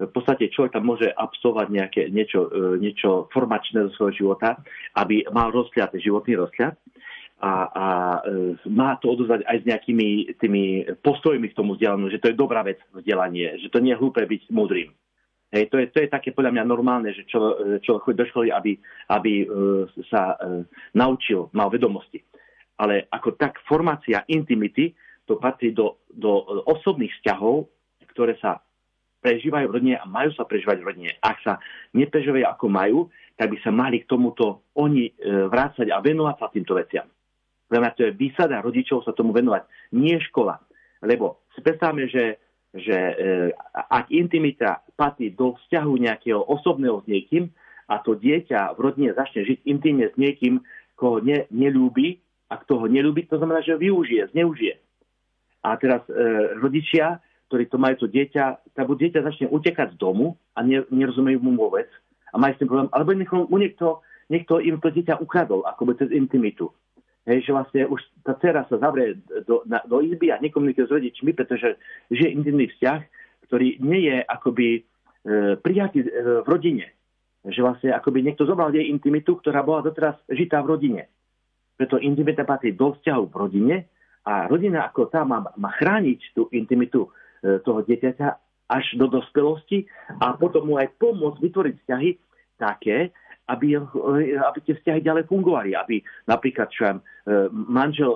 v 0.00 0.12
podstate 0.12 0.48
človek 0.52 0.76
tam 0.76 0.88
môže 0.88 1.08
absolvovať 1.12 1.68
nejaké, 1.72 2.02
niečo, 2.12 2.48
e, 2.48 2.80
niečo 2.80 3.28
formačné 3.32 3.88
zo 3.88 3.92
svojho 3.96 4.16
života, 4.16 4.60
aby 4.96 5.24
mal 5.32 5.52
rozhľad, 5.52 5.96
životný 5.96 6.40
rozhľad 6.40 6.76
a, 7.40 7.52
a 7.72 7.86
e, 8.24 8.60
má 8.68 9.00
to 9.00 9.16
odozvať 9.16 9.48
aj 9.48 9.56
s 9.60 9.68
nejakými 9.68 10.08
tými 10.36 10.64
postojmi 11.00 11.48
k 11.48 11.56
tomu 11.56 11.76
vzdelaniu, 11.76 12.12
že 12.12 12.20
to 12.20 12.28
je 12.32 12.36
dobrá 12.36 12.60
vec 12.60 12.76
vzdelanie, 12.92 13.56
že 13.60 13.72
to 13.72 13.80
nie 13.80 13.96
je 13.96 14.00
hlúpe 14.00 14.20
byť 14.20 14.52
múdrym. 14.52 14.92
Hej, 15.50 15.66
to, 15.66 15.82
je, 15.82 15.86
to 15.90 15.98
je 15.98 16.14
také 16.14 16.30
podľa 16.30 16.54
mňa 16.54 16.64
normálne, 16.64 17.10
že 17.10 17.26
človek, 17.26 17.82
chodí 18.06 18.22
do 18.22 18.26
školy, 18.30 18.48
aby, 18.54 18.78
aby 19.10 19.32
uh, 19.42 19.82
sa 20.06 20.38
uh, 20.38 20.62
naučil, 20.94 21.50
mal 21.50 21.66
vedomosti. 21.66 22.22
Ale 22.78 23.10
ako 23.10 23.34
tak 23.34 23.58
formácia 23.66 24.22
intimity, 24.30 24.94
to 25.26 25.42
patrí 25.42 25.74
do, 25.74 25.98
do 26.06 26.46
osobných 26.70 27.10
vzťahov, 27.18 27.66
ktoré 28.14 28.38
sa 28.38 28.62
prežívajú 29.20 29.66
v 29.68 29.74
rodine 29.74 29.96
a 29.98 30.06
majú 30.06 30.30
sa 30.38 30.46
prežívať 30.46 30.78
v 30.80 30.86
rodine. 30.86 31.10
Ak 31.18 31.42
sa 31.42 31.58
neprežívajú 31.98 32.46
ako 32.46 32.66
majú, 32.70 32.98
tak 33.34 33.50
by 33.50 33.58
sa 33.58 33.74
mali 33.74 34.06
k 34.06 34.08
tomuto 34.08 34.70
oni 34.78 35.10
uh, 35.10 35.50
vrácať 35.50 35.90
a 35.90 35.98
venovať 35.98 36.36
sa 36.38 36.46
týmto 36.46 36.78
veciam. 36.78 37.10
Pre 37.66 37.78
to 37.98 38.06
je 38.06 38.14
výsada 38.14 38.62
rodičov 38.62 39.02
sa 39.02 39.14
tomu 39.14 39.34
venovať, 39.34 39.66
nie 39.98 40.14
škola. 40.30 40.62
Lebo 41.02 41.42
si 41.54 41.62
predstavme, 41.62 42.06
že 42.06 42.38
že 42.74 42.94
e, 42.94 43.14
ak 43.74 44.14
intimita 44.14 44.86
patrí 45.00 45.32
do 45.32 45.56
vzťahu 45.56 45.92
nejakého 45.96 46.44
osobného 46.44 47.00
s 47.00 47.08
niekým 47.08 47.48
a 47.88 48.04
to 48.04 48.12
dieťa 48.20 48.76
v 48.76 48.78
rodine 48.84 49.16
začne 49.16 49.48
žiť 49.48 49.64
intimne 49.64 50.12
s 50.12 50.14
niekým, 50.20 50.60
koho 51.00 51.24
ne, 51.24 51.48
nelúbi, 51.48 52.20
a 52.52 52.60
kto 52.60 52.84
ho 52.84 52.86
nelúbi, 52.90 53.24
to 53.24 53.40
znamená, 53.40 53.64
že 53.64 53.74
ho 53.74 53.80
využije, 53.80 54.36
zneužije. 54.36 54.74
A 55.64 55.78
teraz 55.80 56.02
e, 56.10 56.12
rodičia, 56.60 57.22
ktorí 57.48 57.70
to 57.70 57.78
majú 57.78 58.04
to 58.04 58.06
dieťa, 58.10 58.74
tak 58.76 58.84
buď 58.84 58.96
dieťa 59.08 59.20
začne 59.26 59.46
utekať 59.48 59.94
z 59.94 60.00
domu 60.02 60.36
a 60.54 60.60
ne, 60.66 60.82
nerozumejú 60.90 61.38
mu 61.40 61.56
vôbec 61.56 61.88
a 62.30 62.38
majú 62.38 62.52
s 62.54 62.60
tým 62.62 62.68
problém, 62.70 62.90
alebo 62.90 63.10
mu 63.46 63.56
niekto, 63.58 64.02
niekto 64.30 64.62
im 64.62 64.78
to 64.82 64.90
dieťa 64.90 65.18
ukradol, 65.22 65.66
ako 65.66 65.90
by 65.90 65.92
cez 65.98 66.10
intimitu. 66.14 66.70
Hej, 67.28 67.46
že 67.46 67.52
vlastne 67.52 67.82
už 67.86 68.00
tá 68.24 68.32
dcera 68.38 68.64
sa 68.66 68.80
zavrie 68.80 69.20
do, 69.44 69.62
na, 69.68 69.84
do 69.84 70.00
izby 70.00 70.32
a 70.32 70.40
nekomunikuje 70.40 70.88
s 70.88 70.94
rodičmi, 70.94 71.30
pretože 71.36 71.76
žije 72.08 72.32
intimný 72.32 72.66
vzťah, 72.74 73.00
ktorý 73.50 73.82
nie 73.82 74.06
je 74.06 74.16
akoby 74.22 74.68
e, 74.78 74.80
prijatý 75.58 76.06
e, 76.06 76.08
v 76.46 76.46
rodine. 76.46 76.86
Že 77.42 77.60
vlastne 77.66 77.90
akoby 77.90 78.22
niekto 78.22 78.46
zobral 78.46 78.70
jej 78.70 78.86
intimitu, 78.86 79.42
ktorá 79.42 79.66
bola 79.66 79.82
doteraz 79.82 80.14
žitá 80.30 80.62
v 80.62 80.78
rodine. 80.78 81.02
Preto 81.74 81.98
intimita 81.98 82.46
patrí 82.46 82.78
do 82.78 82.94
vzťahu 82.94 83.24
v 83.26 83.34
rodine 83.34 83.76
a 84.22 84.46
rodina 84.46 84.86
ako 84.86 85.10
tá 85.10 85.26
má, 85.26 85.42
má 85.58 85.70
chrániť 85.74 86.38
tú 86.38 86.46
intimitu 86.54 87.10
e, 87.42 87.58
toho 87.58 87.82
dieťaťa 87.82 88.28
až 88.70 88.86
do 88.94 89.10
dospelosti 89.10 89.82
a 90.22 90.38
potom 90.38 90.70
mu 90.70 90.78
aj 90.78 90.94
pomôcť 91.02 91.42
vytvoriť 91.42 91.74
vzťahy 91.82 92.10
také, 92.54 93.10
aby, 93.50 93.74
aby 94.38 94.58
tie 94.62 94.78
vzťahy 94.78 95.02
ďalej 95.02 95.26
fungovali. 95.26 95.74
Aby 95.74 96.06
napríklad, 96.30 96.70
čo 96.70 97.02
manžel 97.50 98.14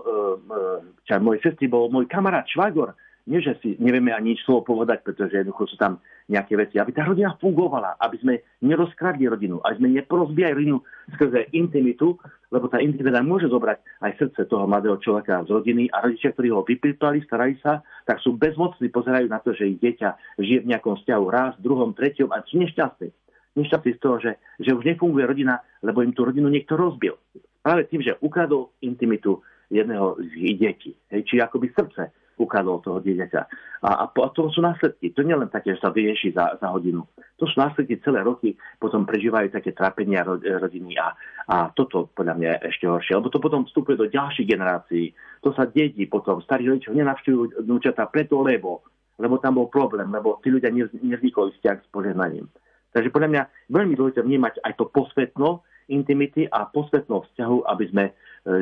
čo 1.02 1.10
ja, 1.10 1.18
mojej 1.18 1.42
sestry 1.42 1.66
bol 1.66 1.90
môj 1.90 2.06
kamarát 2.06 2.46
Švagor, 2.46 2.94
nie, 3.24 3.40
že 3.40 3.56
si 3.64 3.80
nevieme 3.80 4.12
ani 4.12 4.36
nič 4.36 4.44
slovo 4.44 4.76
povedať, 4.76 5.00
pretože 5.00 5.32
jednoducho 5.32 5.64
sú 5.72 5.76
tam 5.80 5.96
nejaké 6.28 6.60
veci. 6.60 6.76
Aby 6.76 6.92
tá 6.92 7.08
rodina 7.08 7.32
fungovala, 7.40 7.96
aby 7.96 8.20
sme 8.20 8.34
nerozkradli 8.60 9.24
rodinu, 9.24 9.64
aby 9.64 9.80
sme 9.80 9.88
neprozbijali 9.96 10.52
rodinu 10.52 10.84
skrze 11.16 11.48
intimitu, 11.56 12.20
lebo 12.52 12.68
tá 12.68 12.84
intimita 12.84 13.24
môže 13.24 13.48
zobrať 13.48 13.80
aj 14.04 14.12
srdce 14.20 14.40
toho 14.44 14.68
mladého 14.68 15.00
človeka 15.00 15.40
z 15.48 15.56
rodiny 15.56 15.88
a 15.88 16.04
rodičia, 16.04 16.36
ktorí 16.36 16.52
ho 16.52 16.68
vypýtali, 16.68 17.24
starali 17.24 17.56
sa, 17.64 17.80
tak 18.04 18.20
sú 18.20 18.36
bezmocní, 18.36 18.92
pozerajú 18.92 19.24
na 19.32 19.40
to, 19.40 19.56
že 19.56 19.72
ich 19.72 19.80
dieťa 19.80 20.36
žije 20.36 20.68
v 20.68 20.70
nejakom 20.76 21.00
vzťahu 21.00 21.24
raz, 21.32 21.56
druhom, 21.64 21.96
treťom 21.96 22.28
a 22.28 22.44
sú 22.44 22.60
nešťastní 22.60 23.08
nešťastní 23.54 23.92
z 23.94 24.00
toho, 24.02 24.16
že, 24.18 24.32
že 24.58 24.74
už 24.74 24.82
nefunguje 24.82 25.30
rodina, 25.30 25.62
lebo 25.78 26.02
im 26.02 26.10
tú 26.10 26.26
rodinu 26.26 26.50
niekto 26.50 26.74
rozbil. 26.74 27.14
Práve 27.62 27.86
tým, 27.86 28.02
že 28.02 28.18
ukradol 28.18 28.74
intimitu 28.82 29.40
jedného 29.70 30.18
z 30.18 30.58
detí. 30.58 30.92
Hej, 31.14 31.22
či 31.30 31.34
akoby 31.38 31.70
srdce 31.70 32.10
ukradol 32.40 32.82
toho 32.82 32.98
dieťaťa. 32.98 33.42
A, 33.84 33.90
a, 33.90 34.04
a 34.08 34.28
to 34.32 34.48
sú 34.50 34.64
následky. 34.64 35.12
To 35.12 35.22
nie 35.22 35.36
len 35.36 35.50
také, 35.52 35.76
že 35.76 35.82
sa 35.82 35.94
vyrieši 35.94 36.34
za, 36.34 36.56
za 36.58 36.68
hodinu. 36.72 37.04
To 37.38 37.44
sú 37.44 37.58
následky 37.58 38.00
celé 38.00 38.24
roky, 38.24 38.54
potom 38.78 39.04
prežívajú 39.04 39.50
také 39.52 39.74
trápenia 39.74 40.24
rodiny 40.24 40.96
a, 40.98 41.14
a 41.50 41.56
toto 41.74 42.10
podľa 42.14 42.34
mňa 42.38 42.48
je 42.48 42.58
ešte 42.70 42.84
horšie. 42.88 43.18
Lebo 43.18 43.28
to 43.30 43.42
potom 43.42 43.66
vstupuje 43.66 44.00
do 44.00 44.08
ďalších 44.08 44.48
generácií. 44.48 45.12
To 45.42 45.52
sa 45.52 45.68
dedí 45.68 46.06
potom. 46.06 46.40
Starí 46.40 46.66
rodičov 46.66 46.96
nenavštívajú 46.96 47.66
vnúčata 47.66 48.08
preto, 48.08 48.40
lebo 48.42 48.82
lebo 49.14 49.38
tam 49.38 49.62
bol 49.62 49.70
problém, 49.70 50.10
lebo 50.10 50.42
tí 50.42 50.50
ľudia 50.50 50.74
nevznikli 50.74 51.30
vzťah 51.30 51.76
s 51.86 51.88
požehnaním. 51.94 52.50
Takže 52.94 53.10
podľa 53.10 53.30
mňa 53.30 53.42
veľmi 53.70 53.94
dôležité 53.98 54.22
vnímať 54.22 54.62
aj 54.62 54.72
to 54.78 54.90
posvetno 54.90 55.62
intimity 55.90 56.46
a 56.48 56.66
posvetno 56.70 57.26
vzťahu, 57.26 57.58
aby 57.66 57.84
sme 57.90 58.04
e, 58.08 58.12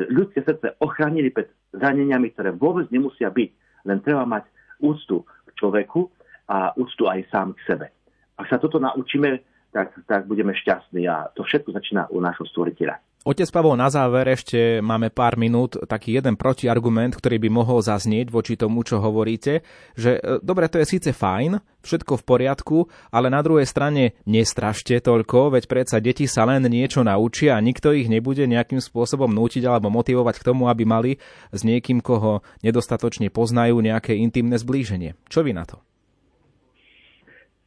ľudské 0.09 0.41
srdce 0.43 0.75
ochránili 0.81 1.29
pred 1.29 1.47
zraneniami, 1.71 2.33
ktoré 2.33 2.51
vôbec 2.51 2.89
nemusia 2.89 3.29
byť. 3.29 3.49
Len 3.83 3.99
treba 4.01 4.23
mať 4.23 4.47
úctu 4.79 5.23
k 5.23 5.49
človeku 5.59 6.07
a 6.49 6.75
úctu 6.75 7.07
aj 7.07 7.27
sám 7.31 7.55
k 7.55 7.63
sebe. 7.67 7.87
Ak 8.35 8.49
sa 8.49 8.57
toto 8.59 8.81
naučíme, 8.81 9.39
tak, 9.73 9.93
tak 10.05 10.29
budeme 10.29 10.53
šťastní 10.53 11.09
a 11.09 11.29
to 11.33 11.43
všetko 11.43 11.73
začína 11.73 12.09
u 12.13 12.21
nášho 12.21 12.45
stvoriteľa. 12.45 12.99
Otec 13.23 13.47
Pavol, 13.55 13.79
na 13.79 13.87
záver 13.87 14.35
ešte 14.35 14.83
máme 14.83 15.07
pár 15.07 15.39
minút 15.39 15.79
taký 15.87 16.19
jeden 16.19 16.35
protiargument, 16.35 17.15
ktorý 17.15 17.39
by 17.39 17.49
mohol 17.55 17.79
zaznieť 17.79 18.27
voči 18.27 18.59
tomu, 18.59 18.83
čo 18.83 18.99
hovoríte, 18.99 19.63
že 19.95 20.19
e, 20.19 20.43
dobre, 20.43 20.67
to 20.67 20.83
je 20.83 20.99
síce 20.99 21.07
fajn, 21.15 21.63
všetko 21.87 22.19
v 22.19 22.23
poriadku, 22.27 22.77
ale 23.15 23.31
na 23.31 23.39
druhej 23.39 23.63
strane 23.63 24.19
nestrašte 24.27 24.99
toľko, 24.99 25.55
veď 25.55 25.63
predsa 25.71 26.03
deti 26.03 26.27
sa 26.27 26.43
len 26.43 26.67
niečo 26.67 26.99
naučia 26.99 27.55
a 27.55 27.63
nikto 27.63 27.95
ich 27.95 28.11
nebude 28.11 28.43
nejakým 28.43 28.83
spôsobom 28.83 29.31
nútiť 29.31 29.63
alebo 29.71 29.87
motivovať 29.87 30.43
k 30.43 30.47
tomu, 30.51 30.67
aby 30.67 30.83
mali 30.83 31.11
s 31.55 31.63
niekým, 31.63 32.03
koho 32.03 32.43
nedostatočne 32.59 33.31
poznajú, 33.31 33.79
nejaké 33.79 34.19
intimné 34.19 34.59
zblíženie. 34.59 35.15
Čo 35.31 35.47
vy 35.47 35.55
na 35.55 35.63
to? 35.63 35.79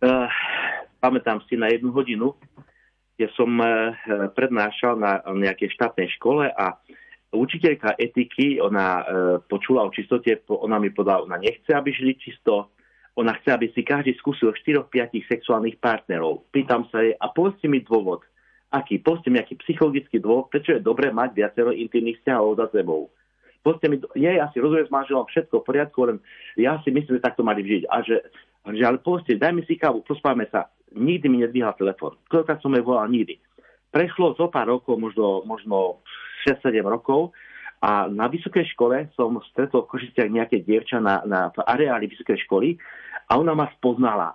Uh, 0.05 0.29
pamätám 1.01 1.41
si 1.49 1.57
na 1.57 1.73
jednu 1.73 1.97
hodinu, 1.97 2.37
kde 3.17 3.33
som 3.33 3.49
e, 3.59 3.67
prednášal 4.37 5.01
na 5.01 5.25
nejakej 5.25 5.73
štátnej 5.73 6.13
škole 6.21 6.53
a 6.53 6.77
učiteľka 7.33 7.97
etiky, 7.97 8.61
ona 8.61 8.87
e, 9.01 9.05
počula 9.49 9.89
o 9.89 9.91
čistote, 9.91 10.45
ona 10.53 10.77
mi 10.77 10.93
povedala, 10.93 11.25
ona 11.25 11.41
nechce, 11.41 11.73
aby 11.73 11.97
žili 11.97 12.21
čisto, 12.21 12.77
ona 13.17 13.33
chce, 13.41 13.49
aby 13.57 13.67
si 13.73 13.81
každý 13.81 14.13
skúsil 14.21 14.53
4-5 14.53 15.25
sexuálnych 15.25 15.81
partnerov. 15.81 16.45
Pýtam 16.53 16.85
sa 16.93 17.01
jej, 17.01 17.17
a 17.17 17.33
povedzte 17.33 17.65
mi 17.65 17.81
dôvod, 17.81 18.21
aký, 18.69 19.01
povedzte 19.01 19.33
mi 19.33 19.41
aký 19.41 19.57
psychologický 19.65 20.21
dôvod, 20.21 20.53
prečo 20.53 20.77
je 20.77 20.85
dobré 20.85 21.09
mať 21.09 21.33
viacero 21.33 21.73
intimných 21.73 22.21
vzťahov 22.21 22.61
za 22.61 22.67
sebou. 22.77 23.09
Povedzte 23.65 23.89
mi, 23.89 23.97
je, 24.15 24.31
ja 24.31 24.47
si 24.53 24.61
rozumiem 24.61 24.87
s 24.87 24.93
manželom 24.93 25.25
všetko 25.25 25.65
v 25.65 25.67
poriadku, 25.67 25.99
len 26.05 26.21
ja 26.61 26.77
si 26.85 26.93
myslím, 26.93 27.17
že 27.17 27.25
takto 27.25 27.41
mali 27.41 27.65
žiť. 27.65 27.83
A 27.89 28.05
že, 28.05 28.29
že 28.69 28.85
ale 28.85 29.01
povedzte, 29.01 29.41
dajme 29.41 29.65
si 29.65 29.81
kávu, 29.81 30.05
prospáme 30.05 30.45
sa 30.53 30.69
nikdy 30.97 31.27
mi 31.29 31.39
nedvíhal 31.45 31.77
telefon. 31.77 32.17
Koľko 32.33 32.59
som 32.59 32.73
jej 32.73 32.83
volal, 32.83 33.13
nikdy. 33.13 33.37
Prešlo 33.93 34.35
zo 34.35 34.49
pár 34.49 34.67
rokov, 34.73 34.99
možno, 34.99 35.45
možno 35.47 36.03
6-7 36.49 36.83
rokov 36.85 37.37
a 37.85 38.09
na 38.09 38.27
vysokej 38.27 38.67
škole 38.73 39.13
som 39.13 39.37
stretol 39.53 39.85
v 39.85 39.91
Košiciach 39.93 40.33
nejaké 40.33 40.65
dievča 40.65 40.99
na, 40.99 41.21
na 41.29 41.53
v 41.53 41.61
areáli 41.63 42.09
vysokej 42.09 42.41
školy 42.49 42.81
a 43.29 43.37
ona 43.37 43.53
ma 43.53 43.69
spoznala. 43.77 44.35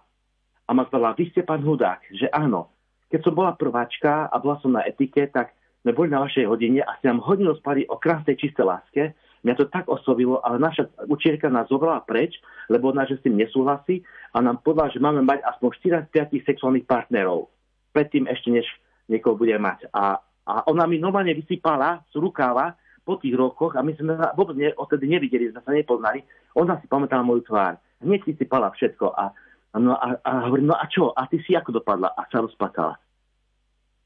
A 0.65 0.71
ma 0.71 0.87
zvala, 0.87 1.17
vy 1.17 1.33
ste 1.33 1.43
pán 1.43 1.65
Hudák, 1.65 2.05
že 2.15 2.31
áno. 2.31 2.71
Keď 3.11 3.27
som 3.27 3.35
bola 3.35 3.57
prváčka 3.59 4.31
a 4.31 4.35
bola 4.39 4.55
som 4.63 4.71
na 4.71 4.87
etike, 4.87 5.27
tak 5.27 5.51
sme 5.83 5.91
boli 5.91 6.13
na 6.13 6.23
vašej 6.23 6.47
hodine 6.47 6.79
a 6.79 6.95
ste 7.01 7.11
nám 7.11 7.25
hodinu 7.25 7.57
spali 7.59 7.83
o 7.89 7.99
krásnej 7.99 8.39
čistej 8.39 8.63
láske 8.63 9.03
Mňa 9.41 9.57
to 9.57 9.65
tak 9.73 9.89
oslovilo, 9.89 10.37
ale 10.45 10.61
naša 10.61 10.85
učiteľka 11.09 11.49
nás 11.49 11.65
zobrala 11.65 12.05
preč, 12.05 12.37
lebo 12.69 12.93
ona, 12.93 13.09
že 13.09 13.17
s 13.17 13.25
tým 13.25 13.41
nesúhlasí 13.41 14.05
a 14.37 14.37
nám 14.37 14.61
povedala, 14.61 14.93
že 14.93 15.01
máme 15.01 15.25
mať 15.25 15.41
aspoň 15.41 15.69
4 16.09 16.13
5 16.13 16.45
sexuálnych 16.45 16.85
partnerov. 16.85 17.49
Predtým 17.89 18.29
ešte, 18.29 18.53
než 18.53 18.67
niekoho 19.09 19.33
bude 19.33 19.57
mať. 19.57 19.89
A, 19.89 20.21
a 20.45 20.53
ona 20.69 20.85
mi 20.85 21.01
normálne 21.01 21.33
vysypala 21.33 22.05
z 22.13 22.21
rukáva 22.21 22.77
po 23.01 23.17
tých 23.17 23.33
rokoch 23.33 23.73
a 23.73 23.81
my 23.81 23.97
sme 23.97 24.13
sa 24.13 24.29
vôbec 24.37 24.53
ne, 24.53 24.69
odtedy 24.77 25.09
nevideli, 25.09 25.49
sme 25.49 25.65
sa 25.65 25.73
nepoznali. 25.73 26.21
Ona 26.53 26.77
si 26.77 26.85
pamätala 26.85 27.25
moju 27.25 27.41
tvár. 27.49 27.81
Hneď 28.01 28.21
si 28.29 28.33
všetko 28.37 29.05
a, 29.13 29.33
no 29.81 29.97
a, 29.97 30.21
a 30.21 30.31
hovorí, 30.45 30.61
no 30.61 30.77
a 30.77 30.85
čo? 30.85 31.13
A 31.17 31.25
ty 31.25 31.41
si 31.41 31.57
ako 31.57 31.81
dopadla? 31.81 32.13
A 32.13 32.29
sa 32.29 32.45
rozplakala. 32.45 32.97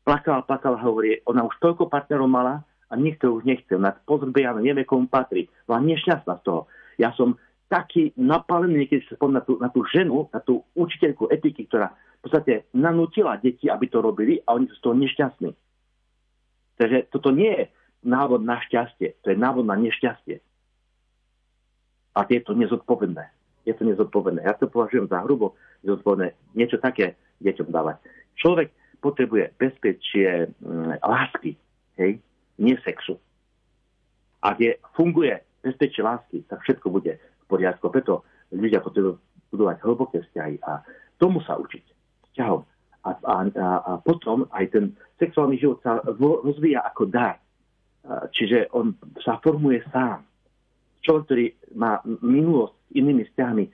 Plakala, 0.08 0.46
plakala, 0.48 0.80
hovorí, 0.80 1.20
ona 1.28 1.44
už 1.44 1.58
toľko 1.60 1.90
partnerov 1.90 2.30
mala, 2.30 2.62
a 2.90 2.94
nikto 2.96 3.34
už 3.34 3.44
nechce. 3.46 3.72
Ona 3.76 3.96
pozrbe, 4.06 4.46
ja 4.46 4.54
nevie, 4.54 4.86
komu 4.86 5.10
patrí. 5.10 5.50
Bola 5.66 5.82
nešťastná 5.82 6.42
z 6.42 6.44
toho. 6.46 6.62
Ja 7.02 7.12
som 7.18 7.36
taký 7.68 8.14
napálený, 8.16 8.86
keď 8.86 9.00
sa 9.10 9.16
na 9.28 9.42
tú, 9.42 9.58
na 9.58 9.70
tú 9.74 9.82
ženu, 9.90 10.30
na 10.30 10.40
tú 10.40 10.62
učiteľku 10.78 11.28
etiky, 11.34 11.66
ktorá 11.66 11.92
v 11.92 12.20
podstate 12.22 12.70
nanútila 12.74 13.38
deti, 13.42 13.70
aby 13.70 13.90
to 13.90 14.02
robili 14.02 14.42
a 14.46 14.58
oni 14.58 14.70
sú 14.70 14.76
z 14.78 14.84
toho 14.86 14.96
nešťastní. 14.98 15.52
Takže 16.78 16.98
toto 17.10 17.30
nie 17.34 17.50
je 17.50 17.64
návod 18.06 18.46
na 18.46 18.62
šťastie, 18.62 19.18
to 19.26 19.34
je 19.34 19.38
návod 19.38 19.66
na 19.66 19.78
nešťastie. 19.80 20.38
A 22.16 22.20
je 22.30 22.40
to 22.46 22.54
nezodpovedné. 22.54 23.26
Je 23.66 23.74
to 23.74 23.84
nezodpovedné. 23.84 24.46
Ja 24.46 24.54
to 24.56 24.70
považujem 24.70 25.10
za 25.10 25.26
hrubo 25.26 25.58
nezodpovedné 25.84 26.38
niečo 26.54 26.78
také 26.78 27.18
deťom 27.42 27.74
dávať. 27.74 28.00
Človek 28.40 28.70
potrebuje 29.02 29.52
bezpečie 29.58 30.50
mm, 30.62 31.02
lásky. 31.02 31.58
Hej? 32.00 32.22
Nie 32.66 32.78
sexu. 32.82 33.22
Ak 34.42 34.58
je, 34.58 34.82
funguje 34.98 35.38
bezpečie 35.62 36.02
lásky, 36.02 36.42
tak 36.50 36.66
všetko 36.66 36.90
bude 36.90 37.18
v 37.22 37.46
poriadku. 37.46 37.94
Preto 37.94 38.26
ľudia 38.50 38.82
potrebujú 38.82 39.22
budovať 39.54 39.78
hlboké 39.86 40.18
vzťahy 40.26 40.62
a 40.66 40.82
tomu 41.22 41.42
sa 41.46 41.58
učiť. 41.62 41.86
Vzťahom. 42.34 42.62
A, 43.06 43.10
a, 43.14 43.34
a, 43.46 43.68
a 43.86 43.92
potom 44.02 44.50
aj 44.50 44.66
ten 44.74 44.98
sexuálny 45.22 45.62
život 45.62 45.78
sa 45.86 46.02
rozvíja 46.02 46.82
ako 46.82 47.06
dar. 47.06 47.38
Čiže 48.34 48.74
on 48.74 48.94
sa 49.22 49.38
formuje 49.42 49.82
sám. 49.90 50.26
Človek, 51.02 51.24
ktorý 51.26 51.46
má 51.78 52.02
minulosť 52.06 52.74
s 52.74 52.92
inými 52.98 53.24
vzťahmi, 53.30 53.66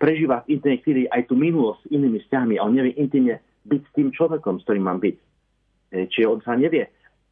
prežíva 0.00 0.44
v 0.44 0.56
intimnej 0.56 0.80
chvíli 0.80 1.02
aj 1.08 1.28
tú 1.28 1.36
minulosť 1.36 1.80
s 1.84 1.90
inými 1.92 2.18
vzťahmi 2.24 2.54
a 2.56 2.64
on 2.64 2.76
nevie 2.76 2.96
intimne 2.96 3.40
byť 3.68 3.82
s 3.84 3.92
tým 3.96 4.08
človekom, 4.12 4.60
s 4.60 4.64
ktorým 4.64 4.84
mám 4.88 5.00
byť. 5.00 5.16
E, 5.92 6.08
čiže 6.08 6.26
on 6.28 6.40
sa 6.40 6.56
nevie 6.56 6.88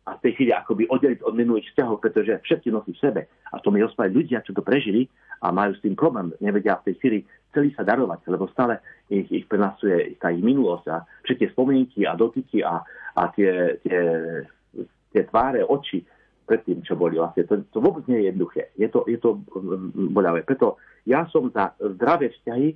a 0.08 0.16
v 0.16 0.22
tej 0.24 0.32
chvíli 0.40 0.52
akoby 0.56 0.88
oddeliť 0.88 1.20
od 1.20 1.34
minulých 1.36 1.68
vzťahov, 1.72 2.00
pretože 2.00 2.40
všetci 2.40 2.72
nosí 2.72 2.96
v 2.96 3.02
sebe. 3.04 3.20
A 3.52 3.60
to 3.60 3.68
mi 3.68 3.84
rozprávajú 3.84 4.16
ľudia, 4.16 4.40
čo 4.40 4.56
to 4.56 4.64
prežili 4.64 5.04
a 5.44 5.52
majú 5.52 5.76
s 5.76 5.84
tým 5.84 5.92
problém. 5.92 6.32
Nevedia 6.40 6.80
v 6.80 6.88
tej 6.88 6.94
chvíli 6.96 7.18
celý 7.52 7.76
sa 7.76 7.84
darovať, 7.84 8.24
lebo 8.32 8.48
stále 8.48 8.80
ich, 9.12 9.28
ich 9.28 9.44
prenasuje 9.44 10.16
tá 10.16 10.32
ich 10.32 10.40
minulosť 10.40 10.84
a 10.88 11.04
všetky 11.28 11.52
spomienky 11.52 12.08
a 12.08 12.16
dotyky 12.16 12.64
a, 12.64 12.80
a 13.20 13.22
tie, 13.36 13.76
tie, 13.84 14.00
tie 15.12 15.22
tváre, 15.28 15.60
oči 15.60 16.00
pred 16.48 16.64
tým, 16.64 16.80
čo 16.80 16.96
boli 16.96 17.20
vlastne. 17.20 17.44
To, 17.44 17.60
to 17.68 17.78
vôbec 17.84 18.08
nie 18.08 18.24
je 18.24 18.32
jednoduché. 18.32 18.72
Je 18.80 18.88
to, 18.88 19.04
je 19.04 19.20
to 19.20 19.36
mm, 19.36 20.16
boľavé. 20.16 20.48
Preto 20.48 20.80
ja 21.04 21.28
som 21.28 21.52
za 21.52 21.76
zdravé 21.76 22.32
vzťahy, 22.32 22.68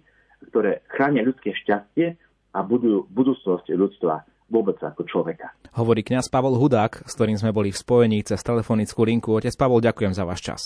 ktoré 0.52 0.84
chránia 0.92 1.24
ľudské 1.24 1.56
šťastie 1.56 2.12
a 2.52 2.58
budujú 2.60 3.08
budúcnosť 3.08 3.72
ľudstva 3.72 4.20
vôbec 4.52 4.76
ako 4.76 5.08
človeka. 5.08 5.56
Hovorí 5.72 6.04
kňaz 6.04 6.28
Pavol 6.28 6.60
Hudák, 6.60 7.08
s 7.08 7.16
ktorým 7.16 7.40
sme 7.40 7.56
boli 7.56 7.72
v 7.72 7.80
spojení 7.80 8.20
cez 8.20 8.44
telefonickú 8.44 9.08
linku. 9.08 9.32
Otec 9.32 9.56
Pavol, 9.56 9.80
ďakujem 9.80 10.12
za 10.12 10.28
váš 10.28 10.44
čas. 10.44 10.60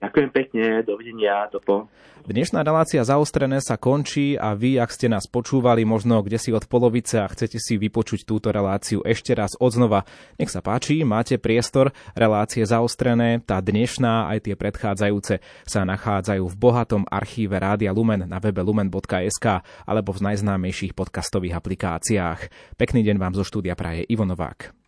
Ďakujem 0.00 0.30
pekne, 0.32 0.64
dovidenia, 0.80 1.44
dopo. 1.52 1.92
Dnešná 2.24 2.64
relácia 2.64 3.04
zaostrené 3.04 3.60
sa 3.60 3.80
končí 3.80 4.32
a 4.36 4.56
vy, 4.56 4.80
ak 4.80 4.92
ste 4.92 5.12
nás 5.12 5.28
počúvali 5.28 5.84
možno 5.84 6.24
kde 6.24 6.40
si 6.40 6.52
od 6.56 6.64
polovice 6.68 7.20
a 7.20 7.28
chcete 7.28 7.60
si 7.60 7.76
vypočuť 7.76 8.24
túto 8.24 8.48
reláciu 8.48 9.04
ešte 9.04 9.36
raz 9.36 9.56
odznova, 9.60 10.08
nech 10.40 10.48
sa 10.48 10.64
páči, 10.64 11.04
máte 11.04 11.36
priestor, 11.36 11.92
relácie 12.16 12.64
zaostrené, 12.64 13.44
tá 13.44 13.60
dnešná 13.60 14.32
aj 14.32 14.48
tie 14.48 14.54
predchádzajúce 14.56 15.40
sa 15.68 15.80
nachádzajú 15.84 16.44
v 16.48 16.56
bohatom 16.56 17.04
archíve 17.08 17.60
Rádia 17.60 17.92
Lumen 17.92 18.24
na 18.24 18.40
webe 18.40 18.64
lumen.sk 18.64 19.64
alebo 19.84 20.16
v 20.16 20.32
najznámejších 20.32 20.96
podcastových 20.96 21.60
aplikáciách. 21.60 22.40
Pekný 22.80 23.04
deň 23.04 23.16
vám 23.20 23.36
zo 23.36 23.44
štúdia 23.44 23.76
praje 23.76 24.08
Ivo 24.08 24.24
Novák. 24.24 24.79